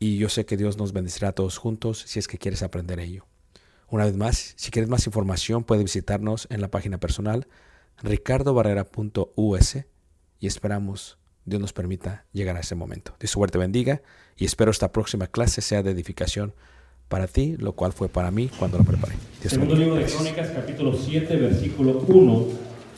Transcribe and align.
y 0.00 0.16
yo 0.16 0.30
sé 0.30 0.46
que 0.46 0.56
Dios 0.56 0.78
nos 0.78 0.92
bendecirá 0.92 1.28
a 1.28 1.32
todos 1.32 1.58
juntos 1.58 2.02
si 2.06 2.18
es 2.18 2.26
que 2.26 2.38
quieres 2.38 2.62
aprender 2.62 2.98
ello. 2.98 3.26
Una 3.88 4.06
vez 4.06 4.16
más, 4.16 4.54
si 4.56 4.70
quieres 4.70 4.88
más 4.88 5.06
información, 5.06 5.62
puedes 5.62 5.84
visitarnos 5.84 6.48
en 6.50 6.62
la 6.62 6.68
página 6.68 6.98
personal 6.98 7.46
ricardobarrera.us 8.02 9.76
y 10.40 10.46
esperamos 10.46 11.18
Dios 11.44 11.60
nos 11.60 11.74
permita 11.74 12.24
llegar 12.32 12.56
a 12.56 12.60
ese 12.60 12.74
momento. 12.74 13.14
Dios 13.20 13.30
suerte 13.30 13.58
bendiga 13.58 14.00
y 14.36 14.46
espero 14.46 14.70
esta 14.70 14.90
próxima 14.90 15.26
clase 15.26 15.60
sea 15.60 15.82
de 15.82 15.90
edificación 15.90 16.54
para 17.08 17.26
ti, 17.26 17.56
lo 17.58 17.72
cual 17.72 17.92
fue 17.92 18.08
para 18.08 18.30
mí 18.30 18.48
cuando 18.58 18.78
lo 18.78 18.84
preparé. 18.84 19.16
Dios 19.40 19.52
Segundo 19.52 19.74
libro 19.74 19.96
de 19.96 20.04
Crónicas, 20.04 20.48
capítulo 20.50 20.96
7, 20.96 21.36
versículo 21.36 21.98
1. 22.06 22.46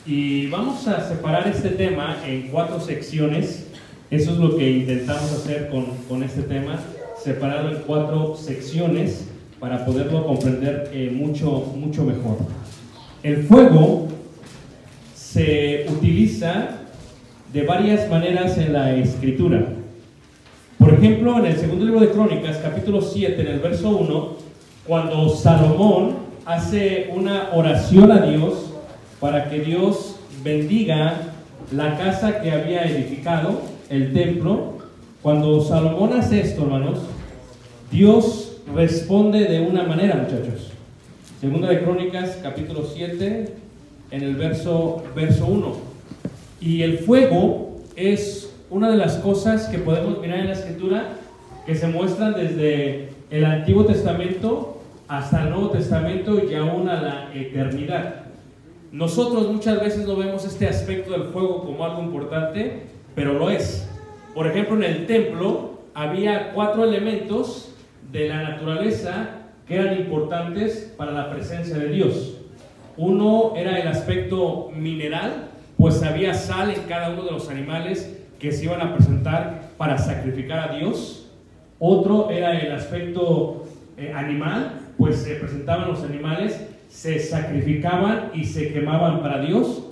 Y 0.05 0.47
vamos 0.47 0.87
a 0.87 1.05
separar 1.07 1.47
este 1.47 1.69
tema 1.69 2.17
en 2.25 2.49
cuatro 2.49 2.79
secciones. 2.79 3.67
Eso 4.13 4.33
es 4.33 4.37
lo 4.37 4.55
que 4.55 4.69
intentamos 4.69 5.31
hacer 5.31 5.69
con, 5.71 5.85
con 6.07 6.21
este 6.21 6.43
tema, 6.43 6.79
separarlo 7.23 7.71
en 7.71 7.81
cuatro 7.81 8.35
secciones 8.35 9.27
para 9.59 9.83
poderlo 9.87 10.27
comprender 10.27 10.91
eh, 10.93 11.09
mucho, 11.11 11.73
mucho 11.75 12.03
mejor. 12.03 12.37
El 13.23 13.43
fuego 13.45 14.07
se 15.15 15.87
utiliza 15.89 16.81
de 17.51 17.63
varias 17.63 18.07
maneras 18.07 18.55
en 18.59 18.73
la 18.73 18.95
escritura. 18.95 19.65
Por 20.77 20.93
ejemplo, 20.93 21.39
en 21.39 21.47
el 21.47 21.57
segundo 21.57 21.83
libro 21.83 22.01
de 22.01 22.11
Crónicas, 22.11 22.57
capítulo 22.57 23.01
7, 23.01 23.41
en 23.41 23.47
el 23.47 23.59
verso 23.61 23.97
1, 23.97 24.35
cuando 24.85 25.27
Salomón 25.29 26.17
hace 26.45 27.09
una 27.15 27.49
oración 27.51 28.11
a 28.11 28.27
Dios 28.27 28.73
para 29.19 29.49
que 29.49 29.61
Dios 29.61 30.17
bendiga 30.43 31.33
la 31.71 31.97
casa 31.97 32.41
que 32.41 32.51
había 32.51 32.83
edificado, 32.83 33.72
el 33.89 34.13
templo, 34.13 34.77
cuando 35.21 35.61
Salomón 35.61 36.13
hace 36.13 36.41
esto, 36.41 36.63
hermanos, 36.63 36.99
Dios 37.91 38.57
responde 38.73 39.45
de 39.45 39.61
una 39.61 39.83
manera, 39.83 40.15
muchachos. 40.15 40.71
Segunda 41.39 41.69
de 41.69 41.81
Crónicas, 41.81 42.39
capítulo 42.41 42.85
7, 42.85 43.53
en 44.11 44.23
el 44.23 44.35
verso, 44.35 45.03
verso 45.15 45.45
1. 45.45 45.75
Y 46.61 46.81
el 46.81 46.99
fuego 46.99 47.81
es 47.95 48.53
una 48.69 48.89
de 48.89 48.97
las 48.97 49.17
cosas 49.17 49.67
que 49.67 49.77
podemos 49.77 50.19
mirar 50.19 50.39
en 50.39 50.47
la 50.47 50.53
escritura 50.53 51.17
que 51.65 51.75
se 51.75 51.87
muestran 51.87 52.33
desde 52.33 53.09
el 53.29 53.45
Antiguo 53.45 53.85
Testamento 53.85 54.81
hasta 55.07 55.43
el 55.43 55.49
Nuevo 55.49 55.69
Testamento 55.69 56.41
y 56.49 56.55
aún 56.55 56.89
a 56.89 57.01
la 57.01 57.33
eternidad. 57.33 58.23
Nosotros 58.91 59.51
muchas 59.51 59.79
veces 59.79 60.07
no 60.07 60.15
vemos 60.15 60.45
este 60.45 60.67
aspecto 60.67 61.11
del 61.11 61.25
fuego 61.25 61.63
como 61.63 61.83
algo 61.83 62.03
importante, 62.03 62.83
pero 63.15 63.33
lo 63.33 63.49
es. 63.49 63.89
Por 64.33 64.47
ejemplo, 64.47 64.75
en 64.77 64.83
el 64.83 65.05
templo 65.05 65.81
había 65.93 66.51
cuatro 66.53 66.83
elementos 66.83 67.75
de 68.11 68.29
la 68.29 68.43
naturaleza 68.43 69.29
que 69.67 69.75
eran 69.75 69.97
importantes 69.97 70.93
para 70.97 71.11
la 71.11 71.31
presencia 71.31 71.77
de 71.77 71.89
Dios. 71.89 72.37
Uno 72.97 73.53
era 73.55 73.79
el 73.79 73.87
aspecto 73.87 74.71
mineral, 74.75 75.49
pues 75.77 76.03
había 76.03 76.33
sal 76.33 76.71
en 76.71 76.83
cada 76.83 77.09
uno 77.09 77.23
de 77.23 77.31
los 77.31 77.49
animales 77.49 78.19
que 78.39 78.51
se 78.51 78.65
iban 78.65 78.81
a 78.81 78.93
presentar 78.93 79.69
para 79.77 79.97
sacrificar 79.97 80.71
a 80.71 80.75
Dios. 80.75 81.31
Otro 81.79 82.29
era 82.29 82.57
el 82.59 82.71
aspecto 82.71 83.65
eh, 83.97 84.11
animal, 84.13 84.81
pues 84.97 85.17
se 85.17 85.35
presentaban 85.35 85.87
los 85.87 86.03
animales, 86.03 86.67
se 86.89 87.19
sacrificaban 87.19 88.31
y 88.33 88.45
se 88.45 88.71
quemaban 88.71 89.21
para 89.21 89.39
Dios. 89.41 89.83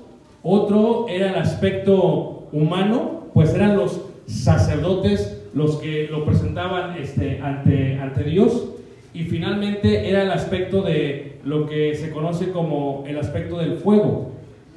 Otro 0.43 1.07
era 1.09 1.29
el 1.29 1.35
aspecto 1.35 2.40
humano, 2.51 3.27
pues 3.33 3.53
eran 3.53 3.77
los 3.77 4.01
sacerdotes 4.25 5.41
los 5.53 5.77
que 5.77 6.07
lo 6.09 6.25
presentaban 6.25 6.97
este, 6.97 7.39
ante, 7.41 7.99
ante 7.99 8.23
Dios. 8.23 8.69
Y 9.13 9.23
finalmente 9.23 10.09
era 10.09 10.23
el 10.23 10.31
aspecto 10.31 10.81
de 10.81 11.39
lo 11.43 11.65
que 11.67 11.95
se 11.95 12.11
conoce 12.11 12.51
como 12.51 13.03
el 13.07 13.17
aspecto 13.17 13.57
del 13.57 13.77
fuego. 13.77 14.31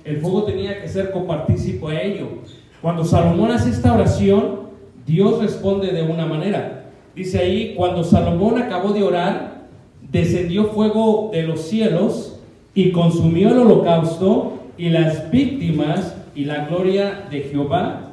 El 0.04 0.18
fuego 0.18 0.44
tenía 0.44 0.80
que 0.82 0.88
ser 0.88 1.12
copartícipo 1.12 1.88
a 1.88 2.00
ello. 2.00 2.28
Cuando 2.82 3.04
Salomón 3.04 3.52
hace 3.52 3.70
esta 3.70 3.94
oración, 3.94 4.64
Dios 5.06 5.40
responde 5.40 5.92
de 5.92 6.02
una 6.02 6.26
manera. 6.26 6.86
Dice 7.14 7.38
ahí, 7.38 7.74
cuando 7.76 8.02
Salomón 8.02 8.60
acabó 8.60 8.92
de 8.92 9.02
orar, 9.02 9.66
descendió 10.10 10.66
fuego 10.66 11.30
de 11.32 11.44
los 11.44 11.60
cielos 11.62 12.40
y 12.74 12.90
consumió 12.90 13.50
el 13.50 13.58
holocausto 13.58 14.58
y 14.76 14.88
las 14.88 15.30
víctimas 15.30 16.16
y 16.34 16.44
la 16.44 16.66
gloria 16.66 17.26
de 17.30 17.40
Jehová 17.42 18.10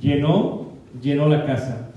llenó, 0.00 0.66
llenó 1.02 1.28
la 1.28 1.44
casa. 1.44 1.88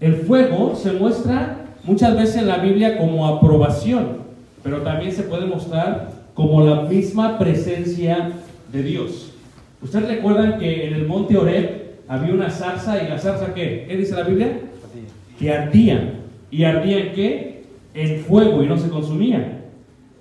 El 0.00 0.16
fuego 0.16 0.74
se 0.74 0.92
muestra 0.92 1.66
muchas 1.84 2.16
veces 2.16 2.36
en 2.36 2.48
la 2.48 2.58
Biblia 2.58 2.98
como 2.98 3.26
aprobación, 3.26 4.18
pero 4.62 4.82
también 4.82 5.12
se 5.12 5.22
puede 5.22 5.46
mostrar 5.46 6.10
como 6.34 6.64
la 6.64 6.82
misma 6.82 7.38
presencia 7.38 8.32
de 8.72 8.82
Dios. 8.82 9.32
¿Ustedes 9.80 10.08
recuerdan 10.08 10.58
que 10.58 10.86
en 10.88 10.94
el 10.94 11.06
monte 11.06 11.36
Oreb 11.36 11.98
había 12.08 12.34
una 12.34 12.50
zarza 12.50 13.02
y 13.02 13.08
la 13.08 13.18
zarza 13.18 13.54
qué? 13.54 13.84
¿Qué 13.88 13.96
dice 13.96 14.14
la 14.14 14.24
Biblia? 14.24 14.60
Que 15.38 15.52
ardía. 15.52 16.14
¿Y 16.50 16.64
ardía 16.64 16.98
en 16.98 17.12
qué? 17.12 17.64
En 17.94 18.20
fuego 18.20 18.62
y 18.62 18.66
no 18.66 18.76
se 18.78 18.88
consumía. 18.88 19.60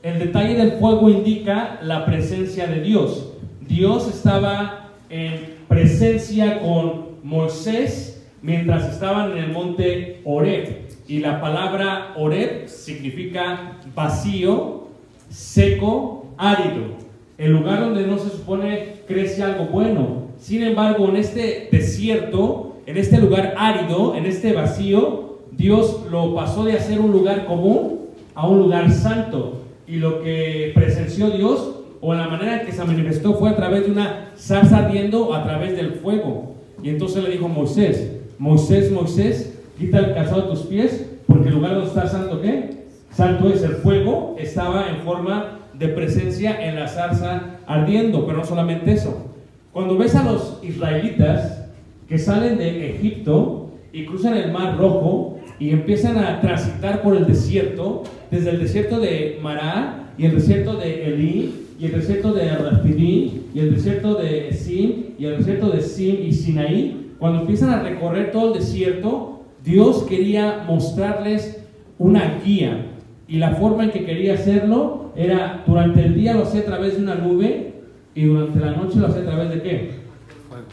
El 0.03 0.19
detalle 0.19 0.55
del 0.55 0.73
fuego 0.73 1.09
indica 1.09 1.79
la 1.81 2.05
presencia 2.05 2.67
de 2.67 2.81
Dios. 2.81 3.33
Dios 3.61 4.07
estaba 4.07 4.82
en 5.13 5.57
presencia 5.67 6.59
con 6.59 7.19
Moisés 7.21 8.25
mientras 8.41 8.91
estaban 8.91 9.33
en 9.33 9.37
el 9.37 9.51
monte 9.51 10.21
Oreb. 10.25 10.87
Y 11.07 11.19
la 11.19 11.39
palabra 11.39 12.13
Oreb 12.17 12.67
significa 12.67 13.79
vacío, 13.93 14.87
seco, 15.29 16.25
árido. 16.35 16.97
El 17.37 17.51
lugar 17.51 17.81
donde 17.81 18.07
no 18.07 18.17
se 18.17 18.31
supone 18.31 19.01
crece 19.07 19.43
algo 19.43 19.65
bueno. 19.65 20.29
Sin 20.39 20.63
embargo, 20.63 21.07
en 21.09 21.17
este 21.17 21.69
desierto, 21.71 22.77
en 22.87 22.97
este 22.97 23.19
lugar 23.19 23.53
árido, 23.55 24.15
en 24.15 24.25
este 24.25 24.51
vacío, 24.53 25.41
Dios 25.51 26.07
lo 26.09 26.33
pasó 26.33 26.63
de 26.63 26.73
hacer 26.73 26.99
un 26.99 27.11
lugar 27.11 27.45
común 27.45 28.09
a 28.33 28.47
un 28.47 28.57
lugar 28.57 28.91
santo. 28.91 29.61
Y 29.87 29.97
lo 29.97 30.23
que 30.23 30.71
presenció 30.73 31.29
Dios, 31.29 31.82
o 32.05 32.13
la 32.13 32.27
manera 32.27 32.59
en 32.59 32.65
que 32.65 32.73
se 32.73 32.83
manifestó, 32.83 33.35
fue 33.35 33.49
a 33.49 33.55
través 33.55 33.85
de 33.85 33.91
una 33.93 34.31
zarza 34.37 34.79
ardiendo, 34.79 35.33
a 35.33 35.41
través 35.43 35.77
del 35.77 35.93
fuego. 35.93 36.55
Y 36.83 36.89
entonces 36.89 37.23
le 37.23 37.29
dijo 37.29 37.47
Moisés, 37.47 38.17
Moisés, 38.37 38.91
Moisés, 38.91 39.57
quita 39.79 39.99
el 39.99 40.13
calzado 40.13 40.41
de 40.41 40.47
tus 40.49 40.59
pies, 40.63 41.09
porque 41.25 41.47
el 41.47 41.55
lugar 41.55 41.75
donde 41.75 41.87
está 41.87 42.09
santo, 42.09 42.41
¿qué? 42.41 42.87
Santo 43.09 43.47
es 43.47 43.63
el 43.63 43.75
fuego, 43.75 44.35
estaba 44.37 44.89
en 44.89 44.97
forma 44.97 45.59
de 45.73 45.87
presencia 45.87 46.67
en 46.67 46.75
la 46.75 46.89
zarza 46.89 47.55
ardiendo, 47.67 48.25
pero 48.25 48.39
no 48.39 48.43
solamente 48.43 48.91
eso. 48.91 49.29
Cuando 49.71 49.97
ves 49.97 50.13
a 50.15 50.29
los 50.29 50.59
israelitas 50.61 51.69
que 52.09 52.17
salen 52.17 52.57
de 52.57 52.95
Egipto 52.97 53.71
y 53.93 54.05
cruzan 54.05 54.35
el 54.35 54.51
Mar 54.51 54.77
Rojo 54.77 55.32
y 55.63 55.69
empiezan 55.69 56.17
a 56.17 56.41
transitar 56.41 57.01
por 57.01 57.15
el 57.15 57.25
desierto, 57.25 58.03
desde 58.29 58.49
el 58.49 58.59
desierto 58.59 58.99
de 58.99 59.39
Mará 59.41 60.09
y 60.17 60.25
el 60.25 60.35
desierto 60.35 60.75
de 60.75 61.05
Elí 61.05 61.53
y 61.79 61.85
el 61.85 61.93
desierto 61.93 62.33
de 62.33 62.49
Rafidim 62.49 63.43
y 63.53 63.59
el 63.59 63.73
desierto 63.73 64.15
de 64.15 64.51
Sim 64.51 65.13
y 65.17 65.23
el 65.23 65.37
desierto 65.37 65.69
de 65.69 65.79
Sim 65.79 66.17
y 66.21 66.33
Sinaí, 66.33 67.13
cuando 67.17 67.39
empiezan 67.39 67.69
a 67.69 67.81
recorrer 67.81 68.33
todo 68.33 68.53
el 68.53 68.59
desierto, 68.59 69.43
Dios 69.63 70.03
quería 70.03 70.65
mostrarles 70.67 71.63
una 71.97 72.41
guía 72.43 72.85
y 73.29 73.37
la 73.37 73.55
forma 73.55 73.85
en 73.85 73.91
que 73.91 74.03
quería 74.03 74.33
hacerlo 74.33 75.13
era 75.15 75.63
durante 75.65 76.01
el 76.03 76.13
día 76.13 76.33
lo 76.33 76.43
hacía 76.43 76.59
a 76.59 76.65
través 76.65 76.97
de 76.97 77.03
una 77.03 77.15
nube 77.15 77.75
y 78.13 78.25
durante 78.25 78.59
la 78.59 78.71
noche 78.71 78.99
lo 78.99 79.07
hacía 79.07 79.21
a 79.21 79.27
través 79.27 79.49
de 79.49 79.61
qué? 79.61 79.91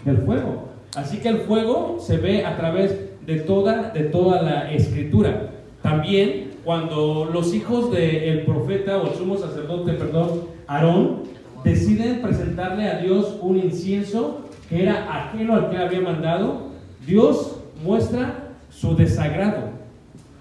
Del 0.04 0.18
fuego. 0.18 0.70
Así 0.96 1.18
que 1.18 1.28
el 1.28 1.36
fuego 1.42 1.98
se 2.00 2.16
ve 2.16 2.44
a 2.44 2.56
través 2.56 3.09
de 3.26 3.36
toda, 3.40 3.90
de 3.90 4.04
toda 4.04 4.42
la 4.42 4.72
escritura. 4.72 5.50
También 5.82 6.50
cuando 6.64 7.28
los 7.32 7.54
hijos 7.54 7.90
del 7.90 8.42
profeta 8.42 8.98
o 8.98 9.08
el 9.08 9.14
sumo 9.14 9.36
sacerdote, 9.36 9.94
perdón, 9.94 10.42
Aarón, 10.66 11.22
deciden 11.64 12.20
presentarle 12.20 12.88
a 12.88 12.98
Dios 12.98 13.36
un 13.40 13.58
incienso 13.58 14.42
que 14.68 14.82
era 14.82 15.10
ajeno 15.10 15.54
al 15.54 15.70
que 15.70 15.78
había 15.78 16.00
mandado, 16.00 16.68
Dios 17.06 17.56
muestra 17.82 18.50
su 18.70 18.94
desagrado. 18.94 19.70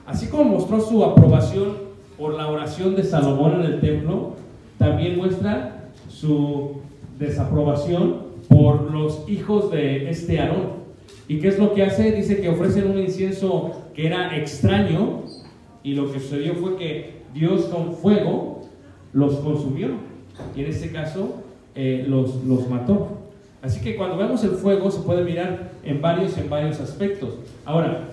Así 0.05 0.27
como 0.27 0.43
mostró 0.43 0.81
su 0.81 1.03
aprobación 1.03 1.89
por 2.17 2.35
la 2.35 2.47
oración 2.47 2.95
de 2.95 3.03
Salomón 3.03 3.61
en 3.61 3.73
el 3.73 3.79
templo, 3.79 4.33
también 4.77 5.17
muestra 5.17 5.85
su 6.09 6.81
desaprobación 7.17 8.29
por 8.47 8.91
los 8.91 9.23
hijos 9.27 9.71
de 9.71 10.09
este 10.09 10.39
Aarón. 10.39 10.78
¿Y 11.29 11.37
qué 11.39 11.49
es 11.49 11.59
lo 11.59 11.75
que 11.75 11.83
hace? 11.83 12.11
Dice 12.11 12.41
que 12.41 12.49
ofrecen 12.49 12.89
un 12.89 12.97
incienso 12.97 13.71
que 13.93 14.07
era 14.07 14.35
extraño 14.35 15.21
y 15.83 15.93
lo 15.93 16.11
que 16.11 16.19
sucedió 16.19 16.55
fue 16.55 16.75
que 16.75 17.19
Dios 17.35 17.65
con 17.65 17.93
fuego 17.93 18.61
los 19.13 19.35
consumió 19.35 19.89
y 20.55 20.61
en 20.61 20.65
este 20.65 20.91
caso 20.91 21.43
eh, 21.75 22.03
los, 22.07 22.43
los 22.45 22.67
mató. 22.67 23.09
Así 23.61 23.79
que 23.79 23.95
cuando 23.95 24.17
vemos 24.17 24.43
el 24.43 24.51
fuego 24.51 24.89
se 24.89 25.01
puede 25.01 25.23
mirar 25.23 25.73
en 25.83 26.01
varios, 26.01 26.35
en 26.39 26.49
varios 26.49 26.79
aspectos. 26.79 27.35
Ahora, 27.63 28.09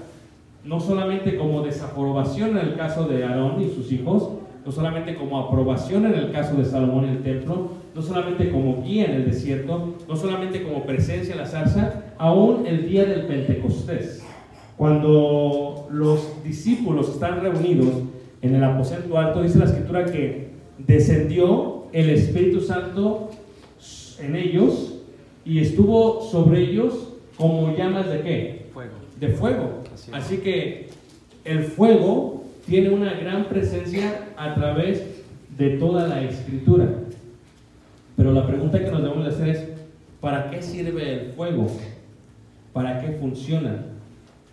no 0.63 0.79
solamente 0.79 1.39
como 1.39 1.63
desaprobación 1.63 2.51
en 2.51 2.69
el 2.69 2.77
caso 2.77 3.09
de 3.09 3.25
Aarón 3.25 3.63
y 3.63 3.71
sus 3.71 3.91
hijos, 3.93 4.29
no 4.67 4.71
solamente 4.71 5.15
como 5.15 5.39
aprobación 5.39 6.05
en 6.05 6.15
el 6.15 6.33
caso 6.33 6.55
de 6.57 6.67
Salomón 6.67 7.05
en 7.05 7.11
el 7.13 7.23
templo, 7.23 7.71
no 7.95 8.03
solamente 8.03 8.51
como 8.51 8.83
guía 8.83 9.07
en 9.07 9.13
el 9.13 9.25
desierto, 9.25 9.95
no 10.07 10.17
solamente 10.17 10.63
como 10.63 10.85
presencia 10.85 11.33
en 11.33 11.41
la 11.41 11.47
zarza, 11.47 12.03
aún 12.19 12.67
el 12.67 12.89
día 12.89 13.05
del 13.05 13.27
Pentecostés. 13.27 14.23
Cuando 14.77 15.89
los 15.91 16.43
discípulos 16.45 17.09
están 17.09 17.41
reunidos 17.41 17.95
en 18.43 18.55
el 18.55 18.65
aposento 18.65 19.17
alto, 19.19 19.43
dice 19.43 19.59
la 19.59 19.65
escritura 19.65 20.05
que 20.05 20.51
descendió 20.79 21.85
el 21.93 22.11
Espíritu 22.11 22.61
Santo 22.61 23.31
en 24.21 24.37
ellos 24.37 24.95
y 25.45 25.61
estuvo 25.61 26.21
sobre 26.23 26.61
ellos 26.61 27.15
como 27.37 27.75
llamas 27.77 28.11
de 28.11 28.21
qué? 28.21 28.67
Fuego. 28.73 28.93
De 29.19 29.29
fuego. 29.29 29.83
Así 30.13 30.39
que 30.39 30.89
el 31.45 31.65
fuego 31.65 32.45
tiene 32.67 32.91
una 32.91 33.15
gran 33.15 33.45
presencia 33.45 34.29
a 34.37 34.55
través 34.55 35.03
de 35.57 35.71
toda 35.71 36.07
la 36.07 36.23
escritura. 36.23 36.89
Pero 38.17 38.33
la 38.33 38.47
pregunta 38.47 38.83
que 38.83 38.91
nos 38.91 39.03
debemos 39.03 39.25
de 39.25 39.31
hacer 39.31 39.49
es, 39.49 39.65
¿para 40.21 40.51
qué 40.51 40.63
sirve 40.63 41.13
el 41.13 41.33
fuego? 41.33 41.67
¿Para 42.77 43.01
qué 43.01 43.13
funciona? 43.13 43.87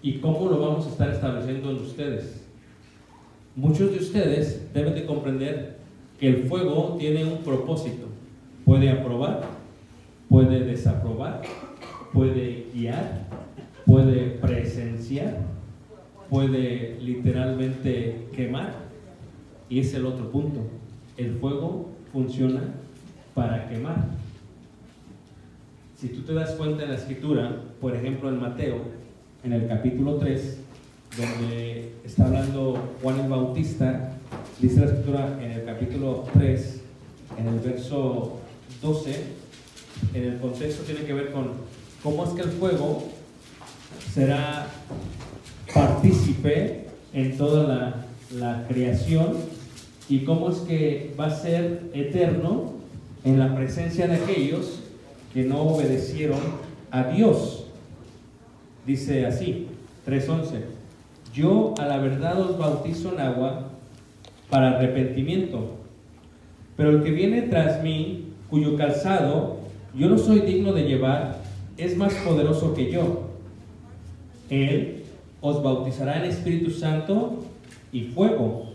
¿Y 0.02 0.20
cómo 0.20 0.48
lo 0.48 0.58
vamos 0.58 0.86
a 0.86 0.90
estar 0.92 1.10
estableciendo 1.10 1.72
en 1.72 1.76
ustedes? 1.76 2.46
Muchos 3.54 3.92
de 3.92 3.98
ustedes 3.98 4.74
deben 4.74 4.96
de 4.96 5.06
comprender 5.06 5.76
que 6.18 6.30
el 6.30 6.44
fuego 6.46 6.96
tiene 6.98 7.26
un 7.26 7.40
propósito. 7.40 8.08
Puede 8.64 8.90
aprobar, 8.90 9.42
puede 10.30 10.62
desaprobar, 10.62 11.42
puede 12.14 12.68
guiar, 12.74 13.26
puede 13.86 14.30
presenciar, 14.40 15.40
puede 16.30 16.98
literalmente 17.02 18.30
quemar. 18.34 18.72
Y 19.68 19.82
es 19.82 19.94
el 19.96 20.06
otro 20.06 20.32
punto. 20.32 20.62
El 21.18 21.34
fuego 21.40 21.90
funciona 22.14 22.62
para 23.34 23.68
quemar. 23.68 24.23
Si 26.04 26.10
tú 26.10 26.24
te 26.24 26.34
das 26.34 26.52
cuenta 26.56 26.84
en 26.84 26.90
la 26.90 26.98
escritura, 26.98 27.62
por 27.80 27.96
ejemplo 27.96 28.28
en 28.28 28.42
Mateo, 28.42 28.76
en 29.42 29.54
el 29.54 29.70
capítulo 29.70 30.16
3, 30.16 30.58
donde 31.16 31.94
está 32.04 32.26
hablando 32.26 32.78
Juan 33.02 33.22
el 33.22 33.30
Bautista, 33.30 34.12
dice 34.60 34.82
la 34.82 34.88
escritura 34.88 35.40
en 35.42 35.52
el 35.52 35.64
capítulo 35.64 36.26
3, 36.34 36.82
en 37.40 37.48
el 37.48 37.60
verso 37.62 38.38
12, 38.82 39.24
en 40.14 40.24
el 40.26 40.40
contexto 40.42 40.84
tiene 40.84 41.06
que 41.06 41.14
ver 41.14 41.32
con 41.32 41.52
cómo 42.04 42.26
es 42.26 42.32
que 42.32 42.42
el 42.42 42.50
fuego 42.50 43.08
será 44.14 44.68
partícipe 45.74 46.88
en 47.14 47.38
toda 47.38 47.64
la, 47.64 48.06
la 48.38 48.68
creación 48.68 49.38
y 50.10 50.26
cómo 50.26 50.50
es 50.50 50.58
que 50.58 51.16
va 51.18 51.28
a 51.28 51.40
ser 51.40 51.84
eterno 51.94 52.74
en 53.24 53.40
la 53.40 53.56
presencia 53.56 54.06
de 54.06 54.16
aquellos 54.16 54.83
que 55.34 55.44
no 55.44 55.62
obedecieron 55.62 56.40
a 56.92 57.06
Dios. 57.06 57.66
Dice 58.86 59.26
así, 59.26 59.68
3.11, 60.08 60.62
yo 61.34 61.74
a 61.80 61.86
la 61.86 61.98
verdad 61.98 62.40
os 62.40 62.58
bautizo 62.58 63.14
en 63.14 63.22
agua 63.22 63.70
para 64.50 64.78
arrepentimiento, 64.78 65.72
pero 66.78 66.92
el 66.92 67.04
que 67.04 67.12
viene 67.12 67.44
tras 67.44 67.82
mí, 67.82 68.28
cuyo 68.50 68.76
calzado 68.76 69.64
yo 69.96 70.10
no 70.10 70.18
soy 70.18 70.40
digno 70.42 70.74
de 70.74 70.84
llevar, 70.84 71.38
es 71.78 71.96
más 71.96 72.14
poderoso 72.16 72.74
que 72.74 72.92
yo. 72.92 73.30
Él 74.50 75.04
os 75.40 75.62
bautizará 75.62 76.18
en 76.18 76.32
Espíritu 76.32 76.72
Santo 76.72 77.44
y 77.92 78.02
fuego. 78.02 78.72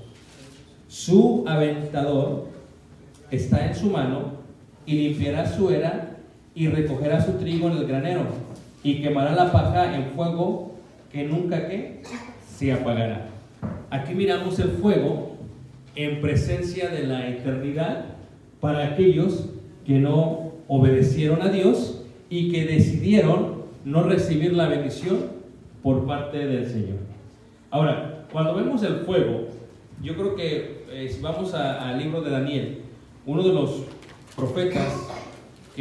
Su 0.86 1.44
aventador 1.46 2.46
está 3.30 3.66
en 3.66 3.74
su 3.74 3.90
mano 3.90 4.38
y 4.86 5.08
limpiará 5.08 5.46
su 5.46 5.70
era 5.70 6.17
y 6.58 6.66
recogerá 6.66 7.24
su 7.24 7.34
trigo 7.34 7.68
en 7.68 7.76
el 7.76 7.86
granero 7.86 8.22
y 8.82 9.00
quemará 9.00 9.32
la 9.32 9.52
paja 9.52 9.94
en 9.94 10.06
fuego 10.06 10.72
que 11.12 11.22
nunca 11.22 11.68
que 11.68 12.02
se 12.52 12.72
apagará. 12.72 13.28
Aquí 13.90 14.12
miramos 14.12 14.58
el 14.58 14.70
fuego 14.70 15.36
en 15.94 16.20
presencia 16.20 16.88
de 16.88 17.06
la 17.06 17.28
eternidad 17.28 18.06
para 18.60 18.88
aquellos 18.88 19.50
que 19.86 20.00
no 20.00 20.50
obedecieron 20.66 21.42
a 21.42 21.48
Dios 21.48 22.04
y 22.28 22.50
que 22.50 22.64
decidieron 22.66 23.62
no 23.84 24.02
recibir 24.02 24.52
la 24.52 24.66
bendición 24.66 25.26
por 25.80 26.06
parte 26.06 26.44
del 26.44 26.66
Señor. 26.66 26.98
Ahora, 27.70 28.26
cuando 28.32 28.56
vemos 28.56 28.82
el 28.82 28.96
fuego, 29.06 29.46
yo 30.02 30.16
creo 30.16 30.34
que 30.34 30.84
eh, 30.90 31.18
vamos 31.22 31.54
al 31.54 31.96
libro 32.00 32.20
de 32.20 32.30
Daniel, 32.30 32.78
uno 33.26 33.44
de 33.44 33.52
los 33.52 33.84
profetas 34.34 35.07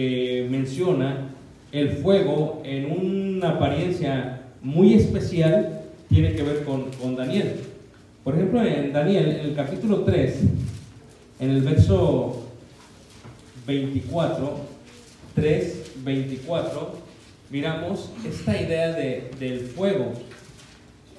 que 0.02 0.46
menciona 0.52 1.30
el 1.72 1.90
fuego 1.90 2.62
en 2.64 2.92
una 2.92 3.50
apariencia 3.50 4.44
muy 4.62 4.94
especial 4.94 5.82
tiene 6.08 6.34
que 6.36 6.44
ver 6.44 6.64
con, 6.64 6.92
con 7.02 7.16
Daniel. 7.16 7.56
Por 8.24 8.36
ejemplo, 8.36 8.62
en 8.64 8.94
Daniel, 8.94 9.28
en 9.40 9.46
el 9.48 9.56
capítulo 9.56 10.02
3, 10.02 10.40
en 11.40 11.50
el 11.50 11.62
verso 11.64 12.46
24, 13.66 14.60
3, 15.34 15.92
24, 16.04 16.92
miramos 17.50 18.12
esta 18.24 18.62
idea 18.62 18.92
de- 18.94 19.32
del 19.40 19.62
fuego. 19.62 20.14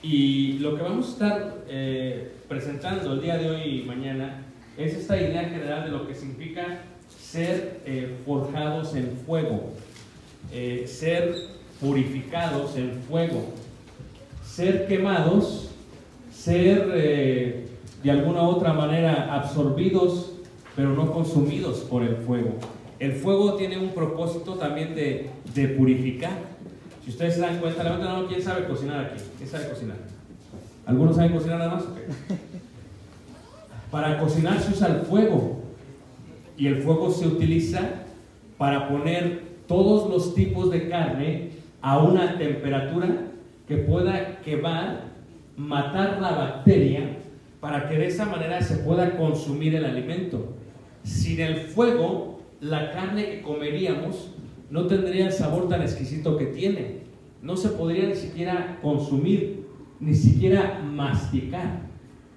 Y 0.03 0.53
lo 0.61 0.77
que 0.77 0.83
vamos 0.83 1.07
a 1.09 1.11
estar 1.11 1.55
eh, 1.69 2.31
presentando 2.49 3.15
el 3.15 3.23
día 3.23 3.39
de 3.39 3.51
hoy 3.51 3.81
y 3.81 3.83
mañana 3.85 4.45
es 4.77 4.95
esta 4.95 5.21
idea 5.21 5.49
general 5.49 5.85
de 5.85 5.91
lo 5.91 6.07
que 6.07 6.15
significa 6.15 6.79
ser 7.31 7.81
eh, 7.85 8.17
forjados 8.25 8.95
en 8.95 9.19
fuego, 9.27 9.73
eh, 10.51 10.85
ser 10.87 11.35
purificados 11.79 12.75
en 12.77 13.03
fuego, 13.09 13.45
ser 14.43 14.87
quemados, 14.87 15.69
ser 16.33 16.91
eh, 16.95 17.69
de 18.03 18.11
alguna 18.11 18.43
u 18.45 18.47
otra 18.47 18.73
manera 18.73 19.35
absorbidos, 19.35 20.33
pero 20.75 20.95
no 20.95 21.13
consumidos 21.13 21.81
por 21.81 22.03
el 22.03 22.17
fuego. 22.17 22.55
El 22.99 23.13
fuego 23.13 23.55
tiene 23.55 23.79
un 23.79 23.91
propósito 23.91 24.55
también 24.55 24.95
de, 24.95 25.31
de 25.55 25.69
purificar. 25.69 26.33
Si 27.05 27.11
ustedes 27.11 27.35
se 27.35 27.41
dan 27.41 27.59
cuenta, 27.59 27.85
levanten 27.85 28.09
la 28.09 28.15
mano, 28.15 28.29
¿quién 28.29 28.43
sabe 28.43 28.67
cocinar 28.67 29.05
aquí? 29.05 29.23
¿Quién 29.37 29.51
sabe 29.51 29.69
cocinar? 29.69 29.97
¿Algunos 30.87 31.17
saben 31.17 31.33
cocinar 31.33 31.59
nada 31.59 31.75
más? 31.75 31.83
Ok. 31.85 31.99
Para 33.91 34.19
cocinar 34.19 34.61
se 34.61 34.73
usa 34.73 34.89
el 34.89 35.01
fuego. 35.03 35.68
Y 36.59 36.67
el 36.67 36.83
fuego 36.83 37.11
se 37.11 37.27
utiliza 37.27 38.05
para 38.59 38.89
poner 38.89 39.43
todos 39.69 40.11
los 40.11 40.35
tipos 40.35 40.71
de 40.71 40.89
carne 40.89 41.51
a 41.81 41.99
una 41.99 42.37
temperatura 42.37 43.29
que 43.69 43.77
pueda 43.77 44.41
quemar, 44.41 45.05
matar 45.57 46.21
la 46.21 46.33
bacteria, 46.33 47.19
para 47.61 47.89
que 47.89 47.97
de 47.97 48.07
esa 48.07 48.27
manera 48.27 48.61
se 48.61 48.79
pueda 48.79 49.17
consumir 49.17 49.75
el 49.77 49.85
alimento. 49.85 50.55
Sin 51.05 51.41
el 51.41 51.57
fuego, 51.61 52.41
la 52.61 52.91
carne 52.93 53.27
que 53.27 53.43
comeríamos 53.43 54.33
no 54.71 54.87
tendría 54.87 55.27
el 55.27 55.33
sabor 55.33 55.69
tan 55.69 55.83
exquisito 55.83 56.37
que 56.37 56.47
tiene. 56.47 56.99
No 57.43 57.57
se 57.57 57.69
podría 57.69 58.09
ni 58.09 58.17
siquiera 58.17 58.79
consumir, 58.83 59.67
ni 60.01 60.15
siquiera 60.15 60.81
masticar, 60.85 61.83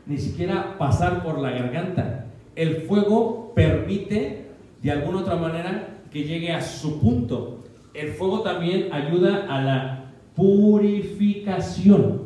ni 0.06 0.18
siquiera 0.18 0.78
pasar 0.78 1.24
por 1.24 1.40
la 1.40 1.52
garganta. 1.52 2.28
El 2.56 2.84
fuego 2.84 3.41
permite, 3.54 4.46
de 4.82 4.92
alguna 4.92 5.20
otra 5.20 5.36
manera, 5.36 6.02
que 6.12 6.24
llegue 6.24 6.52
a 6.52 6.62
su 6.62 7.00
punto. 7.00 7.64
El 7.94 8.14
fuego 8.14 8.42
también 8.42 8.92
ayuda 8.92 9.48
a 9.50 9.62
la 9.62 10.14
purificación. 10.36 12.24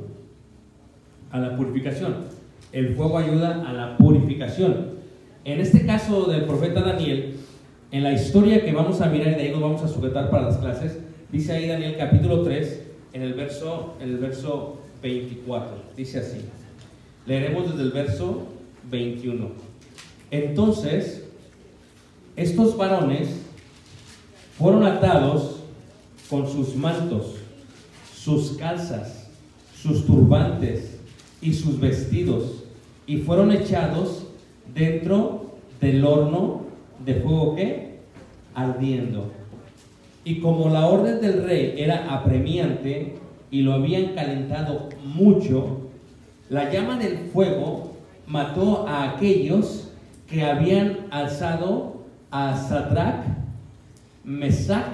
A 1.31 1.39
la 1.39 1.55
purificación. 1.55 2.15
El 2.71 2.95
fuego 2.95 3.17
ayuda 3.17 3.63
a 3.67 3.73
la 3.73 3.97
purificación. 3.97 4.95
En 5.43 5.59
este 5.59 5.85
caso 5.85 6.25
del 6.25 6.45
profeta 6.45 6.81
Daniel, 6.81 7.35
en 7.91 8.03
la 8.03 8.11
historia 8.11 8.65
que 8.65 8.73
vamos 8.73 9.01
a 9.01 9.07
mirar 9.07 9.33
y 9.33 9.35
de 9.35 9.41
ahí 9.43 9.51
nos 9.51 9.61
vamos 9.61 9.83
a 9.83 9.87
sujetar 9.87 10.29
para 10.29 10.45
las 10.45 10.57
clases, 10.57 10.99
dice 11.31 11.53
ahí 11.53 11.67
Daniel 11.67 11.95
capítulo 11.97 12.41
3, 12.41 12.83
en 13.13 13.21
el 13.21 13.33
verso, 13.33 13.95
en 14.01 14.09
el 14.09 14.17
verso 14.17 14.79
24. 15.01 15.77
Dice 15.95 16.19
así. 16.19 16.41
Leeremos 17.25 17.69
desde 17.69 17.83
el 17.83 17.91
verso 17.91 18.47
21. 18.89 19.74
Entonces, 20.43 21.23
estos 22.35 22.75
varones 22.75 23.29
fueron 24.57 24.83
atados 24.83 25.61
con 26.29 26.45
sus 26.45 26.75
mantos, 26.75 27.35
sus 28.13 28.57
calzas, 28.57 29.29
sus 29.81 30.05
turbantes 30.05 30.97
y 31.41 31.53
sus 31.53 31.79
vestidos, 31.79 32.65
y 33.07 33.17
fueron 33.17 33.53
echados 33.53 34.27
dentro 34.73 35.55
del 35.79 36.03
horno 36.03 36.65
de 37.05 37.15
fuego 37.15 37.55
que 37.55 37.99
ardiendo. 38.53 39.31
Y 40.25 40.39
como 40.41 40.67
la 40.67 40.87
orden 40.87 41.21
del 41.21 41.43
rey 41.43 41.75
era 41.77 42.13
apremiante 42.13 43.15
y 43.51 43.61
lo 43.61 43.71
habían 43.71 44.15
calentado 44.15 44.89
mucho, 45.01 45.81
la 46.49 46.73
llama 46.73 46.97
del 46.97 47.29
fuego 47.31 47.91
mató 48.27 48.85
a 48.85 49.11
aquellos 49.11 49.84
que 50.27 50.43
habían 50.43 51.07
alzado 51.11 52.01
a 52.31 52.57
Sadrach, 52.57 53.25
Mesach 54.23 54.91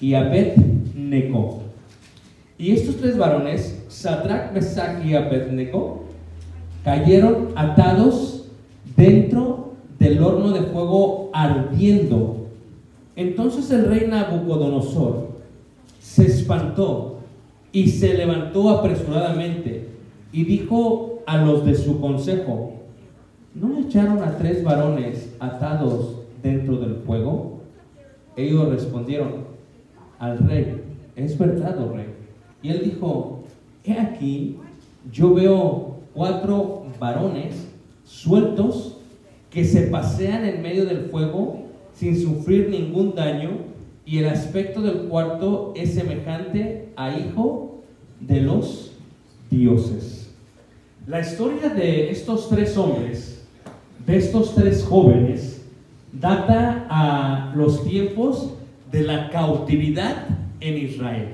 y 0.00 0.14
Abednego. 0.14 1.62
Y 2.58 2.72
estos 2.72 2.96
tres 2.96 3.18
varones, 3.18 3.84
Sadrach, 3.88 4.52
Mesach 4.52 5.04
y 5.04 5.14
Abednego, 5.14 6.04
cayeron 6.84 7.48
atados 7.56 8.46
dentro 8.96 9.72
del 9.98 10.22
horno 10.22 10.52
de 10.52 10.62
fuego 10.62 11.30
ardiendo. 11.32 12.46
Entonces 13.16 13.70
el 13.70 13.86
rey 13.86 14.06
Nabucodonosor 14.08 15.30
se 16.00 16.26
espantó 16.26 17.18
y 17.72 17.88
se 17.88 18.14
levantó 18.14 18.70
apresuradamente 18.70 19.88
y 20.32 20.44
dijo 20.44 21.22
a 21.26 21.38
los 21.38 21.64
de 21.66 21.74
su 21.74 22.00
consejo, 22.00 22.75
¿no 23.56 23.78
echaron 23.78 24.22
a 24.22 24.36
tres 24.36 24.62
varones 24.62 25.34
atados 25.40 26.16
dentro 26.42 26.76
del 26.76 26.96
fuego? 26.96 27.60
Ellos 28.36 28.68
respondieron 28.68 29.46
al 30.18 30.38
rey, 30.38 30.82
es 31.16 31.38
verdad, 31.38 31.78
oh 31.80 31.92
rey. 31.94 32.06
Y 32.62 32.70
él 32.70 32.82
dijo, 32.84 33.44
he 33.84 33.98
aquí, 33.98 34.58
yo 35.10 35.34
veo 35.34 35.96
cuatro 36.14 36.84
varones 36.98 37.66
sueltos 38.04 38.98
que 39.50 39.64
se 39.64 39.82
pasean 39.82 40.44
en 40.44 40.62
medio 40.62 40.84
del 40.84 41.06
fuego 41.06 41.62
sin 41.94 42.20
sufrir 42.20 42.68
ningún 42.68 43.14
daño 43.14 43.50
y 44.04 44.18
el 44.18 44.26
aspecto 44.26 44.82
del 44.82 45.08
cuarto 45.08 45.72
es 45.74 45.94
semejante 45.94 46.90
a 46.96 47.16
hijo 47.16 47.82
de 48.20 48.40
los 48.42 48.92
dioses. 49.50 50.30
La 51.06 51.20
historia 51.20 51.68
de 51.70 52.10
estos 52.10 52.48
tres 52.48 52.76
hombres, 52.76 53.35
de 54.06 54.16
estos 54.16 54.54
tres 54.54 54.84
jóvenes, 54.84 55.64
data 56.12 56.86
a 56.88 57.52
los 57.56 57.84
tiempos 57.84 58.54
de 58.92 59.02
la 59.02 59.30
cautividad 59.30 60.28
en 60.60 60.78
Israel. 60.78 61.28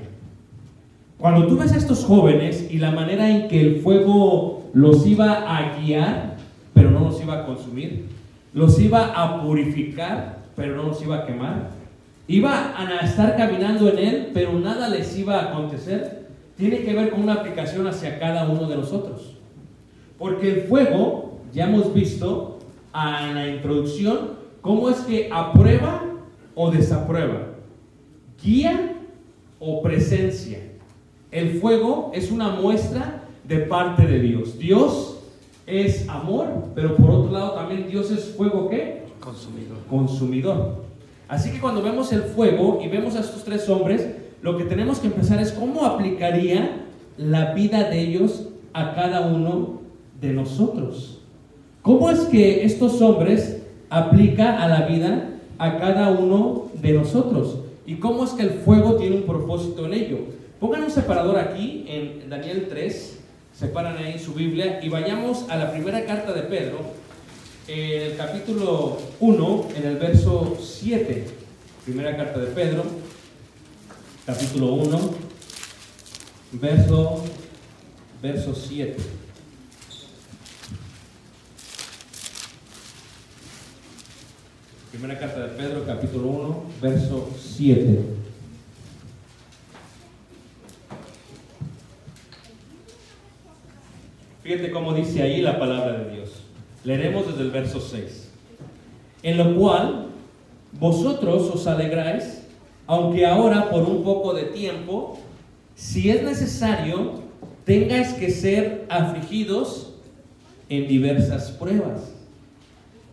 Cuando 1.19 1.47
tú 1.47 1.57
ves 1.57 1.71
a 1.71 1.77
estos 1.77 2.03
jóvenes 2.03 2.67
y 2.69 2.79
la 2.79 2.91
manera 2.91 3.29
en 3.29 3.47
que 3.47 3.61
el 3.61 3.81
fuego 3.81 4.63
los 4.73 5.05
iba 5.05 5.57
a 5.57 5.77
guiar, 5.77 6.37
pero 6.73 6.89
no 6.89 7.01
los 7.01 7.21
iba 7.21 7.41
a 7.41 7.45
consumir, 7.45 8.07
los 8.53 8.79
iba 8.79 9.05
a 9.13 9.43
purificar, 9.43 10.39
pero 10.55 10.75
no 10.75 10.83
los 10.83 11.01
iba 11.01 11.17
a 11.17 11.25
quemar, 11.25 11.69
iba 12.27 12.73
a 12.77 13.05
estar 13.05 13.37
caminando 13.37 13.89
en 13.89 13.99
él, 13.99 14.31
pero 14.33 14.59
nada 14.59 14.89
les 14.89 15.17
iba 15.17 15.39
a 15.39 15.51
acontecer, 15.51 16.27
tiene 16.57 16.79
que 16.79 16.93
ver 16.93 17.11
con 17.11 17.21
una 17.21 17.33
aplicación 17.33 17.85
hacia 17.87 18.19
cada 18.19 18.49
uno 18.49 18.67
de 18.67 18.77
nosotros. 18.77 19.37
Porque 20.17 20.49
el 20.51 20.61
fuego, 20.63 21.39
ya 21.53 21.65
hemos 21.65 21.93
visto 21.93 22.52
en 22.93 23.35
la 23.35 23.47
introducción, 23.47 24.31
cómo 24.61 24.89
es 24.89 24.97
que 24.97 25.29
aprueba 25.31 26.03
o 26.55 26.71
desaprueba, 26.71 27.47
guía 28.43 28.95
o 29.59 29.81
presencia. 29.81 30.59
El 31.31 31.59
fuego 31.59 32.11
es 32.13 32.31
una 32.31 32.49
muestra 32.49 33.23
de 33.43 33.59
parte 33.59 34.05
de 34.05 34.19
Dios. 34.19 34.59
Dios 34.59 35.19
es 35.65 36.07
amor, 36.07 36.71
pero 36.75 36.95
por 36.95 37.09
otro 37.09 37.31
lado 37.31 37.53
también 37.53 37.87
Dios 37.89 38.11
es 38.11 38.35
fuego 38.35 38.69
¿qué? 38.69 39.03
Consumidor. 39.19 39.77
consumidor. 39.89 40.83
Así 41.27 41.51
que 41.51 41.59
cuando 41.59 41.81
vemos 41.81 42.11
el 42.11 42.21
fuego 42.21 42.79
y 42.83 42.87
vemos 42.89 43.15
a 43.15 43.21
estos 43.21 43.43
tres 43.43 43.67
hombres, 43.69 44.07
lo 44.41 44.57
que 44.57 44.65
tenemos 44.65 44.99
que 44.99 45.07
empezar 45.07 45.39
es 45.39 45.51
cómo 45.53 45.85
aplicaría 45.85 46.85
la 47.17 47.53
vida 47.53 47.89
de 47.89 48.01
ellos 48.01 48.49
a 48.73 48.93
cada 48.93 49.21
uno 49.21 49.81
de 50.19 50.33
nosotros. 50.33 51.22
¿Cómo 51.83 52.09
es 52.09 52.21
que 52.21 52.63
estos 52.63 53.01
hombres 53.01 53.57
aplica 53.89 54.63
a 54.63 54.69
la 54.69 54.87
vida 54.87 55.31
a 55.57 55.77
cada 55.77 56.11
uno 56.11 56.71
de 56.75 56.93
nosotros? 56.93 57.57
¿Y 57.85 57.95
cómo 57.95 58.23
es 58.23 58.29
que 58.29 58.43
el 58.43 58.51
fuego 58.51 58.95
tiene 58.95 59.17
un 59.17 59.23
propósito 59.23 59.85
en 59.85 59.93
ello? 59.93 60.19
Pongan 60.61 60.83
un 60.83 60.91
separador 60.91 61.37
aquí 61.37 61.83
en 61.89 62.29
Daniel 62.29 62.67
3, 62.69 63.19
separan 63.53 63.97
ahí 63.97 64.17
su 64.17 64.33
Biblia 64.33 64.79
y 64.81 64.87
vayamos 64.87 65.49
a 65.49 65.57
la 65.57 65.73
primera 65.73 66.05
carta 66.05 66.31
de 66.31 66.43
Pedro, 66.43 66.77
en 67.67 68.01
el 68.01 68.15
capítulo 68.15 68.97
1, 69.19 69.67
en 69.75 69.85
el 69.85 69.97
verso 69.97 70.57
7. 70.61 71.25
Primera 71.83 72.15
carta 72.15 72.39
de 72.39 72.47
Pedro, 72.47 72.85
capítulo 74.25 74.75
1, 74.75 74.99
verso, 76.53 77.25
verso 78.21 78.55
7. 78.55 78.95
Primera 84.93 85.17
carta 85.17 85.39
de 85.39 85.47
Pedro, 85.55 85.83
capítulo 85.87 86.27
1, 86.27 86.63
verso 86.79 87.27
7. 87.35 87.99
Fíjate 94.43 94.69
cómo 94.69 94.93
dice 94.93 95.23
ahí 95.23 95.41
la 95.41 95.57
palabra 95.57 95.97
de 95.97 96.11
Dios. 96.11 96.43
Leeremos 96.83 97.25
desde 97.25 97.41
el 97.41 97.49
verso 97.49 97.79
6. 97.79 98.29
En 99.23 99.39
lo 99.39 99.55
cual 99.55 100.09
vosotros 100.73 101.49
os 101.49 101.65
alegráis, 101.65 102.43
aunque 102.85 103.25
ahora 103.25 103.71
por 103.71 103.81
un 103.89 104.03
poco 104.03 104.35
de 104.35 104.43
tiempo, 104.43 105.17
si 105.73 106.11
es 106.11 106.21
necesario, 106.21 107.13
tengáis 107.65 108.09
que 108.13 108.29
ser 108.29 108.85
afligidos 108.89 109.95
en 110.69 110.87
diversas 110.87 111.49
pruebas, 111.49 112.12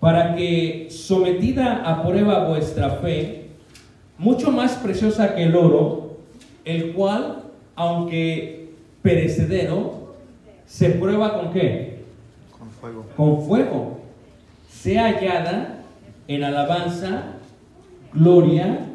para 0.01 0.35
que 0.35 0.89
sometida 0.91 1.83
a 1.85 2.03
prueba 2.03 2.49
vuestra 2.49 2.91
fe, 2.97 3.51
mucho 4.19 4.51
más 4.51 4.73
preciosa 4.77 5.35
que 5.35 5.45
el 5.45 5.55
oro, 5.55 6.17
el 6.65 6.93
cual, 6.93 7.45
aunque 7.77 8.73
perecedero, 9.03 10.15
se 10.67 10.91
prueba 10.91 11.39
con 11.39 11.53
qué? 11.53 12.01
Con 12.59 12.71
fuego. 12.71 13.07
con 13.17 13.43
fuego, 13.43 14.01
sea 14.71 15.05
hallada 15.05 15.83
en 16.29 16.45
alabanza, 16.45 17.35
gloria 18.15 18.87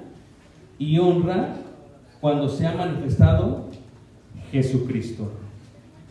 y 0.79 0.97
honra 0.99 1.55
cuando 2.19 2.49
se 2.49 2.65
ha 2.65 2.73
manifestado 2.73 3.65
Jesucristo. 4.51 5.31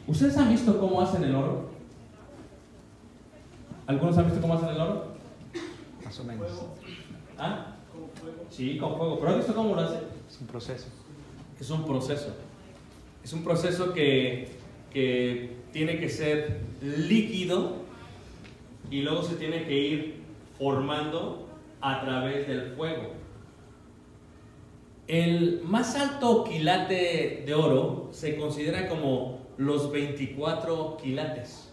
¿Ustedes 0.06 0.36
han 0.36 0.50
visto 0.50 0.78
cómo 0.78 1.00
hacen 1.00 1.24
el 1.24 1.34
oro? 1.34 1.73
¿Algunos 3.86 4.16
han 4.16 4.24
visto 4.26 4.40
cómo 4.40 4.54
hacen 4.54 4.70
el 4.70 4.80
oro? 4.80 5.04
Más 6.04 6.18
o 6.20 6.24
menos. 6.24 6.50
¿Ah? 7.38 7.76
Sí, 8.50 8.78
con 8.78 8.96
fuego. 8.96 9.18
¿Pero 9.18 9.32
han 9.32 9.38
visto 9.38 9.54
cómo 9.54 9.74
lo 9.74 9.80
hacen? 9.82 10.00
Es 10.28 10.40
un 10.40 10.46
proceso. 10.46 10.86
Es 11.60 11.70
un 11.70 11.84
proceso. 11.84 12.34
Es 13.22 13.32
un 13.32 13.44
proceso 13.44 13.92
que, 13.92 14.48
que 14.90 15.56
tiene 15.72 15.98
que 15.98 16.08
ser 16.08 16.60
líquido 16.82 17.84
y 18.90 19.02
luego 19.02 19.22
se 19.22 19.36
tiene 19.36 19.64
que 19.66 19.78
ir 19.78 20.22
formando 20.58 21.48
a 21.80 22.00
través 22.00 22.46
del 22.46 22.72
fuego. 22.74 23.12
El 25.06 25.60
más 25.64 25.94
alto 25.96 26.44
quilate 26.44 27.42
de 27.44 27.54
oro 27.54 28.08
se 28.12 28.36
considera 28.36 28.88
como 28.88 29.40
los 29.58 29.92
24 29.92 30.96
quilates. 31.02 31.70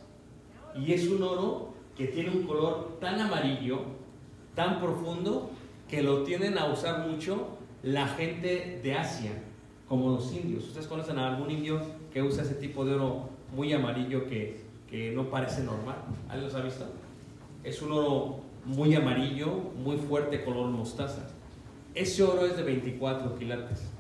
Y 0.76 0.92
es 0.92 1.08
un 1.08 1.24
oro 1.24 1.71
que 2.02 2.08
tiene 2.08 2.32
un 2.32 2.48
color 2.48 2.98
tan 3.00 3.22
amarillo, 3.22 3.82
tan 4.56 4.80
profundo, 4.80 5.52
que 5.88 6.02
lo 6.02 6.24
tienden 6.24 6.58
a 6.58 6.66
usar 6.66 7.08
mucho 7.08 7.50
la 7.84 8.08
gente 8.08 8.80
de 8.82 8.96
Asia, 8.96 9.32
como 9.88 10.10
los 10.10 10.34
indios. 10.34 10.64
¿Ustedes 10.64 10.88
conocen 10.88 11.20
a 11.20 11.28
algún 11.28 11.52
indio 11.52 11.80
que 12.12 12.24
usa 12.24 12.42
ese 12.42 12.56
tipo 12.56 12.86
de 12.86 12.96
oro 12.96 13.30
muy 13.56 13.72
amarillo 13.72 14.26
que, 14.26 14.62
que 14.90 15.12
no 15.12 15.30
parece 15.30 15.62
normal? 15.62 15.98
¿Alguien 16.28 16.46
los 16.46 16.56
ha 16.56 16.64
visto? 16.64 16.86
Es 17.64 17.84
un 17.84 17.92
oro 17.92 18.40
muy 18.66 18.96
amarillo, 18.96 19.52
muy 19.84 19.98
fuerte, 19.98 20.44
color 20.44 20.72
mostaza. 20.72 21.30
Ese 21.94 22.24
oro 22.24 22.48
es 22.48 22.58
de 22.58 22.64
24 22.64 23.38
quilates. 23.38 23.92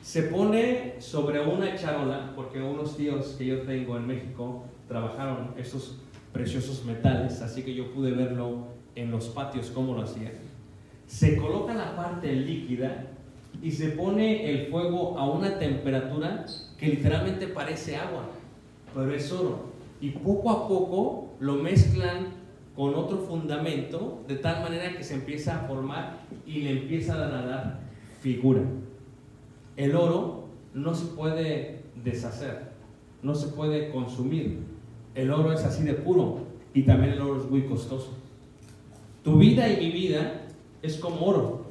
Se 0.00 0.22
pone 0.22 0.94
sobre 0.98 1.42
una 1.42 1.76
charola, 1.76 2.32
porque 2.34 2.62
unos 2.62 2.96
tíos 2.96 3.34
que 3.36 3.44
yo 3.44 3.60
tengo 3.62 3.98
en 3.98 4.06
México 4.06 4.62
trabajaron 4.88 5.54
esos 5.58 5.98
preciosos 6.32 6.84
metales, 6.84 7.40
así 7.42 7.62
que 7.62 7.74
yo 7.74 7.92
pude 7.92 8.12
verlo 8.12 8.66
en 8.94 9.10
los 9.10 9.28
patios 9.28 9.70
cómo 9.70 9.94
lo 9.94 10.02
hacían. 10.02 10.32
Se 11.06 11.36
coloca 11.36 11.74
la 11.74 11.94
parte 11.94 12.32
líquida 12.34 13.06
y 13.62 13.70
se 13.70 13.90
pone 13.90 14.50
el 14.50 14.66
fuego 14.68 15.18
a 15.18 15.30
una 15.30 15.58
temperatura 15.58 16.46
que 16.78 16.86
literalmente 16.86 17.48
parece 17.48 17.96
agua, 17.96 18.28
pero 18.94 19.14
es 19.14 19.30
oro. 19.30 19.72
Y 20.00 20.10
poco 20.10 20.50
a 20.50 20.68
poco 20.68 21.34
lo 21.38 21.54
mezclan 21.56 22.28
con 22.74 22.94
otro 22.94 23.18
fundamento 23.18 24.24
de 24.26 24.36
tal 24.36 24.62
manera 24.62 24.96
que 24.96 25.04
se 25.04 25.14
empieza 25.14 25.56
a 25.56 25.68
formar 25.68 26.20
y 26.46 26.62
le 26.62 26.70
empieza 26.70 27.14
a 27.14 27.28
dar 27.28 27.80
figura. 28.20 28.62
El 29.76 29.94
oro 29.94 30.48
no 30.74 30.94
se 30.94 31.06
puede 31.14 31.82
deshacer, 32.02 32.72
no 33.22 33.34
se 33.34 33.48
puede 33.48 33.90
consumir. 33.90 34.71
El 35.14 35.30
oro 35.30 35.52
es 35.52 35.64
así 35.64 35.84
de 35.84 35.94
puro 35.94 36.38
y 36.74 36.82
también 36.82 37.12
el 37.14 37.20
oro 37.20 37.40
es 37.42 37.50
muy 37.50 37.62
costoso. 37.62 38.10
Tu 39.22 39.38
vida 39.38 39.68
y 39.68 39.76
mi 39.76 39.90
vida 39.92 40.42
es 40.82 40.96
como 40.96 41.26
oro. 41.26 41.66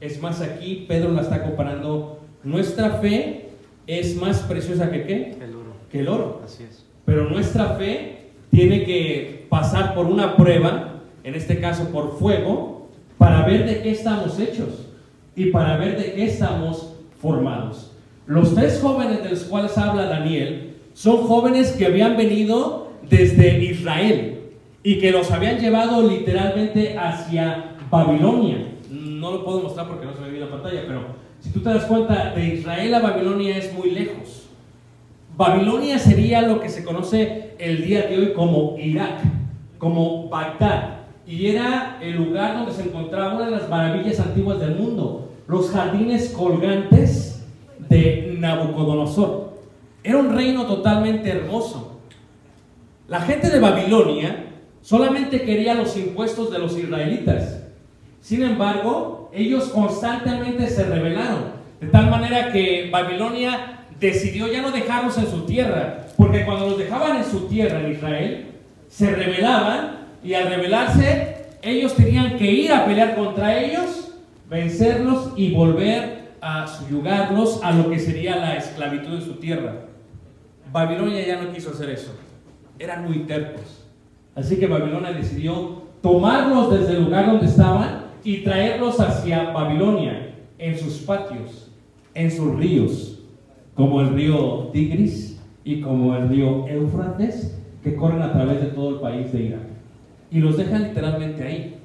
Es 0.00 0.20
más, 0.20 0.40
aquí 0.40 0.84
Pedro 0.86 1.12
la 1.12 1.22
está 1.22 1.42
comparando. 1.42 2.20
Nuestra 2.42 2.98
fe 2.98 3.48
es 3.86 4.16
más 4.16 4.40
preciosa 4.40 4.90
que 4.90 5.04
qué? 5.04 5.36
El 5.40 5.56
oro. 5.56 5.72
Que 5.90 6.00
el 6.00 6.08
oro. 6.08 6.42
Así 6.44 6.64
es. 6.64 6.84
Pero 7.04 7.28
nuestra 7.30 7.70
fe 7.76 8.30
tiene 8.50 8.84
que 8.84 9.46
pasar 9.48 9.94
por 9.94 10.06
una 10.06 10.36
prueba, 10.36 11.00
en 11.22 11.34
este 11.34 11.60
caso 11.60 11.88
por 11.88 12.18
fuego, 12.18 12.88
para 13.18 13.44
ver 13.46 13.66
de 13.66 13.82
qué 13.82 13.90
estamos 13.90 14.38
hechos 14.38 14.88
y 15.34 15.46
para 15.46 15.76
ver 15.76 15.98
de 15.98 16.12
qué 16.12 16.24
estamos 16.24 16.94
formados. 17.20 17.92
Los 18.26 18.54
tres 18.54 18.80
jóvenes 18.80 19.22
de 19.22 19.30
los 19.30 19.44
cuales 19.44 19.76
habla 19.76 20.06
Daniel 20.06 20.73
son 20.94 21.26
jóvenes 21.26 21.72
que 21.72 21.86
habían 21.86 22.16
venido 22.16 22.92
desde 23.10 23.62
Israel 23.62 24.40
y 24.82 24.98
que 24.98 25.10
los 25.10 25.30
habían 25.30 25.58
llevado 25.58 26.08
literalmente 26.08 26.96
hacia 26.96 27.76
Babilonia. 27.90 28.68
No 28.90 29.32
lo 29.32 29.44
puedo 29.44 29.60
mostrar 29.60 29.88
porque 29.88 30.06
no 30.06 30.14
se 30.14 30.22
ve 30.22 30.30
bien 30.30 30.42
la 30.42 30.50
pantalla, 30.50 30.82
pero 30.86 31.02
si 31.40 31.50
tú 31.50 31.60
te 31.60 31.68
das 31.68 31.84
cuenta, 31.84 32.32
de 32.34 32.54
Israel 32.54 32.94
a 32.94 33.00
Babilonia 33.00 33.56
es 33.58 33.72
muy 33.74 33.90
lejos. 33.90 34.46
Babilonia 35.36 35.98
sería 35.98 36.42
lo 36.42 36.60
que 36.60 36.68
se 36.68 36.84
conoce 36.84 37.54
el 37.58 37.84
día 37.84 38.02
de 38.02 38.18
hoy 38.18 38.32
como 38.32 38.76
Irak, 38.78 39.20
como 39.78 40.28
Bagdad, 40.28 41.00
y 41.26 41.46
era 41.46 41.98
el 42.00 42.16
lugar 42.16 42.54
donde 42.54 42.72
se 42.72 42.82
encontraba 42.82 43.34
una 43.34 43.46
de 43.46 43.50
las 43.50 43.68
maravillas 43.68 44.20
antiguas 44.20 44.60
del 44.60 44.76
mundo, 44.76 45.32
los 45.48 45.70
jardines 45.70 46.30
colgantes 46.30 47.44
de 47.88 48.36
Nabucodonosor. 48.38 49.43
Era 50.04 50.18
un 50.18 50.34
reino 50.34 50.66
totalmente 50.66 51.30
hermoso. 51.30 51.98
La 53.08 53.22
gente 53.22 53.48
de 53.48 53.58
Babilonia 53.58 54.44
solamente 54.82 55.40
quería 55.40 55.72
los 55.72 55.96
impuestos 55.96 56.50
de 56.52 56.58
los 56.58 56.76
israelitas. 56.76 57.62
Sin 58.20 58.42
embargo, 58.42 59.30
ellos 59.32 59.64
constantemente 59.68 60.68
se 60.68 60.84
rebelaron, 60.84 61.54
de 61.80 61.86
tal 61.88 62.10
manera 62.10 62.52
que 62.52 62.90
Babilonia 62.92 63.86
decidió 63.98 64.46
ya 64.46 64.60
no 64.60 64.70
dejarlos 64.70 65.16
en 65.16 65.26
su 65.26 65.46
tierra, 65.46 66.06
porque 66.18 66.44
cuando 66.44 66.68
los 66.68 66.78
dejaban 66.78 67.16
en 67.16 67.24
su 67.24 67.46
tierra, 67.48 67.80
en 67.80 67.92
Israel, 67.92 68.46
se 68.88 69.10
rebelaban 69.10 70.00
y 70.22 70.34
al 70.34 70.48
rebelarse, 70.48 71.46
ellos 71.62 71.94
tenían 71.94 72.36
que 72.36 72.50
ir 72.50 72.72
a 72.72 72.84
pelear 72.84 73.14
contra 73.14 73.58
ellos, 73.58 74.12
vencerlos 74.50 75.32
y 75.34 75.54
volver 75.54 76.34
a 76.42 76.66
subyugarlos 76.66 77.60
a 77.62 77.72
lo 77.72 77.88
que 77.88 77.98
sería 77.98 78.36
la 78.36 78.56
esclavitud 78.56 79.18
de 79.18 79.24
su 79.24 79.34
tierra. 79.36 79.93
Babilonia 80.74 81.24
ya 81.24 81.40
no 81.40 81.52
quiso 81.52 81.70
hacer 81.70 81.90
eso. 81.90 82.10
Eran 82.80 83.04
muy 83.04 83.20
tercos. 83.20 83.84
Así 84.34 84.56
que 84.56 84.66
Babilonia 84.66 85.12
decidió 85.12 85.84
tomarlos 86.02 86.72
desde 86.72 86.96
el 86.96 87.04
lugar 87.04 87.26
donde 87.26 87.46
estaban 87.46 88.06
y 88.24 88.38
traerlos 88.38 88.98
hacia 88.98 89.52
Babilonia, 89.52 90.34
en 90.58 90.76
sus 90.76 90.94
patios, 90.94 91.70
en 92.12 92.28
sus 92.28 92.56
ríos, 92.56 93.20
como 93.76 94.00
el 94.00 94.14
río 94.14 94.70
Tigris 94.72 95.40
y 95.62 95.80
como 95.80 96.16
el 96.16 96.28
río 96.28 96.66
Éufrates, 96.66 97.56
que 97.84 97.94
corren 97.94 98.22
a 98.22 98.32
través 98.32 98.60
de 98.60 98.66
todo 98.68 98.96
el 98.96 99.00
país 99.00 99.32
de 99.32 99.42
Irak. 99.42 99.66
Y 100.32 100.40
los 100.40 100.56
dejan 100.56 100.82
literalmente 100.82 101.44
ahí. 101.44 101.76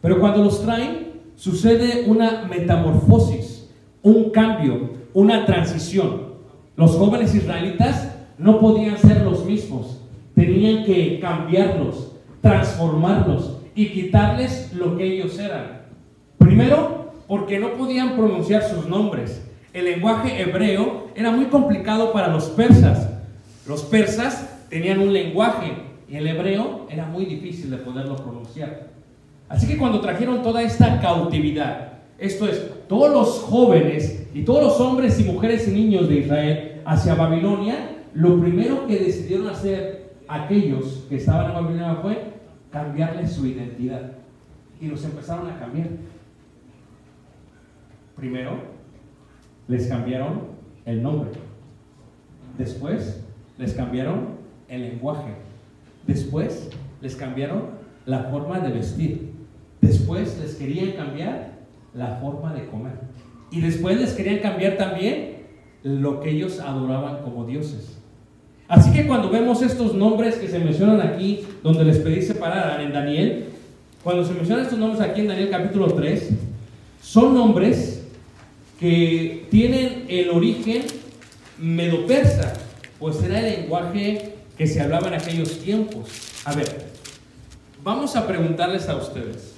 Pero 0.00 0.20
cuando 0.20 0.44
los 0.44 0.62
traen, 0.62 1.22
sucede 1.34 2.04
una 2.06 2.44
metamorfosis, 2.48 3.68
un 4.00 4.30
cambio, 4.30 4.90
una 5.12 5.44
transición. 5.44 6.28
Los 6.76 6.92
jóvenes 6.92 7.34
israelitas 7.34 8.14
no 8.38 8.60
podían 8.60 8.98
ser 8.98 9.22
los 9.22 9.44
mismos, 9.44 10.00
tenían 10.34 10.84
que 10.84 11.18
cambiarlos, 11.20 12.12
transformarlos 12.40 13.58
y 13.74 13.88
quitarles 13.88 14.72
lo 14.74 14.96
que 14.96 15.04
ellos 15.04 15.38
eran. 15.38 15.82
Primero, 16.38 17.12
porque 17.26 17.58
no 17.58 17.74
podían 17.74 18.16
pronunciar 18.16 18.62
sus 18.62 18.86
nombres. 18.86 19.44
El 19.72 19.84
lenguaje 19.84 20.40
hebreo 20.40 21.08
era 21.14 21.30
muy 21.30 21.46
complicado 21.46 22.12
para 22.12 22.28
los 22.28 22.46
persas. 22.46 23.08
Los 23.66 23.82
persas 23.82 24.48
tenían 24.70 25.00
un 25.00 25.12
lenguaje 25.12 25.72
y 26.08 26.16
el 26.16 26.26
hebreo 26.26 26.86
era 26.88 27.06
muy 27.06 27.26
difícil 27.26 27.70
de 27.70 27.76
poderlo 27.76 28.16
pronunciar. 28.16 28.88
Así 29.48 29.66
que 29.66 29.76
cuando 29.76 30.00
trajeron 30.00 30.42
toda 30.42 30.62
esta 30.62 31.00
cautividad, 31.00 31.92
esto 32.18 32.48
es, 32.48 32.62
todos 32.88 33.12
los 33.12 33.40
jóvenes 33.40 34.26
y 34.34 34.42
todos 34.42 34.62
los 34.62 34.80
hombres 34.80 35.20
y 35.20 35.24
mujeres 35.24 35.68
y 35.68 35.70
niños 35.72 36.08
de 36.08 36.20
Israel 36.20 36.82
hacia 36.84 37.14
Babilonia, 37.14 37.97
lo 38.18 38.40
primero 38.40 38.84
que 38.88 38.98
decidieron 38.98 39.46
hacer 39.46 40.16
aquellos 40.26 41.06
que 41.08 41.16
estaban 41.16 41.50
en 41.50 41.54
Babilonia 41.54 41.98
fue 42.02 42.32
cambiarles 42.68 43.32
su 43.32 43.46
identidad. 43.46 44.10
Y 44.80 44.88
los 44.88 45.04
empezaron 45.04 45.48
a 45.48 45.56
cambiar. 45.60 45.86
Primero, 48.16 48.58
les 49.68 49.86
cambiaron 49.86 50.48
el 50.84 51.00
nombre. 51.00 51.30
Después, 52.58 53.24
les 53.56 53.72
cambiaron 53.74 54.30
el 54.66 54.82
lenguaje. 54.82 55.34
Después, 56.04 56.70
les 57.00 57.14
cambiaron 57.14 57.66
la 58.04 58.24
forma 58.24 58.58
de 58.58 58.72
vestir. 58.72 59.32
Después, 59.80 60.40
les 60.40 60.56
querían 60.56 60.96
cambiar 60.96 61.52
la 61.94 62.16
forma 62.16 62.52
de 62.52 62.66
comer. 62.66 62.94
Y 63.52 63.60
después 63.60 63.96
les 63.96 64.12
querían 64.12 64.40
cambiar 64.40 64.76
también 64.76 65.36
lo 65.84 66.18
que 66.18 66.30
ellos 66.30 66.58
adoraban 66.58 67.22
como 67.22 67.46
dioses. 67.46 67.97
Así 68.68 68.92
que 68.92 69.06
cuando 69.06 69.30
vemos 69.30 69.62
estos 69.62 69.94
nombres 69.94 70.36
que 70.36 70.46
se 70.46 70.58
mencionan 70.58 71.00
aquí, 71.00 71.46
donde 71.62 71.84
les 71.84 71.98
pedí 71.98 72.20
separar 72.20 72.80
en 72.82 72.92
Daniel, 72.92 73.46
cuando 74.04 74.24
se 74.24 74.34
mencionan 74.34 74.64
estos 74.64 74.78
nombres 74.78 75.00
aquí 75.00 75.22
en 75.22 75.28
Daniel 75.28 75.48
capítulo 75.50 75.94
3, 75.94 76.28
son 77.02 77.34
nombres 77.34 78.04
que 78.78 79.46
tienen 79.50 80.04
el 80.08 80.28
origen 80.30 80.82
medopersa, 81.58 82.52
pues 82.98 83.22
era 83.22 83.40
el 83.40 83.60
lenguaje 83.60 84.34
que 84.58 84.66
se 84.66 84.82
hablaba 84.82 85.08
en 85.08 85.14
aquellos 85.14 85.60
tiempos. 85.60 86.10
A 86.44 86.54
ver, 86.54 86.86
vamos 87.82 88.16
a 88.16 88.26
preguntarles 88.26 88.88
a 88.88 88.96
ustedes. 88.96 89.54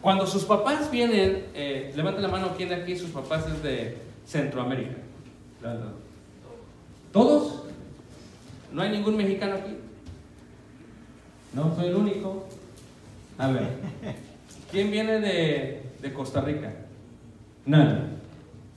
Cuando 0.00 0.26
sus 0.26 0.44
papás 0.44 0.90
vienen, 0.90 1.44
eh, 1.54 1.92
levanten 1.94 2.22
la 2.22 2.28
mano, 2.28 2.52
¿quién 2.56 2.70
de 2.70 2.76
aquí 2.76 2.96
sus 2.96 3.10
papás 3.10 3.44
es 3.52 3.62
de 3.62 3.98
Centroamérica? 4.24 4.96
¿Todos? 7.12 7.65
¿No 8.72 8.82
hay 8.82 8.90
ningún 8.90 9.16
mexicano 9.16 9.54
aquí? 9.54 9.76
No, 11.52 11.74
soy 11.74 11.88
el 11.88 11.96
único. 11.96 12.46
A 13.38 13.48
ver, 13.48 13.68
¿quién 14.70 14.90
viene 14.90 15.20
de, 15.20 15.82
de 16.00 16.12
Costa 16.12 16.40
Rica? 16.40 16.72
Nadie. 17.64 17.98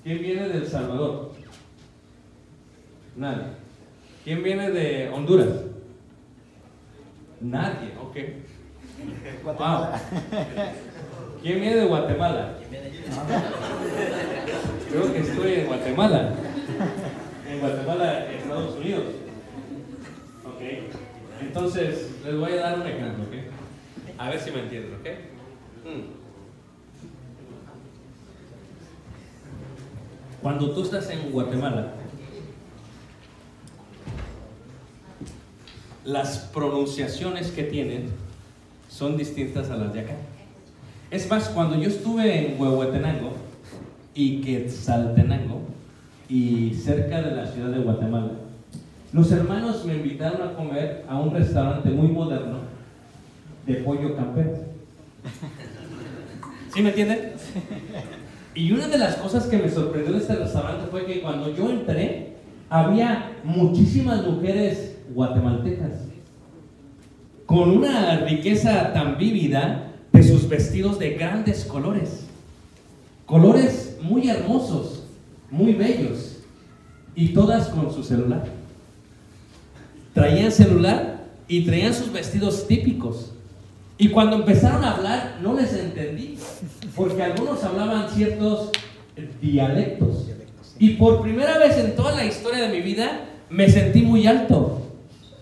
¿Quién 0.04 0.20
viene 0.22 0.48
de 0.48 0.58
El 0.58 0.68
Salvador? 0.68 1.32
Nadie. 3.16 3.44
¿Quién 4.24 4.44
viene 4.44 4.72
de 4.72 5.10
Honduras? 5.10 5.50
Nadie, 7.42 7.94
ok. 8.02 8.18
Wow. 9.46 9.88
¿Quién 11.42 11.62
viene 11.62 11.76
de 11.78 11.86
Guatemala? 11.86 12.56
Creo 14.90 15.14
que 15.14 15.20
estoy 15.20 15.54
en 15.54 15.68
Guatemala. 15.68 16.34
En 17.50 17.60
Guatemala, 17.62 18.32
Estados 18.32 18.76
Unidos. 18.76 19.06
Entonces, 21.42 22.12
les 22.26 22.38
voy 22.38 22.52
a 22.54 22.62
dar 22.62 22.80
un 22.80 22.88
ejemplo, 22.88 23.24
ok. 23.24 23.34
A 24.18 24.30
ver 24.30 24.40
si 24.40 24.52
me 24.52 24.60
entienden, 24.62 24.94
ok. 24.94 25.08
Mm. 25.86 26.20
Cuando 30.42 30.72
tú 30.72 30.84
estás 30.84 31.10
en 31.10 31.32
Guatemala, 31.32 31.94
las 36.06 36.38
pronunciaciones 36.54 37.52
que 37.52 37.64
tienen 37.64 38.10
son 38.90 39.18
distintas 39.18 39.70
a 39.70 39.76
las 39.76 39.94
de 39.94 40.02
acá. 40.02 40.16
Es 41.12 41.30
más, 41.30 41.50
cuando 41.50 41.76
yo 41.78 41.90
estuve 41.90 42.54
en 42.54 42.62
Huehuetenango 42.62 43.34
y 44.14 44.42
Quetzaltenango 44.42 45.62
y 46.28 46.74
cerca 46.74 47.22
de 47.22 47.36
la 47.36 47.46
ciudad 47.48 47.70
de 47.70 47.80
Guatemala, 47.80 48.32
los 49.12 49.32
hermanos 49.32 49.86
me 49.86 49.96
invitaron 49.96 50.42
a 50.42 50.54
comer 50.54 51.06
a 51.08 51.20
un 51.20 51.34
restaurante 51.34 51.90
muy 51.90 52.08
moderno 52.10 52.60
de 53.66 53.76
pollo 53.76 54.16
campero. 54.16 54.52
¿Sí 56.74 56.82
me 56.82 56.90
entienden? 56.90 57.34
Y 58.54 58.72
una 58.72 58.88
de 58.88 58.98
las 58.98 59.16
cosas 59.16 59.46
que 59.48 59.58
me 59.58 59.70
sorprendió 59.70 60.14
de 60.14 60.20
este 60.20 60.36
restaurante 60.36 60.88
fue 60.92 61.06
que 61.06 61.22
cuando 61.22 61.56
yo 61.56 61.70
entré, 61.70 62.36
había 62.70 63.32
muchísimas 63.44 64.26
mujeres 64.26 64.98
guatemaltecas 65.14 66.10
con 67.46 67.72
una 67.72 68.18
riqueza 68.20 68.94
tan 68.94 69.18
vívida 69.18 69.92
de 70.12 70.24
sus 70.24 70.48
vestidos 70.48 71.00
de 71.00 71.16
grandes 71.16 71.66
colores. 71.66 72.28
Colores 73.26 73.98
muy 74.04 74.30
hermosos, 74.30 75.08
muy 75.50 75.74
bellos, 75.74 76.44
y 77.16 77.30
todas 77.30 77.70
con 77.70 77.92
su 77.92 78.04
celular. 78.04 78.59
Traían 80.20 80.52
celular 80.52 81.22
y 81.48 81.66
traían 81.66 81.94
sus 81.94 82.12
vestidos 82.12 82.68
típicos. 82.68 83.32
Y 83.98 84.10
cuando 84.10 84.36
empezaron 84.36 84.84
a 84.84 84.98
hablar, 84.98 85.38
no 85.42 85.54
les 85.54 85.72
entendí, 85.74 86.38
porque 86.94 87.24
algunos 87.24 87.64
hablaban 87.64 88.10
ciertos 88.10 88.70
dialectos. 89.42 90.28
Y 90.78 90.96
por 90.96 91.22
primera 91.22 91.58
vez 91.58 91.78
en 91.78 91.96
toda 91.96 92.14
la 92.18 92.26
historia 92.26 92.68
de 92.68 92.68
mi 92.68 92.82
vida, 92.82 93.28
me 93.50 93.70
sentí 93.70 94.02
muy 94.02 94.28
alto, 94.28 94.82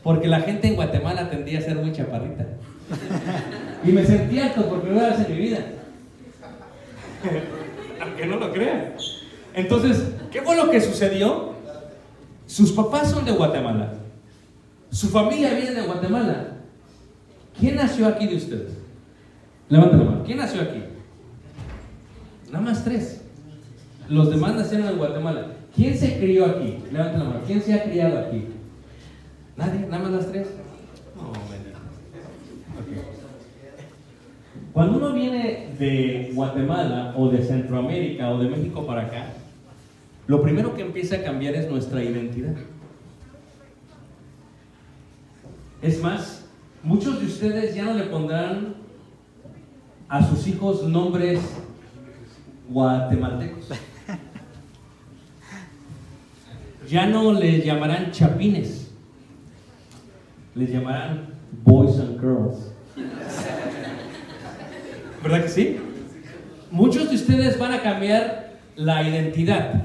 porque 0.04 0.28
la 0.28 0.42
gente 0.42 0.68
en 0.68 0.76
Guatemala 0.76 1.28
tendía 1.32 1.58
a 1.58 1.64
ser 1.64 1.78
muy 1.78 1.92
chaparrita. 1.92 2.46
Y 3.84 3.92
me 3.92 4.06
sentí 4.06 4.38
alto 4.38 4.70
por 4.70 4.82
primera 4.82 5.10
vez 5.10 5.26
en 5.28 5.36
mi 5.36 5.42
vida. 5.42 5.58
Aunque 8.00 8.28
no 8.28 8.36
lo 8.36 8.54
crean. 8.54 8.94
Entonces, 9.56 10.04
¿qué 10.32 10.44
fue 10.44 10.56
lo 10.56 10.70
que 10.70 10.80
sucedió? 10.82 11.54
Sus 12.46 12.74
papás 12.74 13.10
son 13.10 13.26
de 13.26 13.32
Guatemala. 13.32 13.94
Su 14.92 15.10
familia 15.10 15.54
viene 15.54 15.72
de 15.72 15.82
Guatemala. 15.82 16.48
¿Quién 17.60 17.76
nació 17.76 18.08
aquí 18.08 18.28
de 18.28 18.36
ustedes? 18.36 18.78
Levanten 19.70 20.00
la 20.00 20.06
mano. 20.06 20.24
¿Quién 20.24 20.38
nació 20.38 20.62
aquí? 20.62 20.84
Nada 22.52 22.64
más 22.64 22.84
tres. 22.84 23.22
Los 24.10 24.30
demás 24.30 24.56
nacieron 24.56 24.88
en 24.88 24.98
Guatemala. 24.98 25.48
¿Quién 25.76 25.98
se 25.98 26.18
crió 26.18 26.46
aquí? 26.46 26.78
Levanten 26.92 27.20
la 27.20 27.26
mano. 27.26 27.42
¿Quién 27.46 27.62
se 27.62 27.74
ha 27.74 27.84
criado 27.84 28.20
aquí? 28.20 28.46
¿Nadie? 29.58 29.82
¿Nada 29.88 30.04
más 30.04 30.12
las 30.12 30.32
tres? 30.32 30.48
No. 31.16 31.34
Cuando 34.74 34.98
uno 34.98 35.14
viene 35.14 35.70
de 35.80 36.32
Guatemala 36.36 37.14
o 37.18 37.30
de 37.30 37.44
Centroamérica 37.44 38.30
o 38.30 38.38
de 38.38 38.48
México 38.48 38.86
para 38.86 39.08
acá, 39.08 39.34
lo 40.28 40.42
primero 40.44 40.76
que 40.76 40.84
empieza 40.84 41.16
a 41.16 41.24
cambiar 41.24 41.56
es 41.56 41.68
nuestra 41.68 42.04
identidad. 42.04 42.54
Es 45.82 46.02
más, 46.02 46.46
muchos 46.84 47.20
de 47.20 47.28
ustedes 47.28 47.76
ya 47.76 47.84
no 47.84 47.94
le 47.94 48.04
pondrán 48.06 48.76
a 50.10 50.26
sus 50.28 50.48
hijos 50.48 50.84
nombres 50.84 51.40
guatemaltecos. 52.70 53.70
Ya 56.90 57.06
no 57.06 57.34
les 57.34 57.66
llamarán 57.66 58.12
chapines, 58.12 58.90
les 60.56 60.72
llamarán 60.72 61.36
boys 61.66 62.00
and 62.00 62.18
girls. 62.20 62.72
¿Verdad 65.22 65.42
que 65.44 65.50
sí? 65.50 65.78
Muchos 66.72 67.10
de 67.10 67.16
ustedes 67.16 67.60
van 67.60 67.74
a 67.74 67.82
cambiar 67.82 68.54
la 68.78 69.04
identidad. 69.04 69.84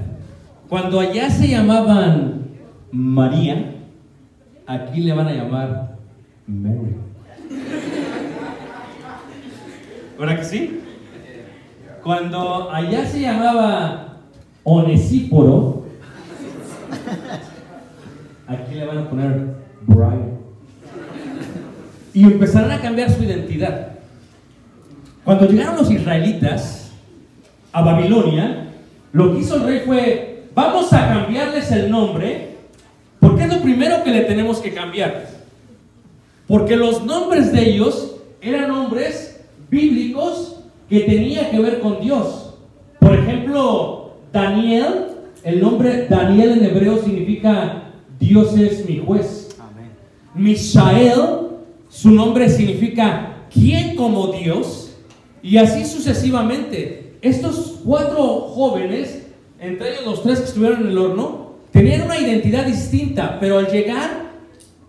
Cuando 0.68 1.00
allá 1.00 1.28
se 1.28 1.48
llamaban 1.48 2.46
María, 2.92 3.71
aquí 4.66 5.00
le 5.00 5.12
van 5.12 5.28
a 5.28 5.32
llamar 5.32 5.96
Mary. 6.46 6.96
¿Verdad 10.18 10.38
que 10.38 10.44
sí? 10.44 10.80
Cuando 12.02 12.70
allá 12.70 13.06
se 13.06 13.20
llamaba 13.20 14.18
Onesíforo, 14.64 15.86
aquí 18.46 18.74
le 18.74 18.86
van 18.86 18.98
a 18.98 19.08
poner 19.08 19.54
Brian. 19.86 20.38
Y 22.14 22.24
empezaron 22.24 22.70
a 22.70 22.80
cambiar 22.80 23.10
su 23.10 23.22
identidad. 23.22 23.92
Cuando 25.24 25.46
llegaron 25.46 25.76
los 25.76 25.90
israelitas 25.90 26.92
a 27.72 27.82
Babilonia, 27.82 28.68
lo 29.12 29.32
que 29.32 29.40
hizo 29.40 29.56
el 29.56 29.64
rey 29.64 29.82
fue, 29.86 30.48
vamos 30.54 30.92
a 30.92 31.08
cambiarles 31.08 31.70
el 31.70 31.90
nombre, 31.90 32.51
lo 33.62 33.68
primero 33.68 34.02
que 34.02 34.10
le 34.10 34.22
tenemos 34.22 34.58
que 34.58 34.74
cambiar. 34.74 35.28
Porque 36.48 36.74
los 36.74 37.04
nombres 37.04 37.52
de 37.52 37.70
ellos 37.70 38.16
eran 38.40 38.68
nombres 38.68 39.40
bíblicos 39.70 40.56
que 40.88 41.00
tenían 41.00 41.50
que 41.50 41.60
ver 41.60 41.78
con 41.78 42.00
Dios. 42.00 42.54
Por 42.98 43.16
ejemplo, 43.16 44.14
Daniel, 44.32 45.06
el 45.44 45.60
nombre 45.60 46.08
Daniel 46.08 46.58
en 46.58 46.64
hebreo 46.64 47.02
significa 47.02 47.84
Dios 48.18 48.56
es 48.58 48.84
mi 48.88 48.98
juez. 48.98 49.56
Mishael, 50.34 51.48
su 51.88 52.10
nombre 52.10 52.48
significa 52.48 53.46
¿quién 53.52 53.94
como 53.94 54.28
Dios? 54.28 54.96
Y 55.40 55.56
así 55.56 55.84
sucesivamente. 55.84 57.16
Estos 57.22 57.78
cuatro 57.84 58.22
jóvenes, 58.22 59.26
entre 59.60 59.92
ellos 59.92 60.04
los 60.04 60.22
tres 60.24 60.40
que 60.40 60.46
estuvieron 60.46 60.82
en 60.82 60.88
el 60.88 60.98
horno, 60.98 61.41
tenían 61.72 62.02
una 62.02 62.18
identidad 62.18 62.66
distinta, 62.66 63.38
pero 63.40 63.58
al 63.58 63.66
llegar 63.66 64.30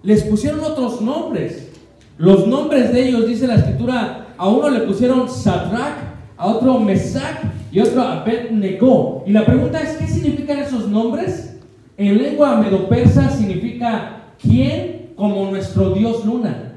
les 0.03 0.23
pusieron 0.23 0.59
otros 0.59 1.01
nombres. 1.01 1.69
Los 2.17 2.45
nombres 2.45 2.93
de 2.93 3.07
ellos, 3.07 3.27
dice 3.27 3.47
la 3.47 3.55
escritura, 3.55 4.27
a 4.37 4.49
uno 4.49 4.69
le 4.69 4.81
pusieron 4.81 5.29
Sadrach, 5.29 5.97
a 6.37 6.47
otro 6.47 6.79
Mesach 6.79 7.39
y 7.71 7.79
otro 7.79 8.01
Abednego. 8.01 9.23
Y 9.25 9.31
la 9.31 9.45
pregunta 9.45 9.79
es, 9.81 9.97
¿qué 9.97 10.07
significan 10.07 10.59
esos 10.59 10.87
nombres? 10.89 11.57
En 11.97 12.21
lengua 12.21 12.57
medo-persa 12.57 13.29
significa 13.29 14.23
¿quién 14.41 15.13
como 15.15 15.49
nuestro 15.49 15.91
dios 15.91 16.25
luna? 16.25 16.73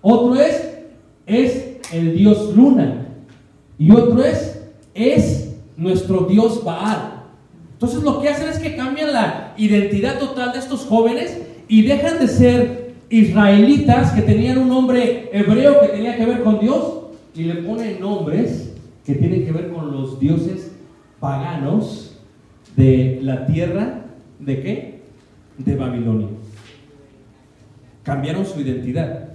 Otro 0.00 0.34
es, 0.34 0.78
es 1.26 1.78
el 1.92 2.16
dios 2.16 2.54
luna. 2.54 3.06
Y 3.78 3.90
otro 3.90 4.22
es, 4.22 4.62
es 4.94 5.56
nuestro 5.76 6.26
dios 6.26 6.62
Baal. 6.62 7.11
Entonces 7.82 8.04
lo 8.04 8.20
que 8.20 8.28
hacen 8.28 8.48
es 8.48 8.60
que 8.60 8.76
cambian 8.76 9.12
la 9.12 9.54
identidad 9.56 10.20
total 10.20 10.52
de 10.52 10.60
estos 10.60 10.82
jóvenes 10.82 11.36
y 11.66 11.82
dejan 11.82 12.20
de 12.20 12.28
ser 12.28 12.94
israelitas 13.10 14.12
que 14.12 14.22
tenían 14.22 14.58
un 14.58 14.68
nombre 14.68 15.28
hebreo 15.32 15.80
que 15.80 15.88
tenía 15.88 16.16
que 16.16 16.24
ver 16.24 16.44
con 16.44 16.60
Dios 16.60 17.06
y 17.34 17.42
le 17.42 17.54
ponen 17.56 17.98
nombres 17.98 18.72
que 19.04 19.16
tienen 19.16 19.44
que 19.44 19.50
ver 19.50 19.72
con 19.72 19.90
los 19.90 20.20
dioses 20.20 20.70
paganos 21.18 22.16
de 22.76 23.18
la 23.20 23.46
tierra 23.46 24.04
de 24.38 24.62
qué? 24.62 25.00
De 25.58 25.74
Babilonia. 25.74 26.28
Cambiaron 28.04 28.46
su 28.46 28.60
identidad 28.60 29.30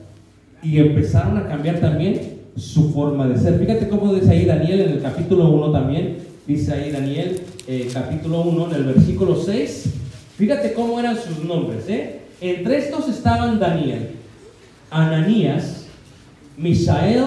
y 0.63 0.77
empezaron 0.77 1.38
a 1.38 1.49
cambiar 1.49 1.81
también 1.81 2.38
su 2.55 2.93
forma 2.93 3.27
de 3.27 3.38
ser. 3.38 3.60
Fíjate 3.60 3.89
cómo 3.89 4.13
dice 4.13 4.31
ahí 4.31 4.45
Daniel 4.45 4.79
en 4.79 4.89
el 4.91 5.01
capítulo 5.01 5.49
1 5.49 5.71
también, 5.73 6.26
dice 6.47 6.73
ahí 6.73 6.91
Daniel 6.91 7.41
eh, 7.67 7.89
capítulo 7.93 8.41
1 8.41 8.69
en 8.69 8.75
el 8.75 8.83
versículo 8.86 9.36
6. 9.36 9.89
Fíjate 10.38 10.73
cómo 10.73 10.99
eran 10.99 11.17
sus 11.17 11.43
nombres, 11.43 11.89
¿eh? 11.89 12.21
Entre 12.39 12.77
estos 12.77 13.10
estaban 13.10 13.60
Daniel, 13.60 14.12
Ananías, 14.89 15.88
Misael 16.55 17.25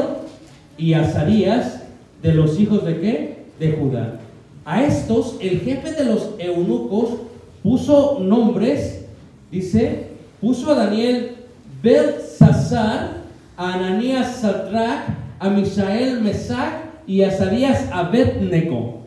y 0.78 0.94
Azarías 0.94 1.83
de 2.22 2.35
los 2.35 2.59
hijos 2.59 2.85
de 2.87 3.00
qué? 3.00 3.37
De 3.59 3.72
Judá. 3.72 4.20
A 4.64 4.85
estos 4.85 5.37
el 5.40 5.61
jefe 5.61 5.92
de 5.92 6.04
los 6.04 6.30
eunucos 6.38 7.20
puso 7.62 8.20
nombres, 8.20 9.04
dice, 9.50 10.06
puso 10.40 10.70
a 10.72 10.76
Daniel 10.76 11.37
Belsasar, 11.83 13.24
a 13.56 13.74
Ananías 13.74 14.37
Sadrach, 14.37 15.09
a 15.38 15.50
Misael 15.50 16.20
Mesach 16.20 16.85
y 17.06 17.22
a 17.22 17.28
Azarías 17.28 17.87
Abednego. 17.92 18.99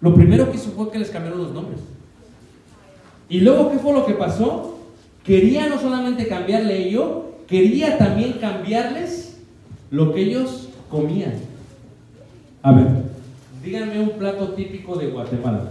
Lo 0.00 0.14
primero 0.14 0.50
que 0.50 0.56
hizo 0.56 0.70
fue 0.70 0.90
que 0.90 0.98
les 0.98 1.10
cambiaron 1.10 1.42
los 1.42 1.52
nombres. 1.52 1.80
Y 3.28 3.40
luego, 3.40 3.70
¿qué 3.72 3.78
fue 3.78 3.92
lo 3.92 4.06
que 4.06 4.14
pasó? 4.14 4.78
Quería 5.24 5.68
no 5.68 5.80
solamente 5.80 6.28
cambiarle 6.28 6.88
ello, 6.88 7.32
quería 7.48 7.98
también 7.98 8.34
cambiarles 8.34 9.38
lo 9.90 10.12
que 10.12 10.22
ellos 10.22 10.68
comían. 10.90 11.34
A 12.62 12.72
ver, 12.72 12.86
díganme 13.64 14.00
un 14.00 14.10
plato 14.10 14.52
típico 14.54 14.96
de 14.96 15.08
Guatemala. 15.08 15.68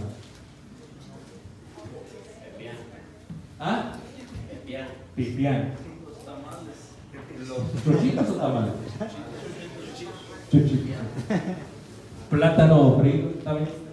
¿Ah? 3.58 3.92
Pipián. 5.14 5.72
¿Chuchitos 7.84 8.28
o 8.28 8.34
tamales? 8.34 8.74
Chuchitos. 10.50 10.96
Plátano 12.28 12.98
frito, 13.00 13.30
¿está 13.38 13.54
bien? 13.54 13.85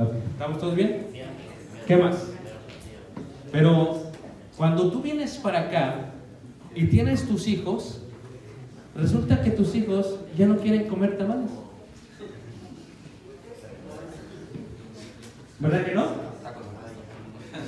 ¿Estamos 0.00 0.58
todos 0.58 0.74
bien? 0.76 1.08
¿Qué 1.86 1.96
más? 1.96 2.28
Pero 3.52 4.04
cuando 4.56 4.90
tú 4.90 5.02
vienes 5.02 5.36
para 5.36 5.60
acá 5.60 6.12
y 6.74 6.86
tienes 6.86 7.28
tus 7.28 7.46
hijos, 7.46 8.00
resulta 8.94 9.42
que 9.42 9.50
tus 9.50 9.74
hijos 9.74 10.20
ya 10.38 10.46
no 10.46 10.56
quieren 10.56 10.88
comer 10.88 11.18
tamales. 11.18 11.50
¿Verdad 15.58 15.84
que 15.84 15.94
no? 15.94 16.06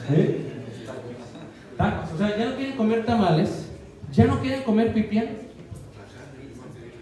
¿Sí? 0.08 0.36
Tacos, 1.76 2.12
o 2.14 2.16
sea, 2.18 2.38
ya 2.38 2.46
no 2.46 2.56
quieren 2.56 2.76
comer 2.78 3.04
tamales, 3.04 3.68
ya 4.10 4.24
no 4.24 4.40
quieren 4.40 4.62
comer 4.62 4.94
pipián. 4.94 5.28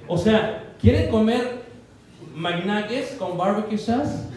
O 0.09 0.19
sea, 0.19 0.75
quieren 0.81 1.09
comer 1.09 1.61
magnagues 2.35 3.13
con 3.17 3.39
barbecue 3.39 3.79
sauce, 3.79 4.31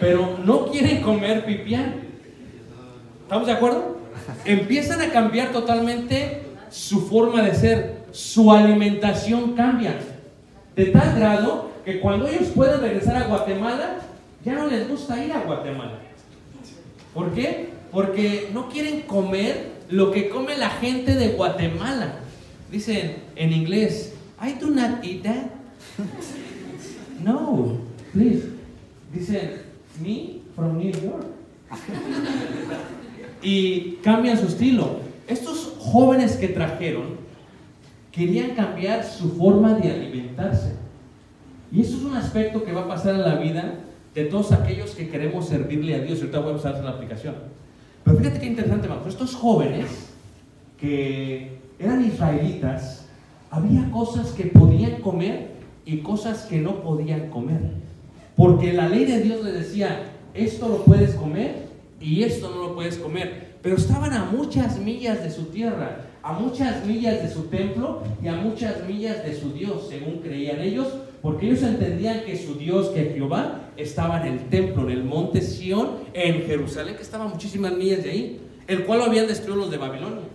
pero 0.00 0.38
no 0.44 0.66
quieren 0.66 1.02
comer 1.02 1.44
pipián. 1.44 1.94
¿Estamos 3.22 3.46
de 3.46 3.52
acuerdo? 3.52 3.98
Empiezan 4.44 5.00
a 5.00 5.10
cambiar 5.10 5.52
totalmente 5.52 6.42
su 6.70 7.06
forma 7.06 7.42
de 7.42 7.54
ser, 7.54 7.96
su 8.12 8.52
alimentación 8.52 9.54
cambia. 9.54 9.98
De 10.76 10.86
tal 10.86 11.16
grado 11.16 11.70
que 11.84 12.00
cuando 12.00 12.28
ellos 12.28 12.48
pueden 12.54 12.80
regresar 12.80 13.16
a 13.16 13.26
Guatemala, 13.26 13.96
ya 14.44 14.54
no 14.54 14.66
les 14.66 14.88
gusta 14.88 15.22
ir 15.22 15.32
a 15.32 15.40
Guatemala. 15.40 15.98
¿Por 17.12 17.32
qué? 17.32 17.70
Porque 17.90 18.50
no 18.52 18.68
quieren 18.68 19.02
comer 19.02 19.72
lo 19.90 20.10
que 20.10 20.28
come 20.28 20.56
la 20.56 20.70
gente 20.70 21.14
de 21.14 21.30
Guatemala. 21.30 22.16
Dicen 22.70 23.16
en 23.34 23.52
inglés, 23.52 24.14
I 24.40 24.52
do 24.52 24.68
not 24.68 25.04
eat 25.04 25.22
that. 25.22 25.50
No, 27.20 27.78
please. 28.12 28.44
Dicen, 29.12 29.62
me 30.00 30.40
from 30.54 30.78
New 30.78 30.90
York. 30.92 31.26
y 33.42 33.98
cambian 34.02 34.38
su 34.38 34.46
estilo. 34.46 35.00
Estos 35.26 35.74
jóvenes 35.78 36.36
que 36.36 36.48
trajeron 36.48 37.18
querían 38.10 38.50
cambiar 38.50 39.04
su 39.04 39.30
forma 39.36 39.74
de 39.74 39.90
alimentarse. 39.90 40.74
Y 41.70 41.82
eso 41.82 41.98
es 41.98 42.02
un 42.04 42.16
aspecto 42.16 42.64
que 42.64 42.72
va 42.72 42.82
a 42.82 42.88
pasar 42.88 43.14
en 43.14 43.22
la 43.22 43.36
vida 43.36 43.74
de 44.14 44.24
todos 44.24 44.52
aquellos 44.52 44.92
que 44.92 45.08
queremos 45.08 45.46
servirle 45.46 45.94
a 45.94 45.98
Dios. 46.00 46.18
Y 46.18 46.22
ahorita 46.22 46.40
vamos 46.40 46.64
a 46.64 46.70
hacer 46.70 46.84
la 46.84 46.90
aplicación. 46.92 47.34
Pero 48.04 48.16
fíjate 48.16 48.40
qué 48.40 48.46
interesante, 48.46 48.86
hermano. 48.86 49.06
Estos 49.06 49.34
jóvenes 49.34 50.08
que 50.80 51.58
eran 51.78 52.04
israelitas, 52.04 53.06
había 53.50 53.90
cosas 53.90 54.32
que 54.32 54.44
podían 54.44 55.00
comer 55.00 55.50
y 55.84 55.98
cosas 55.98 56.44
que 56.44 56.58
no 56.58 56.82
podían 56.82 57.30
comer. 57.30 57.87
Porque 58.38 58.72
la 58.72 58.88
ley 58.88 59.04
de 59.04 59.20
Dios 59.20 59.44
les 59.44 59.52
decía, 59.52 60.12
esto 60.32 60.68
lo 60.68 60.84
puedes 60.84 61.16
comer 61.16 61.66
y 62.00 62.22
esto 62.22 62.48
no 62.54 62.68
lo 62.68 62.74
puedes 62.76 62.96
comer. 62.96 63.56
Pero 63.60 63.74
estaban 63.74 64.12
a 64.12 64.26
muchas 64.26 64.78
millas 64.78 65.24
de 65.24 65.30
su 65.30 65.46
tierra, 65.46 66.02
a 66.22 66.34
muchas 66.34 66.86
millas 66.86 67.20
de 67.20 67.28
su 67.28 67.48
templo 67.48 68.04
y 68.22 68.28
a 68.28 68.34
muchas 68.34 68.86
millas 68.86 69.24
de 69.24 69.34
su 69.34 69.52
Dios, 69.52 69.88
según 69.88 70.20
creían 70.20 70.60
ellos, 70.60 70.86
porque 71.20 71.46
ellos 71.46 71.64
entendían 71.64 72.20
que 72.24 72.38
su 72.38 72.54
Dios, 72.54 72.90
que 72.90 73.06
Jehová, 73.06 73.70
estaba 73.76 74.24
en 74.24 74.34
el 74.34 74.48
templo, 74.48 74.84
en 74.84 74.90
el 74.90 75.02
monte 75.02 75.40
Sión, 75.40 75.94
en 76.14 76.42
Jerusalén, 76.42 76.94
que 76.94 77.02
estaba 77.02 77.24
a 77.24 77.28
muchísimas 77.28 77.72
millas 77.72 78.04
de 78.04 78.10
ahí, 78.10 78.40
el 78.68 78.84
cual 78.84 79.00
lo 79.00 79.06
habían 79.06 79.26
destruido 79.26 79.62
los 79.62 79.70
de 79.72 79.78
Babilonia. 79.78 80.28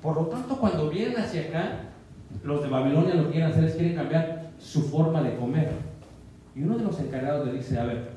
Por 0.00 0.16
lo 0.16 0.26
tanto, 0.28 0.56
cuando 0.56 0.88
vienen 0.88 1.18
hacia 1.18 1.42
acá, 1.42 1.80
los 2.42 2.62
de 2.62 2.68
Babilonia 2.70 3.14
lo 3.14 3.26
que 3.26 3.32
quieren 3.32 3.50
hacer 3.50 3.64
es 3.64 3.74
quieren 3.74 3.94
cambiar 3.94 4.52
su 4.58 4.88
forma 4.88 5.20
de 5.20 5.36
comer. 5.36 5.95
Y 6.56 6.62
uno 6.62 6.78
de 6.78 6.84
los 6.84 6.98
encargados 6.98 7.46
le 7.46 7.52
dice, 7.54 7.78
a 7.78 7.84
ver, 7.84 8.12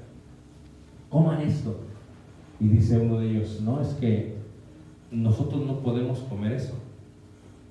coman 1.10 1.42
esto. 1.42 1.82
Y 2.60 2.70
dice 2.70 2.98
uno 2.98 3.20
de 3.20 3.32
ellos, 3.32 3.60
no, 3.62 3.82
es 3.82 3.90
que 3.96 4.36
nosotros 5.12 5.66
no 5.66 5.80
podemos 5.80 6.20
comer 6.20 6.54
eso. 6.54 6.74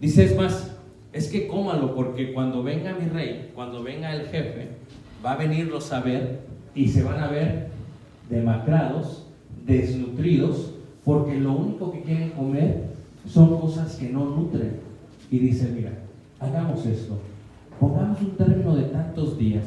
Dice, 0.00 0.24
es 0.24 0.36
más, 0.36 0.76
es 1.12 1.28
que 1.28 1.48
cómalo 1.48 1.94
porque 1.94 2.32
cuando 2.34 2.62
venga 2.62 2.94
mi 2.94 3.08
rey, 3.08 3.50
cuando 3.54 3.82
venga 3.82 4.14
el 4.14 4.26
jefe, 4.26 4.68
va 5.24 5.32
a 5.32 5.36
venirlos 5.36 5.92
a 5.92 6.00
ver 6.00 6.40
y 6.74 6.88
se 6.88 7.02
van 7.02 7.20
a 7.20 7.28
ver 7.28 7.68
demacrados, 8.28 9.26
desnutridos, 9.66 10.74
porque 11.04 11.38
lo 11.38 11.52
único 11.52 11.90
que 11.92 12.02
quieren 12.02 12.30
comer 12.30 12.88
son 13.26 13.58
cosas 13.58 13.96
que 13.96 14.10
no 14.10 14.26
nutren. 14.26 14.80
Y 15.30 15.38
dice, 15.38 15.70
mira, 15.74 15.92
hagamos 16.38 16.84
esto, 16.86 17.18
pongamos 17.80 18.20
un 18.20 18.36
término 18.36 18.76
de 18.76 18.84
tantos 18.84 19.38
días, 19.38 19.64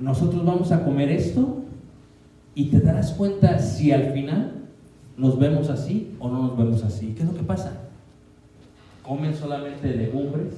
nosotros 0.00 0.44
vamos 0.44 0.72
a 0.72 0.82
comer 0.82 1.10
esto 1.10 1.58
y 2.54 2.66
te 2.66 2.80
darás 2.80 3.12
cuenta 3.12 3.58
si 3.58 3.92
al 3.92 4.12
final 4.12 4.52
nos 5.16 5.38
vemos 5.38 5.68
así 5.68 6.14
o 6.18 6.28
no 6.28 6.42
nos 6.42 6.56
vemos 6.56 6.82
así. 6.82 7.14
¿Qué 7.14 7.22
es 7.22 7.28
lo 7.28 7.34
que 7.34 7.42
pasa? 7.42 7.88
Comen 9.02 9.34
solamente 9.34 9.94
legumbres, 9.94 10.54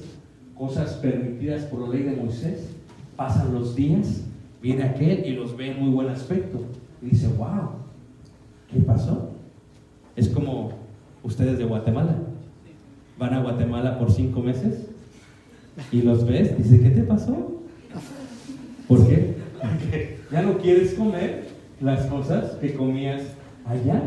cosas 0.57 0.93
permitidas 0.93 1.63
por 1.63 1.81
la 1.81 1.89
ley 1.89 2.03
de 2.03 2.15
Moisés, 2.15 2.69
pasan 3.15 3.53
los 3.53 3.75
días, 3.75 4.21
viene 4.61 4.83
aquel 4.83 5.25
y 5.25 5.31
los 5.33 5.57
ve 5.57 5.71
en 5.71 5.79
muy 5.81 5.89
buen 5.89 6.07
aspecto. 6.07 6.59
Y 7.01 7.07
dice, 7.07 7.27
wow, 7.37 7.71
¿qué 8.71 8.79
pasó? 8.79 9.31
Es 10.15 10.29
como 10.29 10.71
ustedes 11.21 11.57
de 11.57 11.65
Guatemala. 11.65 12.15
Van 13.19 13.33
a 13.33 13.41
Guatemala 13.41 13.99
por 13.99 14.11
cinco 14.11 14.41
meses 14.41 14.87
y 15.91 16.01
los 16.01 16.25
ves, 16.25 16.57
dice, 16.57 16.81
¿qué 16.81 16.89
te 16.89 17.03
pasó? 17.03 17.52
¿Por 18.93 19.07
qué? 19.07 19.33
Porque 19.59 20.19
ya 20.31 20.41
no 20.43 20.57
quieres 20.59 20.93
comer 20.93 21.47
las 21.81 22.05
cosas 22.05 22.51
que 22.57 22.75
comías 22.75 23.21
allá. 23.65 24.01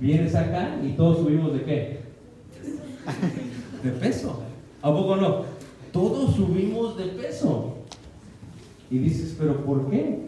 Vienes 0.00 0.34
acá 0.34 0.76
y 0.84 0.90
todos 0.92 1.18
subimos 1.18 1.52
de 1.54 1.62
qué? 1.62 2.00
De 3.82 3.90
peso. 3.90 4.42
¿A 4.80 4.92
poco 4.92 5.16
no? 5.16 5.42
Todos 5.92 6.36
subimos 6.36 6.96
de 6.96 7.04
peso. 7.06 7.78
Y 8.90 8.98
dices, 8.98 9.34
¿pero 9.38 9.64
por 9.64 9.90
qué? 9.90 10.20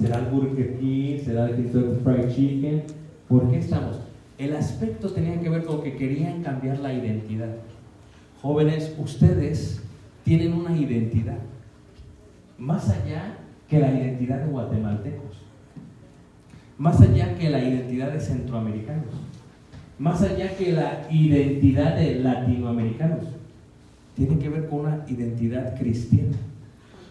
¿Será 0.00 0.18
el 0.18 0.26
Burger 0.26 0.78
King? 0.78 1.18
¿Será 1.24 1.48
el 1.50 2.00
Fried 2.04 2.34
Chicken? 2.34 2.84
¿Por 3.28 3.50
qué 3.50 3.58
estamos? 3.58 3.96
El 4.38 4.56
aspecto 4.56 5.10
tenía 5.10 5.40
que 5.40 5.48
ver 5.48 5.64
con 5.64 5.82
que 5.82 5.96
querían 5.96 6.42
cambiar 6.42 6.78
la 6.78 6.92
identidad. 6.92 7.54
Jóvenes, 8.40 8.94
ustedes 8.98 9.80
tienen 10.24 10.52
una 10.52 10.76
identidad 10.76 11.38
más 12.58 12.88
allá 12.90 13.38
que 13.68 13.78
la 13.78 13.90
identidad 13.92 14.40
de 14.40 14.50
guatemaltecos, 14.50 15.36
más 16.78 17.00
allá 17.00 17.34
que 17.34 17.50
la 17.50 17.62
identidad 17.62 18.12
de 18.12 18.20
centroamericanos, 18.20 19.14
más 19.98 20.22
allá 20.22 20.54
que 20.56 20.72
la 20.72 21.06
identidad 21.10 21.96
de 21.96 22.20
latinoamericanos. 22.20 23.24
Tiene 24.14 24.38
que 24.38 24.48
ver 24.48 24.68
con 24.68 24.80
una 24.80 25.04
identidad 25.08 25.78
cristiana. 25.78 26.36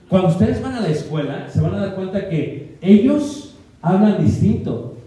Cuando 0.09 0.29
ustedes 0.29 0.61
van 0.61 0.73
a 0.73 0.81
la 0.81 0.89
escuela, 0.89 1.47
se 1.49 1.61
van 1.61 1.75
a 1.75 1.79
dar 1.79 1.95
cuenta 1.95 2.29
que 2.29 2.77
ellos 2.81 3.55
hablan 3.81 4.23
distinto. 4.23 4.97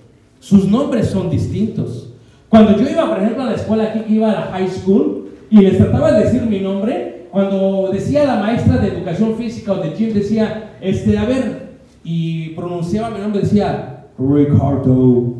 Sus 0.40 0.68
nombres 0.68 1.08
son 1.08 1.30
distintos. 1.30 2.12
Cuando 2.48 2.76
yo 2.76 2.88
iba, 2.88 3.08
por 3.08 3.18
ejemplo, 3.18 3.42
a 3.42 3.46
la 3.46 3.54
escuela 3.54 3.84
aquí, 3.84 4.00
que 4.00 4.14
iba 4.14 4.30
a 4.30 4.34
la 4.34 4.46
high 4.52 4.68
school, 4.68 5.28
y 5.50 5.60
les 5.60 5.78
trataba 5.78 6.12
de 6.12 6.24
decir 6.24 6.42
mi 6.42 6.60
nombre, 6.60 7.17
cuando 7.30 7.90
decía 7.92 8.24
la 8.24 8.36
maestra 8.36 8.78
de 8.78 8.88
educación 8.88 9.36
física 9.36 9.72
o 9.72 9.82
de 9.82 9.90
gym, 9.90 10.14
decía, 10.14 10.76
este, 10.80 11.18
a 11.18 11.24
ver, 11.24 11.78
y 12.02 12.50
pronunciaba 12.50 13.10
mi 13.10 13.20
nombre, 13.20 13.42
decía, 13.42 14.06
Ricardo 14.18 15.34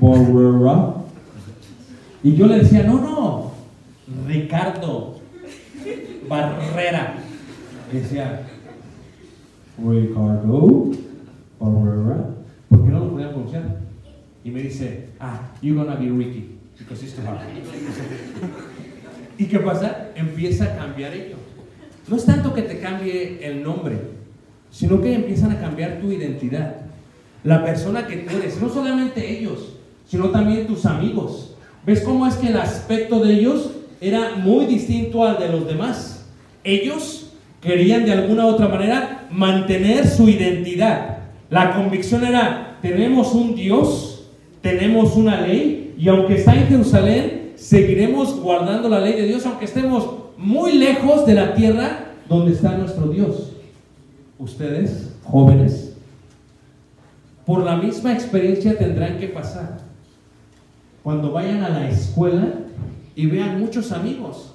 Barrera. 0.00 0.94
Y 2.22 2.34
yo 2.34 2.46
le 2.46 2.58
decía, 2.58 2.82
no, 2.82 3.00
no, 3.00 3.52
Ricardo 4.26 5.16
Barrera. 6.28 7.14
Y 7.92 7.96
decía, 7.96 8.42
Ricardo 9.78 10.90
Barrera. 11.58 12.26
¿Por 12.68 12.84
qué 12.84 12.90
no 12.90 12.98
lo 13.00 13.10
podía 13.10 13.30
pronunciar? 13.30 13.80
Y 14.44 14.50
me 14.50 14.62
dice, 14.62 15.08
ah, 15.18 15.50
you're 15.60 15.82
gonna 15.82 15.96
be 15.96 16.10
Ricky, 16.10 16.58
because 16.78 17.02
it's 17.02 17.14
too 17.14 17.22
hard. 17.22 17.40
¿Y 19.40 19.46
qué 19.46 19.58
pasa? 19.58 20.10
Empieza 20.14 20.64
a 20.64 20.76
cambiar 20.76 21.14
ello. 21.14 21.36
No 22.08 22.16
es 22.16 22.26
tanto 22.26 22.52
que 22.52 22.60
te 22.60 22.78
cambie 22.78 23.38
el 23.40 23.62
nombre, 23.62 23.96
sino 24.70 25.00
que 25.00 25.14
empiezan 25.14 25.52
a 25.52 25.58
cambiar 25.58 25.98
tu 25.98 26.12
identidad. 26.12 26.76
La 27.42 27.64
persona 27.64 28.06
que 28.06 28.18
tú 28.18 28.36
eres, 28.36 28.60
no 28.60 28.68
solamente 28.68 29.38
ellos, 29.38 29.76
sino 30.06 30.28
también 30.28 30.66
tus 30.66 30.84
amigos. 30.84 31.56
¿Ves 31.86 32.02
cómo 32.02 32.26
es 32.26 32.34
que 32.34 32.48
el 32.48 32.58
aspecto 32.58 33.18
de 33.20 33.32
ellos 33.32 33.70
era 34.02 34.36
muy 34.36 34.66
distinto 34.66 35.24
al 35.24 35.38
de 35.38 35.48
los 35.48 35.66
demás? 35.66 36.26
Ellos 36.62 37.30
querían 37.62 38.04
de 38.04 38.12
alguna 38.12 38.44
u 38.44 38.48
otra 38.50 38.68
manera 38.68 39.26
mantener 39.30 40.06
su 40.06 40.28
identidad. 40.28 41.16
La 41.48 41.74
convicción 41.74 42.26
era, 42.26 42.76
tenemos 42.82 43.32
un 43.32 43.54
Dios, 43.54 44.28
tenemos 44.60 45.16
una 45.16 45.40
ley, 45.40 45.94
y 45.96 46.08
aunque 46.08 46.34
está 46.34 46.54
en 46.54 46.66
Jerusalén, 46.66 47.39
seguiremos 47.60 48.40
guardando 48.40 48.88
la 48.88 49.00
ley 49.00 49.12
de 49.12 49.26
Dios, 49.26 49.44
aunque 49.44 49.66
estemos 49.66 50.10
muy 50.38 50.72
lejos 50.72 51.26
de 51.26 51.34
la 51.34 51.54
tierra 51.54 52.06
donde 52.26 52.52
está 52.52 52.76
nuestro 52.76 53.08
Dios. 53.08 53.52
Ustedes, 54.38 55.12
jóvenes, 55.24 55.94
por 57.44 57.62
la 57.62 57.76
misma 57.76 58.14
experiencia 58.14 58.78
tendrán 58.78 59.18
que 59.18 59.28
pasar. 59.28 59.78
Cuando 61.02 61.32
vayan 61.32 61.62
a 61.62 61.68
la 61.68 61.90
escuela 61.90 62.54
y 63.14 63.26
vean 63.26 63.60
muchos 63.60 63.92
amigos, 63.92 64.54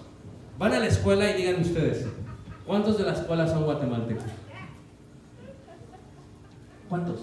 van 0.57 0.73
a 0.73 0.79
la 0.79 0.87
escuela 0.87 1.29
y 1.29 1.41
digan 1.41 1.61
ustedes, 1.61 2.07
¿cuántos 2.65 2.97
de 2.97 3.03
la 3.03 3.13
escuela 3.13 3.47
son 3.47 3.65
guatemaltecos? 3.65 4.23
¿Cuántos? 6.89 7.19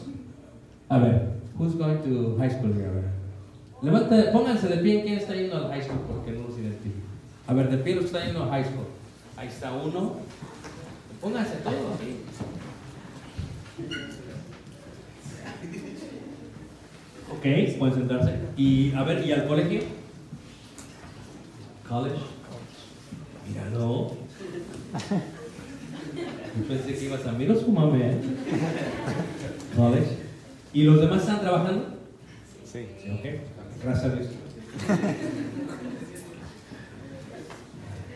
A 0.88 0.98
ver, 0.98 1.28
who's 1.58 1.74
going 1.74 1.98
to 2.04 2.36
high 2.38 2.50
school? 2.50 2.72
Levante, 3.82 4.22
pónganse 4.32 4.68
de 4.68 4.76
pie 4.76 5.02
quién 5.02 5.18
está 5.18 5.34
yendo 5.34 5.56
al 5.56 5.68
high 5.68 5.82
school 5.82 5.98
porque 6.06 6.30
no 6.30 6.46
los 6.46 6.56
identifico. 6.58 7.00
A 7.48 7.54
ver, 7.54 7.68
de 7.68 7.78
pie 7.78 7.96
los 7.96 8.04
que 8.04 8.06
están 8.06 8.26
yendo 8.26 8.44
al 8.44 8.50
high 8.50 8.64
school. 8.64 8.86
Ahí 9.36 9.48
está 9.48 9.72
uno. 9.72 10.16
Pónganse 11.20 11.56
todos 11.56 11.96
aquí. 11.96 12.18
Ok, 17.32 17.78
pueden 17.78 17.94
sentarse. 17.94 18.38
Y 18.56 18.92
a 18.92 19.02
ver, 19.02 19.26
¿y 19.26 19.32
al 19.32 19.48
colegio? 19.48 19.80
College. 21.88 22.16
Míralo. 23.48 24.12
Yo 26.58 26.68
pensé 26.68 26.94
que 26.94 27.04
ibas 27.04 27.26
a 27.26 27.32
mirar 27.32 27.56
su 27.56 27.72
mamá. 27.72 27.98
¿eh? 27.98 28.16
College. 29.74 30.18
¿Y 30.72 30.84
los 30.84 31.00
demás 31.00 31.22
están 31.22 31.40
trabajando? 31.40 31.86
Sí. 32.64 32.86
Sí, 33.02 33.10
ok. 33.10 33.51
Gracias 33.82 34.04
a 34.04 34.14
Dios. 34.14 34.28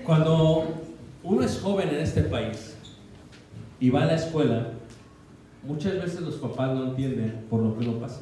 Cuando 0.05 0.75
uno 1.25 1.43
es 1.43 1.59
joven 1.59 1.89
en 1.89 1.97
este 1.97 2.23
país 2.23 2.77
y 3.81 3.91
va 3.91 4.03
a 4.03 4.07
la 4.07 4.15
escuela, 4.15 4.71
muchas 5.65 5.95
veces 5.95 6.21
los 6.21 6.37
papás 6.37 6.73
no 6.73 6.91
entienden 6.91 7.45
por 7.51 7.61
lo 7.63 7.77
que 7.77 7.89
uno 7.89 7.99
pasa. 7.99 8.21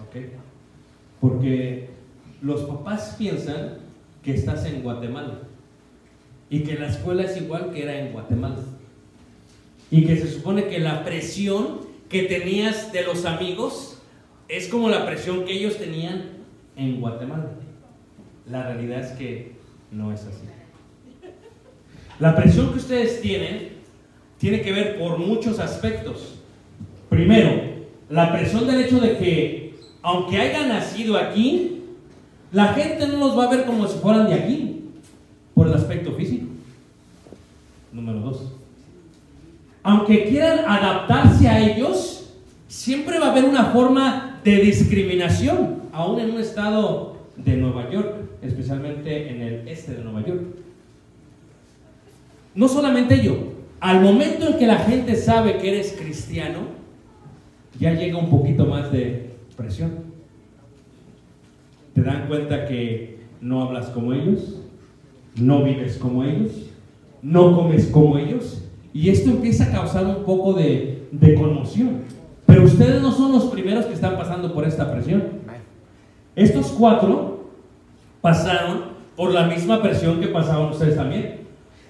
¿Ok? 0.00 0.16
Porque 1.20 1.90
los 2.40 2.62
papás 2.62 3.14
piensan 3.16 3.78
que 4.24 4.34
estás 4.34 4.64
en 4.64 4.82
Guatemala 4.82 5.38
y 6.50 6.64
que 6.64 6.74
la 6.74 6.88
escuela 6.88 7.22
es 7.22 7.40
igual 7.40 7.70
que 7.72 7.84
era 7.84 8.00
en 8.00 8.12
Guatemala. 8.12 8.58
Y 9.92 10.06
que 10.06 10.16
se 10.16 10.28
supone 10.28 10.66
que 10.66 10.80
la 10.80 11.04
presión 11.04 11.80
que 12.08 12.24
tenías 12.24 12.92
de 12.92 13.04
los 13.04 13.24
amigos 13.24 14.01
es 14.52 14.68
como 14.68 14.90
la 14.90 15.06
presión 15.06 15.46
que 15.46 15.54
ellos 15.54 15.78
tenían 15.78 16.24
en 16.76 17.00
Guatemala. 17.00 17.52
La 18.50 18.64
realidad 18.64 19.00
es 19.00 19.12
que 19.12 19.52
no 19.90 20.12
es 20.12 20.20
así. 20.20 20.44
La 22.18 22.36
presión 22.36 22.70
que 22.70 22.78
ustedes 22.78 23.22
tienen 23.22 23.70
tiene 24.36 24.60
que 24.60 24.72
ver 24.72 24.98
por 24.98 25.18
muchos 25.18 25.58
aspectos. 25.58 26.38
Primero, 27.08 27.62
la 28.10 28.30
presión 28.30 28.66
del 28.66 28.82
hecho 28.82 29.00
de 29.00 29.16
que, 29.16 29.74
aunque 30.02 30.36
hayan 30.36 30.68
nacido 30.68 31.16
aquí, 31.16 31.84
la 32.52 32.74
gente 32.74 33.06
no 33.08 33.16
los 33.18 33.38
va 33.38 33.44
a 33.44 33.50
ver 33.50 33.64
como 33.64 33.88
si 33.88 33.98
fueran 34.00 34.28
de 34.28 34.34
aquí, 34.34 34.84
por 35.54 35.66
el 35.66 35.72
aspecto 35.72 36.12
físico. 36.12 36.46
Número 37.90 38.20
dos. 38.20 38.52
Aunque 39.82 40.26
quieran 40.26 40.60
adaptarse 40.66 41.48
a 41.48 41.58
ellos, 41.58 42.34
siempre 42.68 43.18
va 43.18 43.28
a 43.28 43.30
haber 43.30 43.44
una 43.44 43.66
forma 43.66 44.21
de 44.44 44.56
discriminación, 44.58 45.82
aún 45.92 46.20
en 46.20 46.32
un 46.32 46.40
estado 46.40 47.16
de 47.36 47.56
Nueva 47.56 47.90
York, 47.90 48.14
especialmente 48.42 49.30
en 49.30 49.40
el 49.40 49.68
este 49.68 49.94
de 49.94 50.04
Nueva 50.04 50.26
York. 50.26 50.42
No 52.54 52.68
solamente 52.68 53.14
ello, 53.14 53.36
al 53.80 54.00
momento 54.00 54.48
en 54.48 54.58
que 54.58 54.66
la 54.66 54.78
gente 54.78 55.16
sabe 55.16 55.58
que 55.58 55.68
eres 55.68 55.96
cristiano, 55.98 56.60
ya 57.78 57.94
llega 57.94 58.18
un 58.18 58.30
poquito 58.30 58.66
más 58.66 58.92
de 58.92 59.30
presión. 59.56 60.12
Te 61.94 62.02
dan 62.02 62.26
cuenta 62.26 62.66
que 62.66 63.18
no 63.40 63.62
hablas 63.62 63.86
como 63.86 64.12
ellos, 64.12 64.60
no 65.36 65.62
vives 65.62 65.96
como 65.96 66.24
ellos, 66.24 66.70
no 67.22 67.54
comes 67.56 67.86
como 67.86 68.18
ellos, 68.18 68.64
y 68.92 69.08
esto 69.08 69.30
empieza 69.30 69.64
a 69.64 69.72
causar 69.72 70.06
un 70.06 70.24
poco 70.24 70.52
de, 70.52 71.08
de 71.10 71.34
conmoción. 71.34 72.02
Pero 72.52 72.64
ustedes 72.64 73.00
no 73.00 73.10
son 73.12 73.32
los 73.32 73.44
primeros 73.44 73.86
que 73.86 73.94
están 73.94 74.18
pasando 74.18 74.52
por 74.52 74.66
esta 74.66 74.92
presión. 74.92 75.22
Estos 76.36 76.66
cuatro 76.66 77.46
pasaron 78.20 78.92
por 79.16 79.32
la 79.32 79.44
misma 79.44 79.80
presión 79.80 80.20
que 80.20 80.26
pasaban 80.26 80.68
ustedes 80.68 80.96
también. 80.96 81.40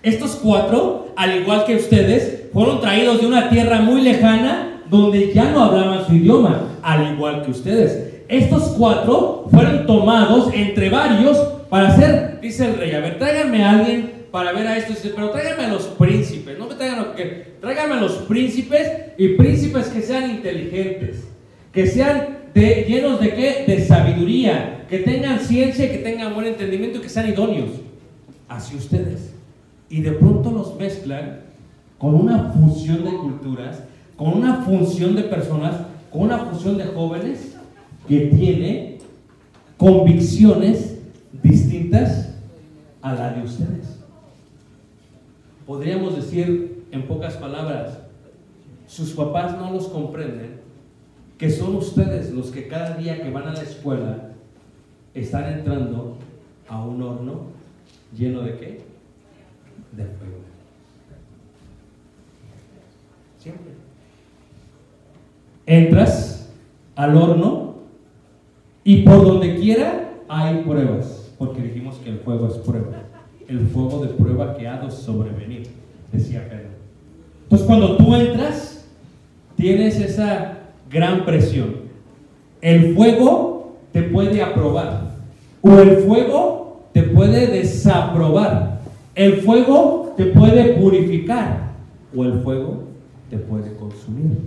Estos 0.04 0.38
cuatro, 0.40 1.08
al 1.16 1.34
igual 1.34 1.64
que 1.64 1.74
ustedes, 1.74 2.44
fueron 2.52 2.80
traídos 2.80 3.20
de 3.20 3.26
una 3.26 3.50
tierra 3.50 3.80
muy 3.80 4.02
lejana 4.02 4.82
donde 4.88 5.32
ya 5.34 5.50
no 5.50 5.64
hablaban 5.64 6.06
su 6.06 6.14
idioma, 6.14 6.68
al 6.80 7.12
igual 7.12 7.42
que 7.42 7.50
ustedes. 7.50 8.22
Estos 8.28 8.76
cuatro 8.78 9.48
fueron 9.50 9.84
tomados 9.84 10.48
entre 10.54 10.90
varios 10.90 11.38
para 11.68 11.88
hacer, 11.88 12.38
dice 12.40 12.66
el 12.66 12.76
rey, 12.76 12.94
a 12.94 13.00
ver, 13.00 13.18
tráiganme 13.18 13.64
a 13.64 13.70
alguien 13.70 14.11
para 14.32 14.52
ver 14.52 14.66
a 14.66 14.78
estos, 14.78 15.02
dice, 15.02 15.12
pero 15.14 15.30
tráiganme 15.30 15.64
a 15.64 15.68
los 15.68 15.84
príncipes, 15.84 16.58
no 16.58 16.66
me 16.66 16.74
traigan 16.74 17.00
a 17.00 17.14
que, 17.14 17.52
tráiganme 17.60 17.94
a 17.94 18.00
los 18.00 18.12
príncipes 18.22 18.88
y 19.18 19.28
príncipes 19.34 19.88
que 19.88 20.00
sean 20.00 20.30
inteligentes, 20.30 21.28
que 21.70 21.86
sean 21.86 22.38
llenos 22.54 23.20
de 23.20 23.34
qué? 23.34 23.64
De 23.66 23.84
sabiduría, 23.84 24.86
que 24.88 25.00
tengan 25.00 25.38
ciencia, 25.38 25.90
que 25.90 25.98
tengan 25.98 26.34
buen 26.34 26.46
entendimiento 26.46 26.98
y 26.98 27.02
que 27.02 27.08
sean 27.08 27.28
idóneos. 27.28 27.70
Así 28.48 28.74
ustedes. 28.74 29.34
Y 29.88 30.00
de 30.00 30.12
pronto 30.12 30.50
los 30.50 30.76
mezclan 30.76 31.40
con 31.98 32.14
una 32.14 32.52
fusión 32.52 33.04
de 33.04 33.10
culturas, 33.10 33.82
con 34.16 34.34
una 34.38 34.56
función 34.62 35.14
de 35.14 35.22
personas, 35.24 35.74
con 36.10 36.22
una 36.22 36.38
fusión 36.38 36.78
de 36.78 36.84
jóvenes 36.84 37.54
que 38.08 38.26
tiene 38.26 38.98
convicciones 39.76 40.96
distintas 41.42 42.34
a 43.02 43.14
la 43.14 43.30
de 43.34 43.42
ustedes. 43.42 44.01
Podríamos 45.72 46.14
decir 46.14 46.84
en 46.90 47.06
pocas 47.06 47.38
palabras, 47.38 47.98
sus 48.86 49.12
papás 49.12 49.56
no 49.56 49.72
los 49.72 49.88
comprenden, 49.88 50.60
que 51.38 51.48
son 51.48 51.76
ustedes 51.76 52.30
los 52.30 52.50
que 52.50 52.68
cada 52.68 52.98
día 52.98 53.22
que 53.22 53.30
van 53.30 53.48
a 53.48 53.54
la 53.54 53.62
escuela 53.62 54.32
están 55.14 55.50
entrando 55.50 56.18
a 56.68 56.84
un 56.84 57.02
horno 57.02 57.44
lleno 58.14 58.42
de 58.42 58.56
qué? 58.58 58.66
De 59.92 60.04
fuego. 60.04 60.36
Siempre. 63.38 63.72
Entras 65.64 66.52
al 66.96 67.16
horno 67.16 67.76
y 68.84 69.04
por 69.04 69.24
donde 69.24 69.56
quiera 69.56 70.18
hay 70.28 70.64
pruebas, 70.64 71.32
porque 71.38 71.62
dijimos 71.62 71.96
que 71.96 72.10
el 72.10 72.18
fuego 72.18 72.48
es 72.48 72.58
prueba. 72.58 73.01
El 73.52 73.66
fuego 73.66 74.02
de 74.02 74.08
prueba 74.08 74.56
que 74.56 74.66
ha 74.66 74.78
de 74.78 74.90
sobrevenir, 74.90 75.66
decía 76.10 76.48
Pedro. 76.48 76.70
Entonces 77.42 77.66
cuando 77.66 77.98
tú 77.98 78.14
entras, 78.14 78.86
tienes 79.56 80.00
esa 80.00 80.58
gran 80.90 81.26
presión. 81.26 81.82
El 82.62 82.94
fuego 82.94 83.76
te 83.92 84.04
puede 84.04 84.40
aprobar 84.40 85.10
o 85.60 85.78
el 85.80 85.98
fuego 85.98 86.86
te 86.94 87.02
puede 87.02 87.46
desaprobar. 87.46 88.80
El 89.14 89.42
fuego 89.42 90.14
te 90.16 90.26
puede 90.26 90.72
purificar 90.80 91.72
o 92.16 92.24
el 92.24 92.40
fuego 92.40 92.84
te 93.28 93.36
puede 93.36 93.74
consumir. 93.74 94.38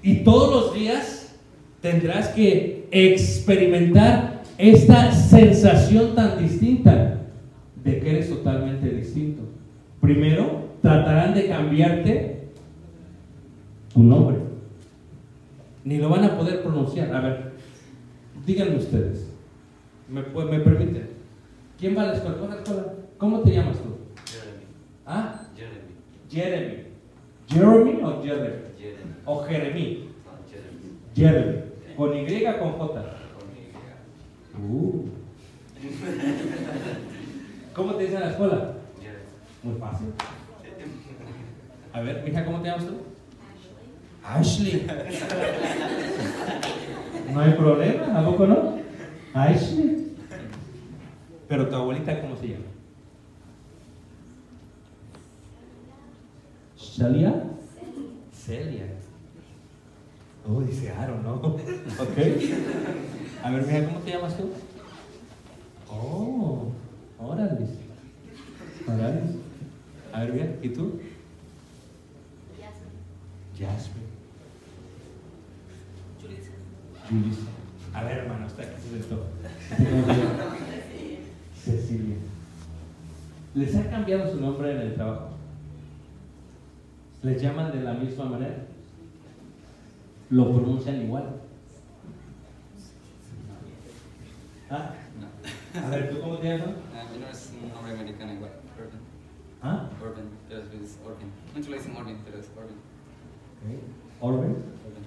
Y 0.00 0.22
todos 0.22 0.66
los 0.66 0.74
días 0.74 1.34
tendrás 1.80 2.28
que 2.28 2.86
experimentar 2.92 4.27
esta 4.58 5.12
sensación 5.12 6.16
tan 6.16 6.36
distinta 6.38 7.20
de 7.84 8.00
que 8.00 8.10
eres 8.10 8.28
totalmente 8.28 8.90
distinto. 8.90 9.42
Primero, 10.00 10.68
tratarán 10.82 11.32
de 11.34 11.46
cambiarte 11.46 12.48
tu 13.94 14.02
nombre. 14.02 14.38
Ni 15.84 15.98
lo 15.98 16.08
van 16.10 16.24
a 16.24 16.36
poder 16.36 16.62
pronunciar. 16.62 17.14
A 17.14 17.20
ver, 17.20 17.52
díganme 18.44 18.76
ustedes. 18.76 19.30
¿Me, 20.08 20.22
me 20.22 20.60
permiten? 20.60 21.08
¿Quién 21.78 21.96
va 21.96 22.02
a 22.02 22.06
la 22.08 22.14
escuela? 22.14 22.36
¿Cómo 23.16 23.40
te 23.40 23.52
llamas 23.52 23.78
tú? 23.78 23.96
Jeremy. 24.26 24.64
¿Ah? 25.06 25.42
Jeremy. 25.56 25.88
Jeremy. 26.28 26.82
¿Jeremy 27.46 28.02
o 28.02 28.22
Jeremy? 28.22 28.54
Jeremy. 28.76 29.14
O 29.24 29.42
Jeremy. 29.44 30.08
No, 30.24 30.32
Jeremy. 30.50 31.32
Jeremy. 31.32 31.58
¿Con 31.96 32.16
Y 32.16 32.46
o 32.46 32.58
con 32.58 32.72
J? 32.72 33.17
Uh. 34.58 35.06
¿Cómo 37.74 37.94
te 37.94 38.02
dicen 38.04 38.16
en 38.16 38.22
la 38.22 38.30
escuela? 38.30 38.72
Muy 39.62 39.78
fácil. 39.78 40.08
A 41.92 42.00
ver, 42.00 42.22
mija, 42.24 42.44
¿cómo 42.44 42.60
te 42.60 42.68
llamas 42.68 42.86
tú? 42.86 42.94
Ashley. 44.24 44.86
No 47.32 47.40
hay 47.40 47.52
problema, 47.52 48.18
¿a 48.18 48.24
poco 48.24 48.46
no? 48.46 48.78
Ashley. 49.34 50.16
Pero 51.46 51.68
tu 51.68 51.76
abuelita, 51.76 52.22
¿cómo 52.22 52.34
se 52.36 52.48
llama? 52.48 52.64
¿Celia? 56.76 57.42
Celia. 58.32 58.86
Oh, 60.48 60.62
dice 60.62 60.90
Aaron, 60.90 61.22
¿no? 61.22 61.34
ok. 61.34 61.58
A 63.44 63.50
ver, 63.50 63.66
mija, 63.66 63.84
¿cómo 63.84 63.98
te 64.00 64.10
llamas 64.10 64.36
tú? 64.36 64.50
Oh, 65.90 66.72
órale. 67.18 67.66
Órale. 68.86 69.20
A 70.12 70.20
ver, 70.20 70.32
bien, 70.32 70.58
¿y 70.62 70.68
tú? 70.70 70.98
Jasmine. 73.58 74.08
Julissa. 77.08 77.40
A 77.94 78.04
ver, 78.04 78.18
hermano, 78.18 78.46
está 78.46 78.62
aquí 78.62 78.72
se 78.82 79.00
sentó. 79.00 79.26
¿Cómo 79.76 80.14
se 80.14 80.20
llama? 80.20 80.56
Cecilia. 81.64 82.16
¿Les 83.54 83.74
ha 83.76 83.90
cambiado 83.90 84.30
su 84.30 84.40
nombre 84.40 84.72
en 84.72 84.80
el 84.80 84.94
trabajo? 84.94 85.30
¿Les 87.28 87.42
llaman 87.42 87.70
de 87.70 87.82
la 87.82 87.92
misma 87.92 88.24
manera? 88.24 88.56
¿Lo 90.30 90.50
pronuncian 90.50 91.02
igual? 91.02 91.42
¿Ah? 94.70 94.94
No. 95.20 95.26
A 95.86 95.90
ver, 95.90 96.08
¿tú 96.10 96.20
cómo 96.22 96.38
te 96.38 96.48
llamas? 96.48 96.68
Mi 96.68 97.18
nombre 97.18 97.30
es 97.30 97.52
un 97.62 97.68
nombre 97.68 97.92
americano 97.92 98.32
igual. 98.32 98.52
Urban. 98.78 99.00
¿Ah? 99.60 99.90
Urban. 100.00 100.24
Pero 100.48 100.62
es 100.62 100.98
Orban. 101.04 101.28
Muchos 101.54 101.68
le 101.68 101.76
dicen 101.76 101.96
Orban, 101.96 102.16
pero 102.24 102.38
es 102.38 102.50
Orban. 102.56 102.78
Orben. 104.20 104.56
Orban. 104.86 105.04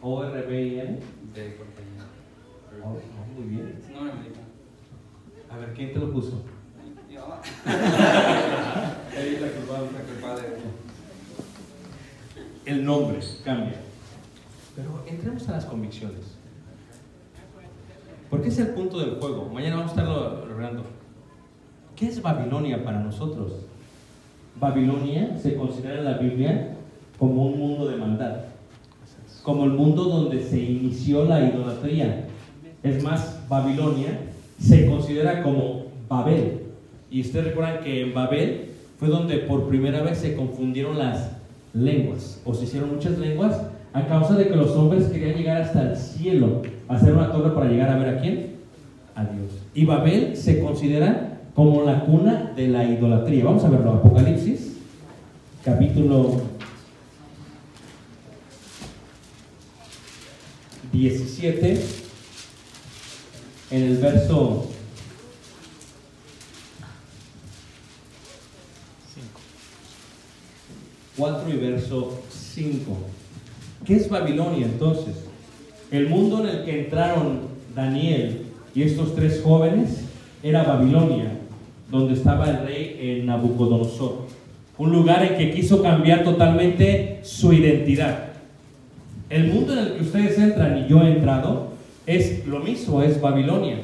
O-R-B-I-N. 0.00 1.00
De 1.34 1.56
compañía. 1.56 2.06
Oh, 2.82 2.96
oh, 2.96 3.26
muy 3.38 3.46
bien. 3.46 3.78
Es 3.78 3.88
un 3.88 3.94
nombre 3.94 4.12
americano. 4.12 4.46
A 5.50 5.56
ver, 5.58 5.74
¿quién 5.74 5.92
te 5.92 5.98
lo 5.98 6.10
puso? 6.14 6.42
Mamá. 7.12 7.42
Ella 9.14 9.36
es 9.36 9.42
la 9.42 9.48
culpable. 9.48 9.88
La 9.92 10.00
culpa 10.00 10.36
de... 10.36 10.77
El 12.68 12.84
nombre 12.84 13.18
cambia. 13.46 13.76
Pero 14.76 15.02
entremos 15.06 15.48
a 15.48 15.52
las 15.52 15.64
convicciones. 15.64 16.36
Porque 18.28 18.48
es 18.48 18.58
el 18.58 18.68
punto 18.74 18.98
del 18.98 19.12
juego. 19.12 19.48
Mañana 19.50 19.76
vamos 19.76 19.92
a 19.92 19.94
estarlo 19.94 20.44
logrando. 20.44 20.84
¿Qué 21.96 22.08
es 22.08 22.20
Babilonia 22.20 22.84
para 22.84 23.00
nosotros? 23.00 23.52
Babilonia 24.60 25.38
se 25.42 25.54
considera 25.54 26.00
en 26.00 26.04
la 26.04 26.18
Biblia 26.18 26.76
como 27.18 27.46
un 27.46 27.58
mundo 27.58 27.88
de 27.88 27.96
maldad. 27.96 28.40
Como 29.42 29.64
el 29.64 29.70
mundo 29.70 30.04
donde 30.04 30.42
se 30.42 30.60
inició 30.60 31.24
la 31.24 31.48
idolatría. 31.48 32.26
Es 32.82 33.02
más, 33.02 33.48
Babilonia 33.48 34.10
se 34.60 34.86
considera 34.86 35.42
como 35.42 35.86
Babel. 36.06 36.64
Y 37.10 37.22
ustedes 37.22 37.46
recuerdan 37.46 37.82
que 37.82 38.02
en 38.02 38.12
Babel 38.12 38.72
fue 38.98 39.08
donde 39.08 39.38
por 39.38 39.70
primera 39.70 40.02
vez 40.02 40.18
se 40.18 40.36
confundieron 40.36 40.98
las 40.98 41.37
lenguas, 41.78 42.40
o 42.44 42.54
se 42.54 42.64
hicieron 42.64 42.94
muchas 42.94 43.18
lenguas, 43.18 43.60
a 43.92 44.06
causa 44.06 44.34
de 44.34 44.48
que 44.48 44.56
los 44.56 44.70
hombres 44.72 45.06
querían 45.06 45.36
llegar 45.36 45.62
hasta 45.62 45.90
el 45.90 45.96
cielo, 45.96 46.62
hacer 46.88 47.12
una 47.14 47.32
torre 47.32 47.54
para 47.54 47.70
llegar 47.70 47.90
a 47.90 47.96
ver 47.96 48.16
a 48.16 48.20
quién? 48.20 48.56
A 49.14 49.24
Dios. 49.24 49.52
Y 49.74 49.84
Babel 49.84 50.36
se 50.36 50.60
considera 50.60 51.40
como 51.54 51.82
la 51.82 52.04
cuna 52.04 52.52
de 52.54 52.68
la 52.68 52.84
idolatría. 52.84 53.44
Vamos 53.44 53.64
a 53.64 53.70
verlo, 53.70 53.92
Apocalipsis, 53.92 54.76
capítulo 55.64 56.40
17, 60.92 61.80
en 63.70 63.82
el 63.82 63.98
verso 63.98 64.68
4 71.18 71.52
y 71.52 71.56
verso 71.56 72.20
5. 72.30 72.38
5. 72.58 72.96
¿Qué 73.84 73.94
es 73.96 74.08
Babilonia 74.08 74.66
entonces? 74.66 75.14
El 75.92 76.08
mundo 76.08 76.40
en 76.40 76.56
el 76.56 76.64
que 76.64 76.80
entraron 76.80 77.40
Daniel 77.74 78.42
y 78.74 78.82
estos 78.82 79.14
tres 79.14 79.40
jóvenes 79.44 80.00
era 80.42 80.64
Babilonia, 80.64 81.38
donde 81.90 82.14
estaba 82.14 82.50
el 82.50 82.66
rey 82.66 82.96
eh, 82.98 83.22
Nabucodonosor. 83.24 84.26
Un 84.76 84.92
lugar 84.92 85.24
en 85.24 85.38
que 85.38 85.52
quiso 85.52 85.82
cambiar 85.82 86.24
totalmente 86.24 87.20
su 87.22 87.52
identidad. 87.52 88.24
El 89.30 89.48
mundo 89.52 89.72
en 89.74 89.78
el 89.78 89.92
que 89.94 90.02
ustedes 90.02 90.38
entran 90.38 90.78
y 90.78 90.88
yo 90.88 91.00
he 91.02 91.12
entrado 91.12 91.68
es 92.06 92.46
lo 92.46 92.58
mismo, 92.60 93.02
es 93.02 93.20
Babilonia. 93.20 93.76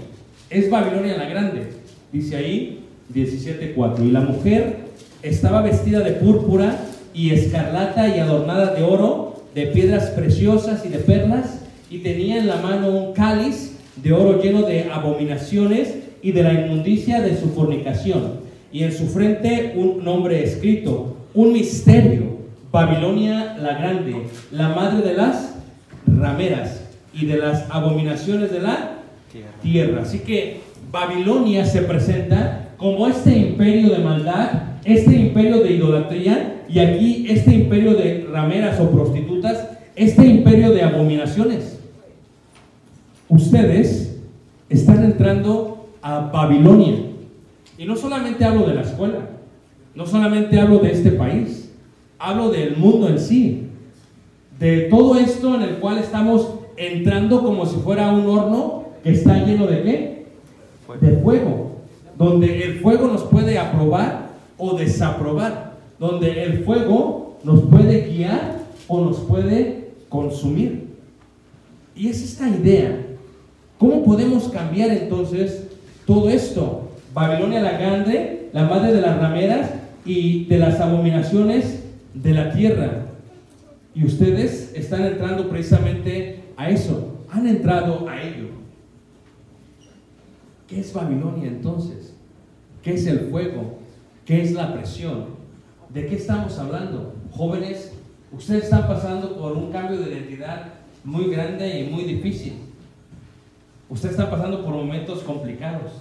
Es 0.51 0.69
Babilonia 0.69 1.17
la 1.17 1.27
grande. 1.27 1.69
Dice 2.13 2.37
ahí 2.37 2.81
17.4. 3.15 4.05
Y 4.05 4.11
la 4.11 4.21
mujer 4.21 4.79
estaba 5.23 5.63
vestida 5.63 6.01
de 6.01 6.13
púrpura 6.13 6.77
y 7.15 7.31
escarlata 7.31 8.15
y 8.15 8.19
adornada 8.19 8.75
de 8.75 8.83
oro, 8.83 9.45
de 9.55 9.67
piedras 9.69 10.11
preciosas 10.11 10.85
y 10.85 10.89
de 10.89 10.99
perlas, 10.99 11.61
y 11.91 11.99
tenía 11.99 12.39
en 12.39 12.49
la 12.49 12.57
mano 12.57 12.89
un 12.89 13.13
cáliz 13.15 13.77
de 13.97 14.13
oro 14.13 14.43
lleno 14.43 14.63
de 14.63 14.91
abominaciones 14.91 15.95
y 16.23 16.33
de 16.33 16.43
la 16.43 16.53
inmundicia 16.53 17.21
de 17.21 17.39
su 17.39 17.51
fornicación, 17.51 18.41
y 18.73 18.83
en 18.83 18.93
su 18.93 19.07
frente 19.07 19.75
un 19.77 20.05
nombre 20.05 20.43
escrito, 20.43 21.17
un 21.35 21.53
misterio, 21.53 22.35
Babilonia 22.73 23.57
la 23.61 23.75
grande, 23.75 24.17
la 24.51 24.71
madre 24.71 25.07
de 25.07 25.15
las 25.15 25.55
rameras 26.07 26.83
y 27.13 27.27
de 27.27 27.37
las 27.37 27.71
abominaciones 27.71 28.51
de 28.51 28.61
la 28.61 28.99
tierra. 29.63 30.03
Así 30.03 30.19
que 30.21 30.61
Babilonia 30.91 31.65
se 31.67 31.83
presenta 31.83 32.71
como 32.77 33.07
este 33.07 33.37
imperio 33.37 33.91
de 33.91 33.99
maldad, 33.99 34.51
este 34.85 35.17
imperio 35.17 35.63
de 35.63 35.73
idolatría 35.73 36.63
y 36.69 36.79
aquí 36.79 37.27
este 37.29 37.55
imperio 37.55 37.95
de 37.95 38.27
rameras 38.31 38.81
o 38.81 38.91
prostitutas, 38.91 39.69
este 39.97 40.27
imperio 40.27 40.71
de 40.73 40.83
abominaciones. 40.83 41.79
Ustedes 43.29 44.19
están 44.69 45.05
entrando 45.05 45.89
a 46.03 46.31
Babilonia. 46.33 46.97
Y 47.79 47.87
no 47.87 47.97
solamente 47.97 48.45
hablo 48.45 48.67
de 48.67 48.75
la 48.75 48.83
escuela, 48.83 49.31
no 49.95 50.07
solamente 50.07 50.61
hablo 50.61 50.79
de 50.79 50.93
este 50.93 51.11
país, 51.13 51.73
hablo 52.19 52.51
del 52.51 52.77
mundo 52.77 53.09
en 53.09 53.19
sí, 53.19 53.69
de 54.59 54.83
todo 54.83 55.19
esto 55.19 55.55
en 55.55 55.63
el 55.63 55.77
cual 55.77 55.99
estamos 55.99 56.55
entrando 56.77 57.43
como 57.43 57.67
si 57.67 57.77
fuera 57.77 58.11
un 58.11 58.27
horno 58.27 58.85
que 59.03 59.11
está 59.11 59.45
lleno 59.45 59.67
de 59.67 59.83
qué? 59.83 60.27
De 61.01 61.17
fuego, 61.19 61.81
donde 62.17 62.65
el 62.65 62.81
fuego 62.81 63.09
nos 63.09 63.23
puede 63.23 63.59
aprobar 63.59 64.24
o 64.57 64.77
desaprobar, 64.77 65.75
donde 65.99 66.45
el 66.45 66.65
fuego 66.65 67.39
nos 67.45 67.63
puede 67.63 68.09
guiar 68.09 68.59
o 68.89 69.05
nos 69.05 69.19
puede 69.21 69.91
consumir. 70.09 70.89
Y 71.97 72.09
es 72.09 72.23
esta 72.23 72.49
idea. 72.49 72.99
¿Cómo 73.79 74.05
podemos 74.05 74.49
cambiar 74.49 74.91
entonces 74.91 75.65
todo 76.07 76.29
esto? 76.29 76.89
Babilonia 77.13 77.61
la 77.61 77.79
grande, 77.79 78.49
la 78.53 78.65
madre 78.65 78.93
de 78.93 79.01
las 79.01 79.19
rameras 79.19 79.71
y 80.05 80.45
de 80.47 80.59
las 80.59 80.81
abominaciones 80.81 81.83
de 82.15 82.33
la 82.33 82.53
tierra. 82.53 83.07
Y 83.95 84.05
ustedes 84.05 84.73
están 84.75 85.05
entrando 85.05 85.49
precisamente 85.49 86.41
a 86.57 86.71
eso. 86.71 87.19
Han 87.31 87.47
entrado 87.47 88.09
a 88.09 88.21
ello. 88.21 88.49
¿Qué 90.69 90.81
es 90.81 90.93
Babilonia 90.93 91.49
entonces? 91.49 92.15
¿Qué 92.83 92.95
es 92.95 93.07
el 93.07 93.21
fuego? 93.31 93.79
¿Qué 94.25 94.41
es 94.41 94.53
la 94.53 94.73
presión? 94.73 95.27
¿De 95.91 96.07
qué 96.07 96.17
estamos 96.17 96.59
hablando? 96.59 97.15
Jóvenes, 97.31 97.93
ustedes 98.33 98.65
están 98.65 98.89
pasando 98.89 99.37
por 99.37 99.53
un 99.53 99.71
cambio 99.71 99.99
de 99.99 100.13
identidad 100.13 100.73
muy 101.05 101.27
grande 101.27 101.81
y 101.81 101.91
muy 101.91 102.05
difícil. 102.05 102.55
Ustedes 103.91 104.13
están 104.13 104.31
pasando 104.31 104.65
por 104.65 104.73
momentos 104.73 105.23
complicados. 105.23 105.93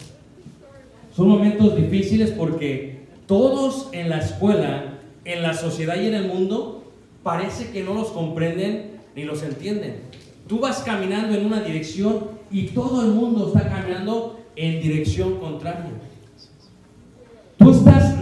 Son 1.14 1.28
momentos 1.28 1.76
difíciles 1.76 2.32
porque 2.32 3.08
todos 3.28 3.90
en 3.92 4.10
la 4.10 4.20
escuela, 4.20 5.00
en 5.26 5.44
la 5.44 5.54
sociedad 5.54 6.00
y 6.02 6.08
en 6.08 6.16
el 6.16 6.28
mundo 6.28 6.94
parece 7.24 7.72
que 7.72 7.84
no 7.84 7.94
los 7.94 8.08
comprenden 8.12 9.02
ni 9.18 9.26
los 9.26 9.44
entienden. 9.44 9.98
Tú 10.48 10.60
vas 10.60 10.80
caminando 10.80 11.38
en 11.38 11.46
una 11.46 11.62
dirección 11.62 12.32
y 12.50 12.68
todo 12.68 13.02
el 13.02 13.12
mundo 13.12 13.48
está 13.48 13.70
caminando 13.70 14.40
en 14.56 14.82
dirección 14.82 15.40
contraria. 15.40 15.92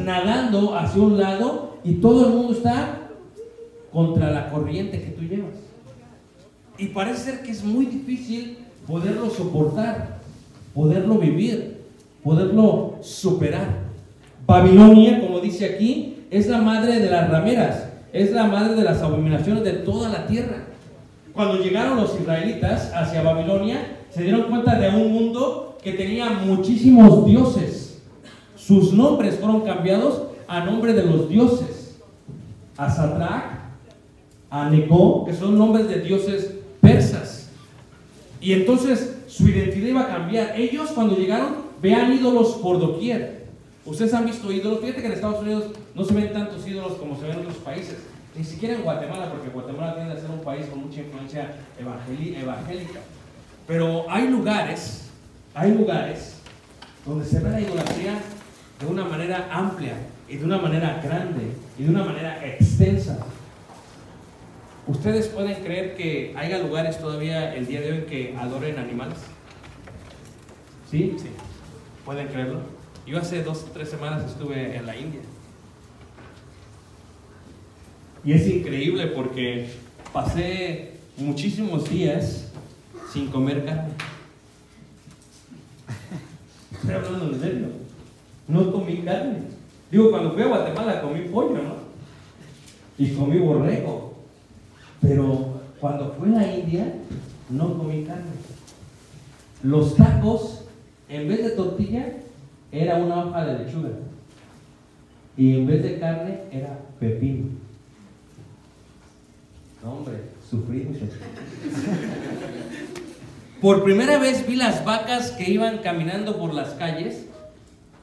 Nadando 0.04 0.76
hacia 0.76 1.02
un 1.02 1.18
lado 1.18 1.78
y 1.84 1.96
todo 1.96 2.28
el 2.28 2.34
mundo 2.34 2.54
está 2.54 3.00
contra 3.92 4.32
la 4.32 4.50
corriente 4.50 5.02
que 5.02 5.12
tú 5.12 5.24
llevas. 5.24 5.56
Y 6.78 6.88
parece 6.88 7.32
ser 7.32 7.42
que 7.42 7.52
es 7.52 7.64
muy 7.64 7.86
difícil 7.86 8.58
poderlo 8.88 9.30
soportar, 9.30 10.20
poderlo 10.74 11.18
vivir, 11.18 11.82
poderlo 12.24 12.98
superar. 13.02 13.82
Babilonia, 14.46 15.22
como 15.22 15.40
dice 15.40 15.66
aquí, 15.66 16.26
es 16.32 16.48
la 16.48 16.60
madre 16.60 17.00
de 17.00 17.10
las 17.10 17.30
rameras, 17.30 17.88
es 18.14 18.32
la 18.32 18.46
madre 18.46 18.76
de 18.76 18.84
las 18.84 19.02
abominaciones 19.02 19.64
de 19.64 19.74
toda 19.74 20.10
la 20.10 20.26
tierra. 20.28 20.64
Cuando 21.34 21.64
llegaron 21.64 21.98
los 21.98 22.20
israelitas 22.20 22.92
hacia 22.94 23.22
Babilonia, 23.22 23.98
se 24.10 24.24
dieron 24.24 24.44
cuenta 24.44 24.78
de 24.80 24.90
un 24.90 25.12
mundo 25.14 25.78
que 25.84 25.94
tenía 25.94 26.30
muchísimos 26.30 27.26
dioses. 27.26 27.81
Sus 28.72 28.94
nombres 28.94 29.36
fueron 29.36 29.66
cambiados 29.66 30.22
a 30.48 30.64
nombre 30.64 30.94
de 30.94 31.04
los 31.04 31.28
dioses. 31.28 31.98
A 32.78 32.90
Sadrach, 32.90 33.44
a 34.50 34.70
Neco, 34.70 35.26
que 35.26 35.34
son 35.34 35.58
nombres 35.58 35.90
de 35.90 36.00
dioses 36.00 36.54
persas. 36.80 37.50
Y 38.40 38.54
entonces 38.54 39.18
su 39.28 39.50
identidad 39.50 39.88
iba 39.90 40.02
a 40.04 40.08
cambiar. 40.08 40.58
Ellos 40.58 40.92
cuando 40.92 41.18
llegaron 41.18 41.56
vean 41.82 42.14
ídolos 42.14 42.54
por 42.62 42.80
doquier. 42.80 43.48
Ustedes 43.86 44.14
han 44.14 44.26
visto 44.26 44.50
ídolos. 44.50 44.80
Fíjate 44.80 45.02
que 45.02 45.08
en 45.08 45.14
Estados 45.16 45.42
Unidos 45.42 45.66
no 45.94 46.06
se 46.06 46.14
ven 46.14 46.32
tantos 46.32 46.66
ídolos 46.66 46.94
como 46.94 47.20
se 47.20 47.24
ven 47.24 47.32
en 47.34 47.40
otros 47.40 47.58
países. 47.58 47.98
Ni 48.38 48.46
siquiera 48.46 48.76
en 48.76 48.84
Guatemala, 48.84 49.30
porque 49.32 49.50
Guatemala 49.50 49.96
tiende 49.96 50.14
a 50.14 50.22
ser 50.22 50.32
un 50.32 50.46
país 50.46 50.68
con 50.68 50.86
mucha 50.86 51.02
influencia 51.02 51.58
evangélica. 51.78 53.02
Pero 53.68 54.10
hay 54.10 54.30
lugares, 54.30 55.10
hay 55.54 55.74
lugares 55.74 56.38
donde 57.06 57.26
se 57.26 57.38
ve 57.40 57.50
la 57.50 57.60
idolatría 57.60 58.14
de 58.82 58.88
una 58.88 59.06
manera 59.06 59.48
amplia 59.52 59.94
y 60.28 60.38
de 60.38 60.46
una 60.46 60.58
manera 60.58 61.00
grande 61.04 61.52
y 61.78 61.84
de 61.84 61.90
una 61.90 62.04
manera 62.04 62.46
extensa. 62.46 63.20
¿Ustedes 64.88 65.28
pueden 65.28 65.64
creer 65.64 65.96
que 65.96 66.34
haya 66.36 66.58
lugares 66.58 67.00
todavía 67.00 67.54
el 67.56 67.68
día 67.68 67.82
de 67.82 67.92
hoy 67.92 68.02
que 68.02 68.36
adoren 68.36 68.80
animales? 68.80 69.20
¿Sí? 70.90 71.16
Sí. 71.18 71.28
¿Pueden 72.04 72.28
creerlo? 72.28 72.62
Yo 73.06 73.20
hace 73.20 73.44
dos 73.44 73.64
o 73.64 73.72
tres 73.72 73.90
semanas 73.90 74.24
estuve 74.26 74.76
en 74.76 74.86
la 74.86 74.98
India. 74.98 75.22
Y 78.24 78.34
es 78.34 78.48
increíble 78.48 79.08
porque 79.08 79.70
pasé 80.12 80.94
muchísimos 81.18 81.90
días 81.90 82.52
sin 83.12 83.28
comer 83.28 83.64
carne. 83.66 83.94
Estoy 86.72 86.96
hablando 86.96 87.34
en 87.34 87.40
serio. 87.40 87.81
No 88.52 88.70
comí 88.70 88.98
carne. 88.98 89.40
Digo, 89.90 90.12
cuando 90.12 90.34
fui 90.34 90.44
a 90.44 90.48
Guatemala 90.48 91.02
comí 91.02 91.22
pollo, 91.30 91.64
¿no? 91.64 91.76
Y 92.98 93.14
comí 93.14 93.40
borrego. 93.40 94.14
Pero 95.02 95.62
cuando 95.80 96.14
fui 96.20 96.30
a 96.34 96.40
la 96.40 96.54
India, 96.54 96.94
no 97.50 97.78
comí 97.78 98.04
carne. 98.04 98.32
Los 99.64 99.96
tacos, 99.96 100.66
en 101.08 101.30
vez 101.30 101.44
de 101.44 101.52
tortilla, 101.52 102.14
era 102.72 102.98
una 102.98 103.26
hoja 103.26 103.46
de 103.46 103.64
lechuga. 103.64 103.90
Y 105.38 105.56
en 105.56 105.68
vez 105.68 105.84
de 105.84 106.00
carne, 106.00 106.42
era 106.52 106.78
pepino. 107.00 107.46
No, 109.82 109.94
hombre, 109.94 110.16
sufrí 110.50 110.82
mucho. 110.82 111.06
Por 113.62 113.84
primera 113.84 114.20
vez 114.20 114.46
vi 114.46 114.56
las 114.56 114.84
vacas 114.84 115.32
que 115.32 115.50
iban 115.50 115.78
caminando 115.78 116.38
por 116.38 116.54
las 116.54 116.70
calles 116.72 117.28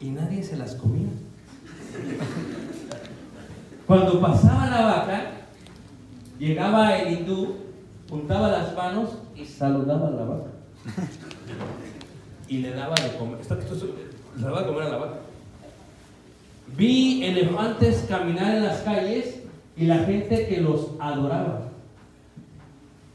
y 0.00 0.10
nadie 0.10 0.42
se 0.42 0.56
las 0.56 0.74
comía. 0.74 1.08
Cuando 3.86 4.20
pasaba 4.20 4.66
la 4.66 4.82
vaca, 4.82 5.30
llegaba 6.38 6.98
el 6.98 7.18
hindú, 7.18 7.56
juntaba 8.08 8.48
las 8.48 8.74
manos 8.74 9.10
y 9.34 9.44
saludaba 9.44 10.08
a 10.08 10.10
la 10.10 10.24
vaca. 10.24 10.50
Y 12.48 12.58
le 12.58 12.70
daba 12.70 12.94
de 12.94 13.16
comer. 13.18 13.38
Le 14.36 14.42
daba 14.42 14.60
de 14.60 14.66
comer 14.66 14.82
a 14.82 14.88
la 14.88 14.96
vaca. 14.96 15.18
Vi 16.76 17.24
elefantes 17.24 18.04
caminar 18.08 18.56
en 18.56 18.64
las 18.64 18.80
calles 18.80 19.40
y 19.76 19.86
la 19.86 19.98
gente 19.98 20.46
que 20.48 20.60
los 20.60 20.92
adoraba. 21.00 21.62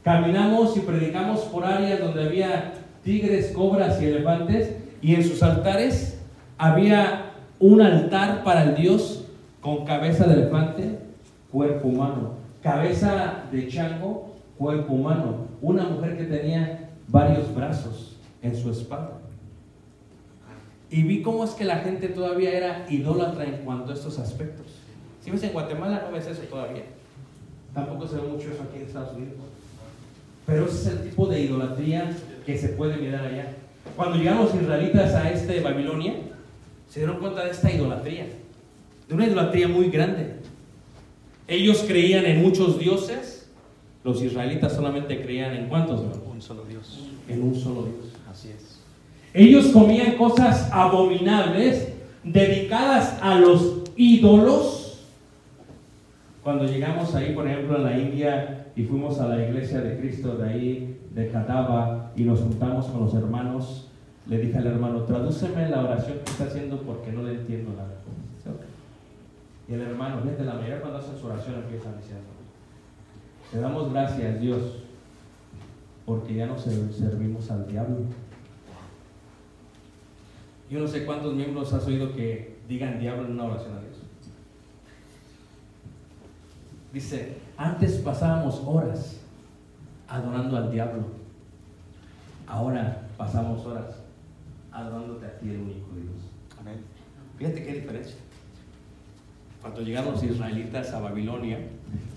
Caminamos 0.02 0.76
y 0.76 0.80
predicamos 0.80 1.40
por 1.40 1.64
áreas 1.64 2.00
donde 2.00 2.24
había 2.24 2.74
tigres, 3.02 3.52
cobras 3.52 4.00
y 4.02 4.06
elefantes 4.06 4.76
y 5.00 5.14
en 5.14 5.24
sus 5.24 5.42
altares 5.42 6.18
había 6.64 7.32
un 7.60 7.82
altar 7.82 8.42
para 8.42 8.62
el 8.64 8.74
dios 8.74 9.24
con 9.60 9.84
cabeza 9.84 10.26
de 10.26 10.34
elefante, 10.34 10.98
cuerpo 11.52 11.88
humano. 11.88 12.44
cabeza 12.62 13.44
de 13.52 13.68
chango, 13.68 14.34
cuerpo 14.56 14.94
humano. 14.94 15.48
Una 15.60 15.84
mujer 15.84 16.16
que 16.16 16.24
tenía 16.24 16.88
varios 17.08 17.54
brazos 17.54 18.16
en 18.40 18.56
su 18.56 18.70
espalda. 18.70 19.18
Y 20.88 21.02
vi 21.02 21.20
cómo 21.20 21.44
es 21.44 21.50
que 21.50 21.64
la 21.64 21.80
gente 21.80 22.08
todavía 22.08 22.52
era 22.52 22.86
idólatra 22.88 23.44
en 23.44 23.64
cuanto 23.64 23.90
a 23.90 23.94
estos 23.94 24.18
aspectos. 24.18 24.66
Si 25.22 25.30
ves 25.30 25.42
en 25.42 25.52
Guatemala 25.52 26.04
no 26.06 26.12
ves 26.12 26.26
eso 26.26 26.42
todavía. 26.42 26.84
Tampoco 27.74 28.06
se 28.06 28.16
ve 28.16 28.22
mucho 28.22 28.50
eso 28.50 28.62
aquí 28.62 28.78
en 28.78 28.86
Estados 28.86 29.14
Unidos. 29.14 29.34
Pero 30.46 30.64
ese 30.64 30.76
es 30.76 30.86
el 30.86 31.10
tipo 31.10 31.26
de 31.26 31.40
idolatría 31.40 32.10
que 32.46 32.56
se 32.56 32.68
puede 32.70 32.96
mirar 32.96 33.26
allá. 33.26 33.52
Cuando 33.96 34.16
llegaron 34.16 34.46
los 34.46 34.54
israelitas 34.54 35.14
a 35.14 35.30
este 35.30 35.60
Babilonia, 35.60 36.14
se 36.94 37.00
dieron 37.00 37.18
cuenta 37.18 37.44
de 37.44 37.50
esta 37.50 37.72
idolatría. 37.72 38.26
De 39.08 39.14
una 39.16 39.26
idolatría 39.26 39.66
muy 39.66 39.90
grande. 39.90 40.36
Ellos 41.48 41.84
creían 41.88 42.24
en 42.24 42.40
muchos 42.40 42.78
dioses. 42.78 43.50
Los 44.04 44.22
israelitas 44.22 44.74
solamente 44.74 45.20
creían 45.20 45.56
en 45.56 45.66
cuántos, 45.66 46.02
hermano? 46.02 46.22
Un 46.32 46.40
solo 46.40 46.62
Dios. 46.62 47.10
En 47.28 47.42
un 47.42 47.56
solo 47.56 47.82
Dios. 47.82 48.14
Así 48.30 48.50
es. 48.50 48.78
Ellos 49.32 49.72
comían 49.72 50.16
cosas 50.16 50.70
abominables 50.70 51.88
dedicadas 52.22 53.18
a 53.20 53.40
los 53.40 53.80
ídolos. 53.96 55.00
Cuando 56.44 56.64
llegamos 56.64 57.12
ahí, 57.16 57.34
por 57.34 57.48
ejemplo, 57.48 57.76
en 57.78 57.82
la 57.82 57.98
India 57.98 58.68
y 58.76 58.84
fuimos 58.84 59.18
a 59.18 59.26
la 59.26 59.44
iglesia 59.44 59.80
de 59.80 59.98
Cristo 59.98 60.36
de 60.36 60.48
ahí, 60.48 60.96
de 61.12 61.28
Cataba, 61.28 62.12
y 62.14 62.22
nos 62.22 62.38
juntamos 62.38 62.86
con 62.86 63.00
los 63.00 63.14
hermanos, 63.14 63.83
le 64.26 64.38
dije 64.38 64.56
al 64.58 64.66
hermano, 64.66 65.02
tradúceme 65.02 65.68
la 65.68 65.82
oración 65.84 66.18
que 66.24 66.30
está 66.30 66.44
haciendo 66.44 66.78
porque 66.82 67.12
no 67.12 67.22
le 67.22 67.34
entiendo 67.34 67.72
nada. 67.76 67.94
Y 69.68 69.74
el 69.74 69.80
hermano, 69.80 70.20
fíjate, 70.22 70.44
la 70.44 70.54
mayoría 70.54 70.80
cuando 70.80 70.98
hacen 70.98 71.18
su 71.18 71.26
oración 71.26 71.54
empiezan 71.56 71.96
diciendo, 71.98 72.24
te 73.50 73.60
damos 73.60 73.90
gracias 73.92 74.40
Dios, 74.40 74.60
porque 76.04 76.34
ya 76.34 76.46
no 76.46 76.58
ser- 76.58 76.92
servimos 76.92 77.50
al 77.50 77.66
diablo. 77.66 77.98
Yo 80.70 80.80
no 80.80 80.86
sé 80.88 81.04
cuántos 81.06 81.34
miembros 81.34 81.72
has 81.72 81.86
oído 81.86 82.14
que 82.14 82.58
digan 82.68 82.98
diablo 82.98 83.26
en 83.26 83.32
una 83.32 83.44
oración 83.44 83.76
a 83.76 83.80
Dios. 83.80 83.94
Dice, 86.92 87.38
antes 87.56 87.96
pasábamos 87.98 88.60
horas 88.64 89.20
adorando 90.08 90.56
al 90.56 90.70
diablo. 90.70 91.04
Ahora 92.46 93.08
pasamos 93.16 93.64
horas 93.66 94.03
adorándote 94.74 95.26
a 95.26 95.38
ti, 95.38 95.50
el 95.50 95.60
único 95.60 95.88
Dios. 95.94 96.58
Amén. 96.60 96.80
Fíjate 97.38 97.64
qué 97.64 97.72
diferencia. 97.74 98.16
Cuando 99.62 99.80
llegaron 99.80 100.12
los 100.12 100.22
israelitas 100.22 100.92
a 100.92 101.00
Babilonia, 101.00 101.58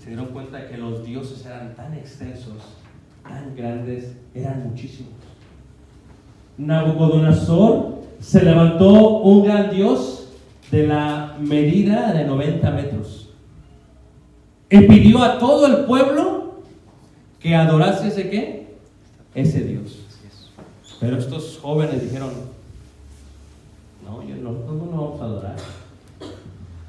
se 0.02 0.10
dieron 0.10 0.26
cuenta 0.26 0.68
que 0.68 0.76
los 0.76 1.04
dioses 1.04 1.46
eran 1.46 1.74
tan 1.74 1.94
extensos, 1.94 2.56
tan 3.22 3.56
grandes, 3.56 4.16
eran 4.34 4.68
muchísimos. 4.68 5.12
Nabucodonosor 6.58 8.02
se 8.20 8.44
levantó 8.44 9.20
un 9.20 9.44
gran 9.44 9.70
dios 9.70 10.32
de 10.70 10.86
la 10.86 11.36
medida 11.40 12.12
de 12.12 12.24
90 12.24 12.70
metros 12.72 13.30
y 14.68 14.80
pidió 14.80 15.22
a 15.22 15.38
todo 15.38 15.66
el 15.66 15.84
pueblo 15.86 16.60
que 17.40 17.54
adorase 17.54 18.08
ese 18.08 18.28
qué? 18.28 18.76
Ese 19.34 19.60
dios. 19.60 20.07
Pero 21.00 21.16
estos 21.16 21.58
jóvenes 21.62 22.02
dijeron, 22.02 22.30
no, 24.04 24.22
yo 24.26 24.36
no, 24.36 24.52
no, 24.52 24.72
no 24.72 25.02
vamos 25.02 25.20
a 25.20 25.24
adorar. 25.24 25.56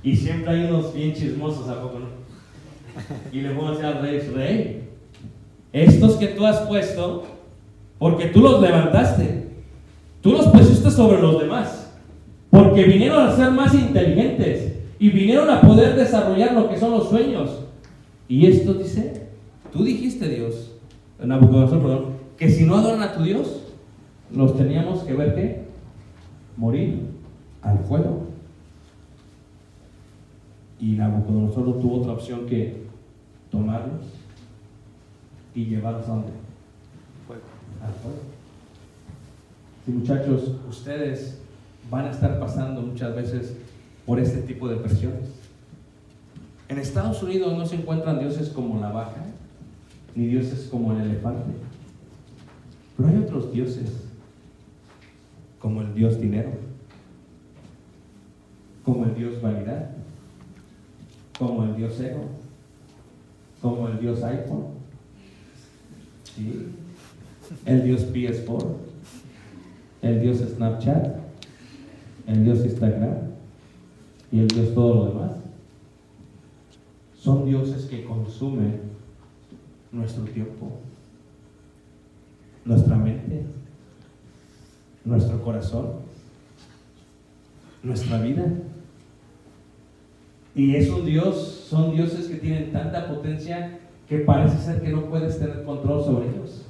Y 0.02 0.16
siempre 0.16 0.54
hay 0.54 0.64
unos 0.66 0.94
bien 0.94 1.14
chismosos, 1.14 1.68
¿a 1.68 1.82
poco 1.82 2.00
no? 2.00 2.08
Y 3.32 3.42
le 3.42 3.50
vamos 3.50 3.68
a 3.68 3.72
decir 3.72 3.86
al 3.86 4.02
rey, 4.02 4.20
rey, 4.34 4.90
estos 5.72 6.16
que 6.16 6.28
tú 6.28 6.46
has 6.46 6.62
puesto, 6.62 7.26
porque 7.98 8.28
tú 8.28 8.42
los 8.42 8.62
levantaste, 8.62 9.48
tú 10.22 10.32
los 10.32 10.48
pusiste 10.48 10.90
sobre 10.90 11.22
los 11.22 11.40
demás, 11.40 11.92
porque 12.50 12.84
vinieron 12.84 13.28
a 13.28 13.36
ser 13.36 13.52
más 13.52 13.74
inteligentes 13.74 14.74
y 14.98 15.10
vinieron 15.10 15.50
a 15.50 15.62
poder 15.62 15.96
desarrollar 15.96 16.54
lo 16.54 16.70
que 16.70 16.78
son 16.78 16.92
los 16.92 17.10
sueños. 17.10 17.52
Y 18.28 18.48
esto 18.48 18.74
dice, 18.74 19.28
tú 19.72 19.84
dijiste 19.84 20.28
Dios, 20.28 20.72
Nabucodonosor, 21.24 21.82
perdón, 21.82 22.06
que 22.38 22.50
si 22.50 22.64
no 22.64 22.78
adoran 22.78 23.04
a 23.04 23.14
tu 23.14 23.24
Dios, 23.24 23.69
los 24.32 24.58
teníamos 24.58 25.04
que 25.04 25.14
ver 25.14 25.36
qué? 25.36 25.64
Morir 26.58 27.08
al 27.62 27.80
fuego. 27.80 28.28
Y 30.80 30.92
Nabucodonosor 30.94 31.68
no 31.68 31.74
tuvo 31.76 32.00
otra 32.00 32.14
opción 32.14 32.46
que 32.46 32.84
tomarlos 33.52 34.06
y 35.54 35.66
llevarlos 35.66 36.06
a 36.06 36.12
dónde? 36.12 36.32
Fuego. 37.28 37.42
Al 37.86 37.94
fuego. 37.94 38.20
Sí, 39.86 39.92
muchachos, 39.92 40.56
ustedes 40.70 41.40
van 41.90 42.06
a 42.06 42.12
estar 42.12 42.40
pasando 42.40 42.82
muchas 42.82 43.16
veces 43.16 43.58
por 44.06 44.20
este 44.20 44.42
tipo 44.42 44.68
de 44.68 44.78
presiones. 44.78 45.30
En 46.70 46.78
Estados 46.78 47.22
Unidos 47.24 47.58
no 47.58 47.66
se 47.66 47.76
encuentran 47.76 48.20
dioses 48.20 48.50
como 48.50 48.80
la 48.80 48.92
vaca, 48.92 49.26
ni 50.16 50.28
dioses 50.28 50.68
como 50.70 50.94
el 50.94 51.02
elefante. 51.02 51.52
Pero 52.96 53.10
hay 53.10 53.18
otros 53.18 53.52
dioses, 53.52 54.09
como 55.60 55.82
el 55.82 55.94
dios 55.94 56.20
dinero, 56.20 56.52
como 58.84 59.06
el 59.06 59.16
dios 59.16 59.42
vanidad, 59.42 59.92
como 61.38 61.64
el 61.64 61.76
dios 61.76 62.00
ego, 62.00 62.26
como 63.62 63.88
el 63.90 64.00
dios 64.00 64.24
iPhone, 64.24 64.68
el 67.66 67.84
dios 67.84 68.14
PS4, 68.14 68.76
el 70.02 70.22
dios 70.22 70.38
Snapchat, 70.38 71.18
el 72.28 72.44
dios 72.44 72.60
Instagram 72.60 73.16
y 74.32 74.40
el 74.40 74.48
dios 74.48 74.74
todo 74.74 74.94
lo 74.96 75.06
demás. 75.08 75.32
Son 77.16 77.46
dioses 77.46 77.86
que 77.86 78.06
consumen 78.06 78.80
nuestro 79.92 80.24
tiempo, 80.24 80.72
nuestra 82.64 82.96
mente, 82.96 83.44
nuestro 85.06 85.42
corazón, 85.44 85.88
nuestra 87.84 88.20
vida. 88.20 88.46
Y 90.56 90.76
es 90.76 90.90
un 90.90 91.06
Dios, 91.06 91.66
son 91.70 91.96
dioses 91.96 92.28
que 92.28 92.36
tienen 92.36 92.72
tanta 92.72 93.08
potencia 93.08 93.80
que 94.08 94.20
parece 94.20 94.58
ser 94.58 94.82
que 94.82 94.90
no 94.90 95.06
puedes 95.06 95.40
tener 95.40 95.64
control 95.64 96.04
sobre 96.04 96.30
ellos. 96.30 96.66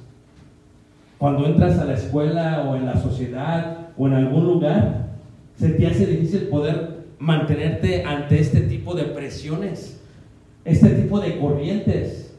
Cuando 1.18 1.46
entras 1.46 1.78
a 1.78 1.84
la 1.84 1.94
escuela 1.94 2.66
o 2.68 2.76
en 2.76 2.86
la 2.86 3.00
sociedad 3.00 3.88
o 3.96 4.06
en 4.06 4.14
algún 4.14 4.44
lugar, 4.44 5.08
se 5.56 5.70
te 5.70 5.86
hace 5.86 6.06
difícil 6.06 6.48
poder 6.48 7.00
mantenerte 7.18 8.04
ante 8.04 8.40
este 8.40 8.60
tipo 8.62 8.94
de 8.94 9.04
presiones, 9.04 10.00
este 10.64 10.88
tipo 10.90 11.20
de 11.20 11.38
corrientes. 11.38 12.34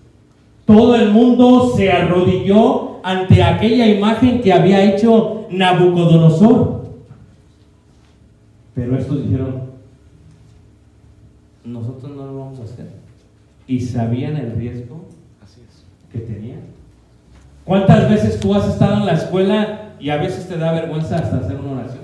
Todo 0.65 0.95
el 0.95 1.11
mundo 1.11 1.73
se 1.75 1.91
arrodilló 1.91 2.99
ante 3.03 3.43
aquella 3.43 3.87
imagen 3.87 4.41
que 4.41 4.53
había 4.53 4.83
hecho 4.83 5.40
Nabucodonosor. 5.52 6.82
Pero 8.74 8.97
estos 8.97 9.24
dijeron, 9.24 9.62
nosotros 11.64 12.16
no 12.16 12.26
lo 12.26 12.39
vamos 12.39 12.60
a 12.60 12.64
hacer. 12.64 12.89
Y 13.68 13.80
sabían 13.82 14.38
el 14.38 14.54
riesgo 14.54 15.06
Así 15.43 15.62
es. 15.68 15.86
que 16.12 16.20
tenían. 16.20 16.62
¿Cuántas 17.66 18.10
veces 18.10 18.39
tú 18.39 18.54
has 18.56 18.68
estado 18.68 18.97
en 18.97 19.06
la 19.06 19.14
escuela 19.14 19.91
y 19.99 20.10
a 20.10 20.18
veces 20.18 20.47
te 20.47 20.58
da 20.58 20.72
vergüenza 20.72 21.18
hasta 21.18 21.38
hacer 21.38 21.58
una 21.58 21.74
oración? 21.74 22.02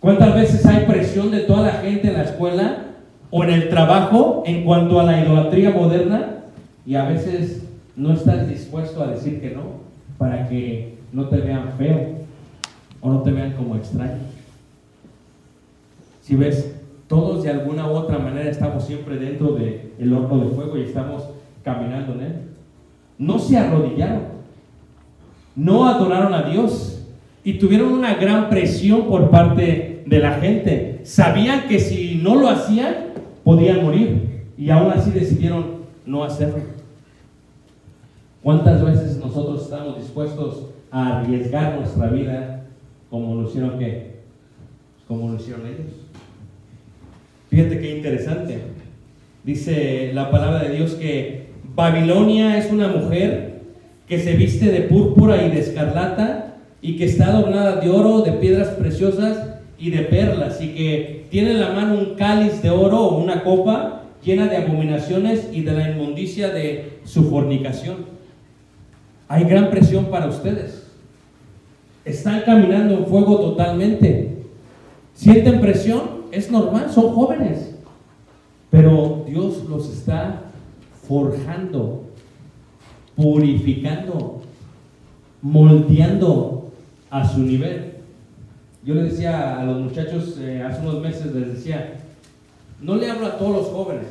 ¿Cuántas 0.00 0.34
veces 0.34 0.64
hay 0.66 0.86
presión 0.86 1.30
de 1.30 1.40
toda 1.40 1.62
la 1.62 1.72
gente 1.74 2.08
en 2.08 2.14
la 2.14 2.24
escuela 2.24 2.84
o 3.30 3.44
en 3.44 3.50
el 3.50 3.68
trabajo 3.68 4.42
en 4.46 4.64
cuanto 4.64 5.00
a 5.00 5.04
la 5.04 5.20
idolatría 5.24 5.70
moderna 5.70 6.40
y 6.86 6.94
a 6.94 7.04
veces 7.04 7.62
no 7.96 8.12
estás 8.12 8.48
dispuesto 8.48 9.02
a 9.02 9.08
decir 9.08 9.40
que 9.40 9.50
no 9.50 9.87
para 10.18 10.48
que 10.48 10.98
no 11.12 11.28
te 11.28 11.38
vean 11.38 11.72
feo 11.78 12.18
o 13.00 13.10
no 13.10 13.22
te 13.22 13.30
vean 13.30 13.52
como 13.52 13.76
extraño? 13.76 14.18
Si 16.20 16.36
ves, 16.36 16.74
todos 17.06 17.42
de 17.42 17.50
alguna 17.50 17.86
u 17.86 17.94
otra 17.94 18.18
manera 18.18 18.50
estamos 18.50 18.84
siempre 18.84 19.16
dentro 19.16 19.52
del 19.54 20.12
horno 20.12 20.44
de 20.44 20.50
fuego 20.54 20.76
y 20.76 20.82
estamos 20.82 21.24
caminando 21.64 22.12
en 22.12 22.20
él. 22.20 22.32
No 23.18 23.38
se 23.38 23.56
arrodillaron, 23.56 24.24
no 25.56 25.88
adoraron 25.88 26.34
a 26.34 26.42
Dios 26.42 27.02
y 27.42 27.54
tuvieron 27.54 27.92
una 27.92 28.14
gran 28.14 28.50
presión 28.50 29.06
por 29.06 29.30
parte 29.30 30.02
de 30.04 30.18
la 30.18 30.34
gente. 30.34 31.00
Sabían 31.04 31.66
que 31.66 31.80
si 31.80 32.20
no 32.22 32.34
lo 32.34 32.48
hacían, 32.48 32.94
podían 33.42 33.82
morir 33.82 34.44
y 34.58 34.68
aún 34.70 34.92
así 34.92 35.10
decidieron 35.10 35.78
no 36.04 36.24
hacerlo. 36.24 36.77
¿Cuántas 38.42 38.84
veces 38.84 39.16
nosotros 39.16 39.62
estamos 39.62 39.98
dispuestos 39.98 40.66
a 40.90 41.20
arriesgar 41.20 41.76
nuestra 41.78 42.08
vida 42.08 42.64
como 43.10 43.34
lo 43.34 43.48
hicieron 43.48 43.78
qué? 43.78 44.18
Como 45.06 45.30
lo 45.30 45.36
hicieron 45.36 45.66
ellos. 45.66 45.92
Fíjate 47.50 47.80
qué 47.80 47.96
interesante. 47.96 48.58
Dice 49.42 50.12
la 50.14 50.30
palabra 50.30 50.62
de 50.64 50.76
Dios 50.76 50.92
que 50.94 51.48
Babilonia 51.74 52.58
es 52.58 52.70
una 52.70 52.88
mujer 52.88 53.62
que 54.06 54.18
se 54.18 54.34
viste 54.34 54.66
de 54.66 54.82
púrpura 54.82 55.44
y 55.44 55.50
de 55.50 55.60
escarlata 55.60 56.56
y 56.80 56.96
que 56.96 57.06
está 57.06 57.28
adornada 57.28 57.76
de 57.76 57.90
oro, 57.90 58.22
de 58.22 58.32
piedras 58.32 58.68
preciosas 58.68 59.48
y 59.78 59.90
de 59.90 60.02
perlas 60.02 60.60
y 60.60 60.74
que 60.74 61.26
tiene 61.30 61.52
en 61.52 61.60
la 61.60 61.72
mano 61.72 61.94
un 61.94 62.14
cáliz 62.14 62.62
de 62.62 62.70
oro 62.70 62.98
o 62.98 63.18
una 63.18 63.42
copa 63.42 64.02
llena 64.24 64.46
de 64.46 64.58
abominaciones 64.58 65.48
y 65.52 65.62
de 65.62 65.72
la 65.72 65.90
inmundicia 65.90 66.50
de 66.50 66.98
su 67.04 67.30
fornicación. 67.30 68.17
Hay 69.28 69.44
gran 69.44 69.70
presión 69.70 70.06
para 70.06 70.26
ustedes. 70.26 70.86
Están 72.04 72.42
caminando 72.42 72.94
en 72.94 73.06
fuego 73.06 73.38
totalmente. 73.38 74.46
¿Sienten 75.14 75.60
presión? 75.60 76.22
Es 76.32 76.50
normal, 76.50 76.90
son 76.90 77.14
jóvenes. 77.14 77.74
Pero 78.70 79.24
Dios 79.26 79.64
los 79.68 79.92
está 79.92 80.42
forjando, 81.06 82.04
purificando, 83.14 84.42
moldeando 85.42 86.70
a 87.10 87.28
su 87.28 87.40
nivel. 87.40 87.94
Yo 88.84 88.94
le 88.94 89.04
decía 89.04 89.60
a 89.60 89.64
los 89.64 89.80
muchachos 89.80 90.38
eh, 90.40 90.62
hace 90.62 90.80
unos 90.80 91.02
meses, 91.02 91.34
les 91.34 91.54
decía, 91.54 91.94
no 92.80 92.96
le 92.96 93.10
hablo 93.10 93.26
a 93.26 93.36
todos 93.38 93.56
los 93.56 93.66
jóvenes. 93.66 94.06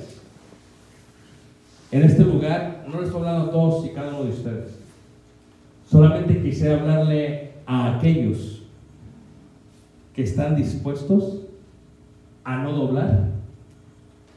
En 1.92 2.04
este 2.04 2.24
lugar 2.24 2.86
no 2.88 3.00
les 3.00 3.08
estoy 3.08 3.22
hablando 3.22 3.50
a 3.50 3.52
todos 3.52 3.86
y 3.86 3.90
cada 3.90 4.10
uno 4.10 4.26
de 4.26 4.32
ustedes. 4.32 4.77
Solamente 5.90 6.42
quisiera 6.42 6.80
hablarle 6.82 7.52
a 7.66 7.98
aquellos 7.98 8.64
que 10.14 10.24
están 10.24 10.56
dispuestos 10.56 11.42
a 12.44 12.58
no 12.58 12.74
doblar 12.74 13.30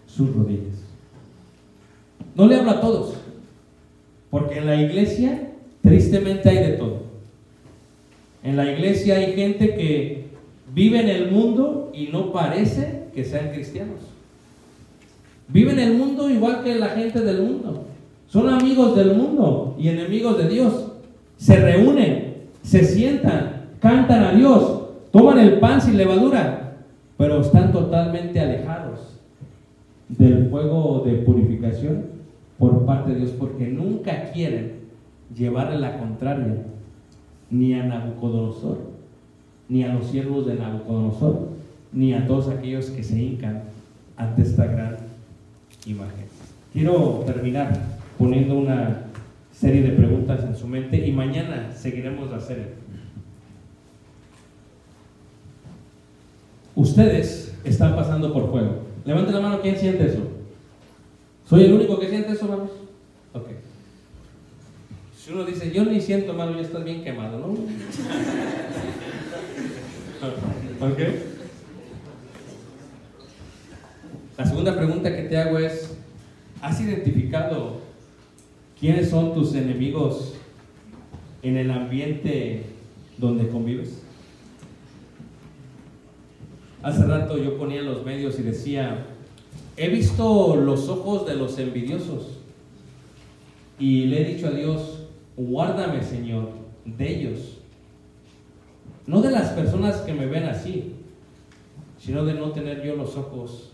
sus 0.06 0.34
rodillas. 0.34 0.84
No 2.34 2.46
le 2.46 2.56
hablo 2.56 2.70
a 2.70 2.80
todos, 2.80 3.14
porque 4.30 4.58
en 4.58 4.66
la 4.66 4.80
iglesia 4.80 5.50
tristemente 5.82 6.48
hay 6.48 6.58
de 6.58 6.72
todo. 6.74 7.02
En 8.42 8.56
la 8.56 8.70
iglesia 8.70 9.16
hay 9.16 9.32
gente 9.32 9.74
que 9.74 10.28
vive 10.72 11.00
en 11.00 11.08
el 11.08 11.30
mundo 11.30 11.90
y 11.92 12.08
no 12.08 12.32
parece 12.32 13.06
que 13.14 13.24
sean 13.24 13.50
cristianos. 13.50 13.98
Viven 15.48 15.78
el 15.78 15.94
mundo 15.94 16.30
igual 16.30 16.62
que 16.62 16.76
la 16.76 16.90
gente 16.90 17.20
del 17.20 17.42
mundo. 17.42 17.86
Son 18.28 18.48
amigos 18.48 18.94
del 18.94 19.14
mundo 19.14 19.76
y 19.78 19.88
enemigos 19.88 20.38
de 20.38 20.48
Dios. 20.48 20.89
Se 21.40 21.56
reúnen, 21.56 22.34
se 22.62 22.84
sientan, 22.84 23.62
cantan 23.80 24.22
a 24.24 24.32
Dios, 24.32 24.82
toman 25.10 25.38
el 25.38 25.58
pan 25.58 25.80
sin 25.80 25.96
levadura, 25.96 26.74
pero 27.16 27.40
están 27.40 27.72
totalmente 27.72 28.38
alejados 28.38 29.18
del 30.10 30.50
fuego 30.50 31.02
de 31.06 31.14
purificación 31.14 32.04
por 32.58 32.84
parte 32.84 33.12
de 33.12 33.20
Dios 33.20 33.30
porque 33.38 33.68
nunca 33.68 34.30
quieren 34.32 34.80
llevarle 35.34 35.78
la 35.78 35.98
contraria 35.98 36.56
ni 37.50 37.72
a 37.72 37.84
Nabucodonosor, 37.84 38.76
ni 39.70 39.82
a 39.82 39.94
los 39.94 40.08
siervos 40.08 40.44
de 40.44 40.56
Nabucodonosor, 40.56 41.48
ni 41.90 42.12
a 42.12 42.26
todos 42.26 42.50
aquellos 42.50 42.90
que 42.90 43.02
se 43.02 43.18
hincan 43.18 43.62
ante 44.18 44.42
esta 44.42 44.66
gran 44.66 44.98
imagen. 45.86 46.26
Quiero 46.70 47.22
terminar 47.24 47.72
poniendo 48.18 48.58
una 48.58 49.04
serie 49.60 49.82
de 49.82 49.90
preguntas 49.90 50.42
en 50.42 50.56
su 50.56 50.66
mente 50.66 51.06
y 51.06 51.12
mañana 51.12 51.70
seguiremos 51.76 52.30
la 52.30 52.40
serie. 52.40 52.68
Ustedes 56.74 57.54
están 57.62 57.94
pasando 57.94 58.32
por 58.32 58.50
fuego. 58.50 58.84
Levanten 59.04 59.34
la 59.34 59.42
mano, 59.42 59.60
¿quién 59.60 59.76
siente 59.76 60.06
eso? 60.06 60.26
¿Soy 61.46 61.64
el 61.64 61.74
único 61.74 62.00
que 62.00 62.08
siente 62.08 62.32
eso, 62.32 62.48
vamos? 62.48 62.70
Ok. 63.34 63.48
Si 65.14 65.30
uno 65.30 65.44
dice, 65.44 65.70
yo 65.70 65.84
ni 65.84 66.00
siento, 66.00 66.30
hermano, 66.30 66.54
ya 66.54 66.62
estás 66.62 66.82
bien 66.82 67.04
quemado, 67.04 67.38
¿no? 67.38 67.48
ok. 70.86 70.98
La 74.38 74.46
segunda 74.46 74.74
pregunta 74.74 75.14
que 75.14 75.24
te 75.24 75.36
hago 75.36 75.58
es, 75.58 75.94
¿has 76.62 76.80
identificado 76.80 77.89
quiénes 78.80 79.10
son 79.10 79.34
tus 79.34 79.54
enemigos 79.54 80.34
en 81.42 81.58
el 81.58 81.70
ambiente 81.70 82.64
donde 83.18 83.48
convives? 83.48 84.02
Hace 86.82 87.04
rato 87.04 87.36
yo 87.36 87.58
ponía 87.58 87.80
en 87.80 87.86
los 87.86 88.04
medios 88.06 88.38
y 88.38 88.42
decía, 88.42 89.06
he 89.76 89.88
visto 89.90 90.56
los 90.56 90.88
ojos 90.88 91.26
de 91.26 91.36
los 91.36 91.58
envidiosos 91.58 92.38
y 93.78 94.06
le 94.06 94.22
he 94.22 94.34
dicho 94.34 94.48
a 94.48 94.52
Dios, 94.52 95.04
guárdame 95.36 96.02
Señor 96.02 96.48
de 96.86 97.16
ellos. 97.16 97.58
No 99.06 99.20
de 99.20 99.30
las 99.30 99.50
personas 99.50 99.96
que 100.02 100.14
me 100.14 100.26
ven 100.26 100.44
así, 100.44 100.94
sino 101.98 102.24
de 102.24 102.34
no 102.34 102.52
tener 102.52 102.82
yo 102.82 102.96
los 102.96 103.16
ojos 103.16 103.72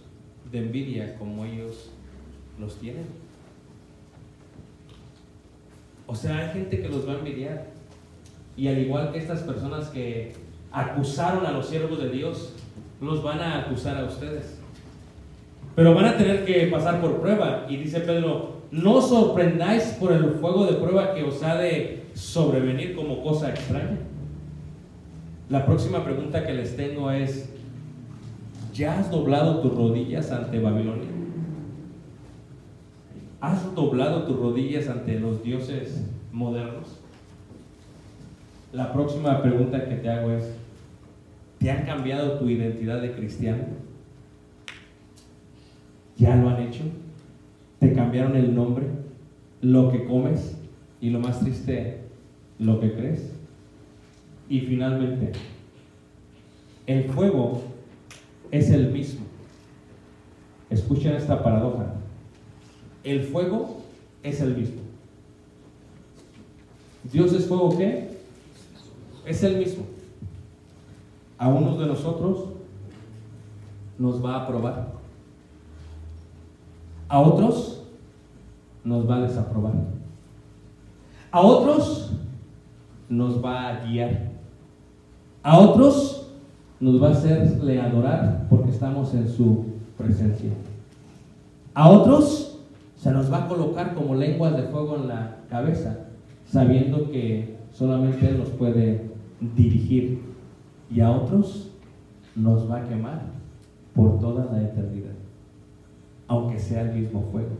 de 0.50 0.58
envidia 0.58 1.16
como 1.16 1.44
ellos 1.44 1.90
los 2.58 2.76
tienen. 2.80 3.25
O 6.06 6.14
sea, 6.14 6.38
hay 6.38 6.52
gente 6.52 6.80
que 6.80 6.88
los 6.88 7.06
va 7.06 7.12
a 7.12 7.18
envidiar. 7.18 7.66
Y 8.56 8.68
al 8.68 8.78
igual 8.78 9.12
que 9.12 9.18
estas 9.18 9.40
personas 9.40 9.88
que 9.88 10.32
acusaron 10.72 11.44
a 11.46 11.52
los 11.52 11.66
siervos 11.66 11.98
de 11.98 12.10
Dios, 12.10 12.52
los 13.00 13.22
van 13.22 13.40
a 13.40 13.60
acusar 13.60 13.98
a 13.98 14.04
ustedes. 14.04 14.58
Pero 15.74 15.94
van 15.94 16.06
a 16.06 16.16
tener 16.16 16.44
que 16.44 16.66
pasar 16.68 17.00
por 17.00 17.20
prueba. 17.20 17.66
Y 17.68 17.76
dice 17.76 18.00
Pedro, 18.00 18.56
no 18.70 19.00
sorprendáis 19.00 19.96
por 20.00 20.12
el 20.12 20.30
fuego 20.34 20.66
de 20.66 20.74
prueba 20.74 21.14
que 21.14 21.22
os 21.22 21.42
ha 21.42 21.56
de 21.56 22.04
sobrevenir 22.14 22.96
como 22.96 23.22
cosa 23.22 23.50
extraña. 23.50 23.98
La 25.48 25.64
próxima 25.64 26.02
pregunta 26.02 26.44
que 26.44 26.54
les 26.54 26.76
tengo 26.76 27.10
es, 27.10 27.52
¿ya 28.72 28.98
has 28.98 29.10
doblado 29.10 29.60
tus 29.60 29.74
rodillas 29.74 30.32
ante 30.32 30.58
Babilonia? 30.58 31.15
¿Has 33.40 33.74
doblado 33.74 34.24
tus 34.24 34.38
rodillas 34.38 34.88
ante 34.88 35.20
los 35.20 35.42
dioses 35.42 36.02
modernos? 36.32 37.00
La 38.72 38.92
próxima 38.92 39.42
pregunta 39.42 39.86
que 39.88 39.96
te 39.96 40.08
hago 40.08 40.30
es, 40.30 40.44
¿te 41.58 41.70
han 41.70 41.84
cambiado 41.84 42.38
tu 42.38 42.48
identidad 42.48 43.00
de 43.02 43.12
cristiano? 43.12 43.64
¿Ya 46.16 46.34
lo 46.36 46.48
han 46.48 46.62
hecho? 46.62 46.82
¿Te 47.78 47.92
cambiaron 47.92 48.36
el 48.36 48.54
nombre? 48.54 48.86
¿Lo 49.60 49.90
que 49.92 50.04
comes? 50.06 50.56
Y 51.00 51.10
lo 51.10 51.20
más 51.20 51.40
triste, 51.40 52.00
lo 52.58 52.80
que 52.80 52.92
crees. 52.94 53.32
Y 54.48 54.60
finalmente, 54.60 55.32
el 56.86 57.04
fuego 57.04 57.62
es 58.50 58.70
el 58.70 58.92
mismo. 58.92 59.26
Escuchen 60.70 61.14
esta 61.14 61.42
paradoja. 61.42 61.96
El 63.06 63.22
fuego 63.22 63.82
es 64.24 64.40
el 64.40 64.56
mismo. 64.56 64.80
Dios 67.12 67.32
es 67.34 67.46
fuego 67.46 67.78
qué? 67.78 68.18
Es 69.24 69.44
el 69.44 69.58
mismo. 69.58 69.84
A 71.38 71.46
unos 71.46 71.78
de 71.78 71.86
nosotros 71.86 72.46
nos 73.96 74.24
va 74.24 74.34
a 74.34 74.42
aprobar. 74.42 74.88
A 77.06 77.20
otros 77.20 77.80
nos 78.82 79.08
va 79.08 79.18
a 79.18 79.20
desaprobar. 79.20 79.74
A 81.30 81.42
otros 81.42 82.10
nos 83.08 83.44
va 83.44 83.68
a 83.68 83.84
guiar. 83.84 84.32
A 85.44 85.60
otros 85.60 86.26
nos 86.80 87.00
va 87.00 87.10
a 87.10 87.12
hacerle 87.12 87.80
adorar 87.80 88.48
porque 88.50 88.70
estamos 88.70 89.14
en 89.14 89.28
su 89.28 89.64
presencia. 89.96 90.50
A 91.72 91.88
otros 91.88 92.45
se 93.06 93.12
nos 93.12 93.32
va 93.32 93.44
a 93.44 93.46
colocar 93.46 93.94
como 93.94 94.16
lenguas 94.16 94.56
de 94.56 94.64
fuego 94.64 94.96
en 94.96 95.06
la 95.06 95.36
cabeza, 95.48 96.08
sabiendo 96.44 97.08
que 97.08 97.56
solamente 97.70 98.28
Él 98.28 98.38
nos 98.38 98.48
puede 98.48 99.12
dirigir. 99.54 100.22
Y 100.90 101.00
a 101.02 101.12
otros 101.12 101.70
nos 102.34 102.68
va 102.68 102.78
a 102.78 102.88
quemar 102.88 103.22
por 103.94 104.18
toda 104.18 104.46
la 104.46 104.60
eternidad, 104.60 105.14
aunque 106.26 106.58
sea 106.58 106.82
el 106.82 107.00
mismo 107.00 107.22
fuego. 107.30 107.50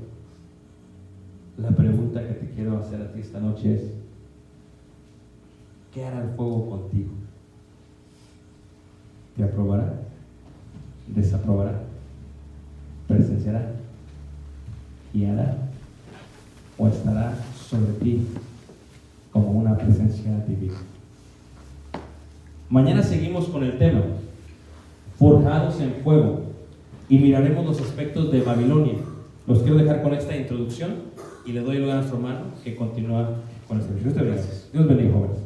La 1.59 1.70
pregunta 1.70 2.26
que 2.26 2.34
te 2.34 2.51
quiero 2.51 2.78
hacer 2.78 3.01
a 3.01 3.12
ti 3.12 3.20
esta 3.20 3.38
noche 3.38 3.74
es, 3.76 3.92
¿qué 5.94 6.07
hará 6.07 6.22
el 6.22 6.30
fuego 6.30 6.70
contigo? 6.70 7.12
¿Te 9.36 9.44
aprobará? 9.44 9.94
¿Desaprobará? 11.07 11.82
¿Presenciará? 13.07 13.86
¿Guiará? 15.17 15.57
¿O 16.77 16.89
estará 16.89 17.35
sobre 17.57 17.93
ti 17.95 18.27
como 19.33 19.53
una 19.53 19.75
presencia 19.79 20.45
divina? 20.47 20.77
Mañana 22.69 23.03
seguimos 23.03 23.47
con 23.47 23.64
el 23.64 23.79
tema, 23.79 24.03
forjados 25.19 25.81
en 25.81 25.95
fuego, 26.05 26.43
y 27.09 27.17
miraremos 27.17 27.64
los 27.64 27.81
aspectos 27.81 28.31
de 28.31 28.43
Babilonia. 28.43 28.97
Los 29.47 29.61
quiero 29.61 29.79
dejar 29.79 30.03
con 30.03 30.12
esta 30.12 30.37
introducción 30.37 30.97
y 31.47 31.53
le 31.53 31.61
doy 31.61 31.79
lugar 31.79 31.93
a 31.93 32.01
nuestro 32.01 32.19
hermano 32.19 32.41
que 32.62 32.77
continúa 32.77 33.37
con 33.67 33.79
el 33.79 33.85
servicio. 33.85 34.23
Gracias. 34.23 34.69
Dios 34.71 34.87
bendiga, 34.87 35.14
jóvenes. 35.14 35.45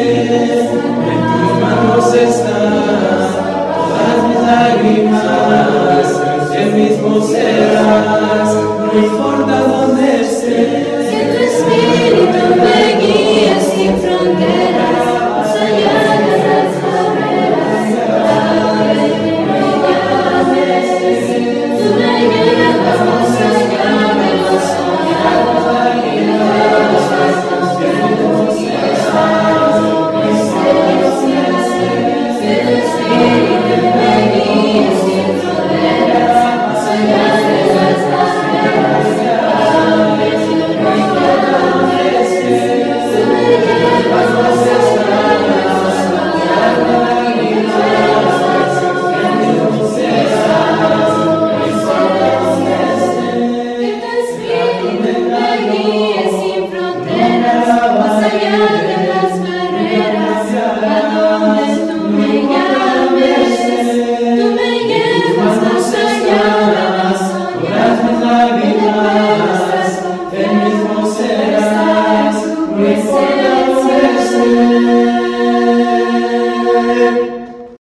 En 0.00 0.68
tus 0.68 1.52
manos 1.60 2.14
estás 2.14 3.30
todas 3.74 4.18
mis 4.28 4.40
lágrimas. 4.42 6.06
Tú 6.48 6.76
mismo 6.76 7.20
serás, 7.22 8.54
no 8.54 8.92
importa 8.98 9.60
dónde 9.60 10.20
estés. 10.22 11.10
Si 11.10 11.18
tu 11.30 11.38
espíritu 11.44 12.42
me 12.56 12.80
guías 13.00 13.62
sin 13.74 13.92
fronteras, 13.98 15.06
los 15.36 15.50
años 15.56 15.92
las 15.92 16.74
superas. 16.74 17.34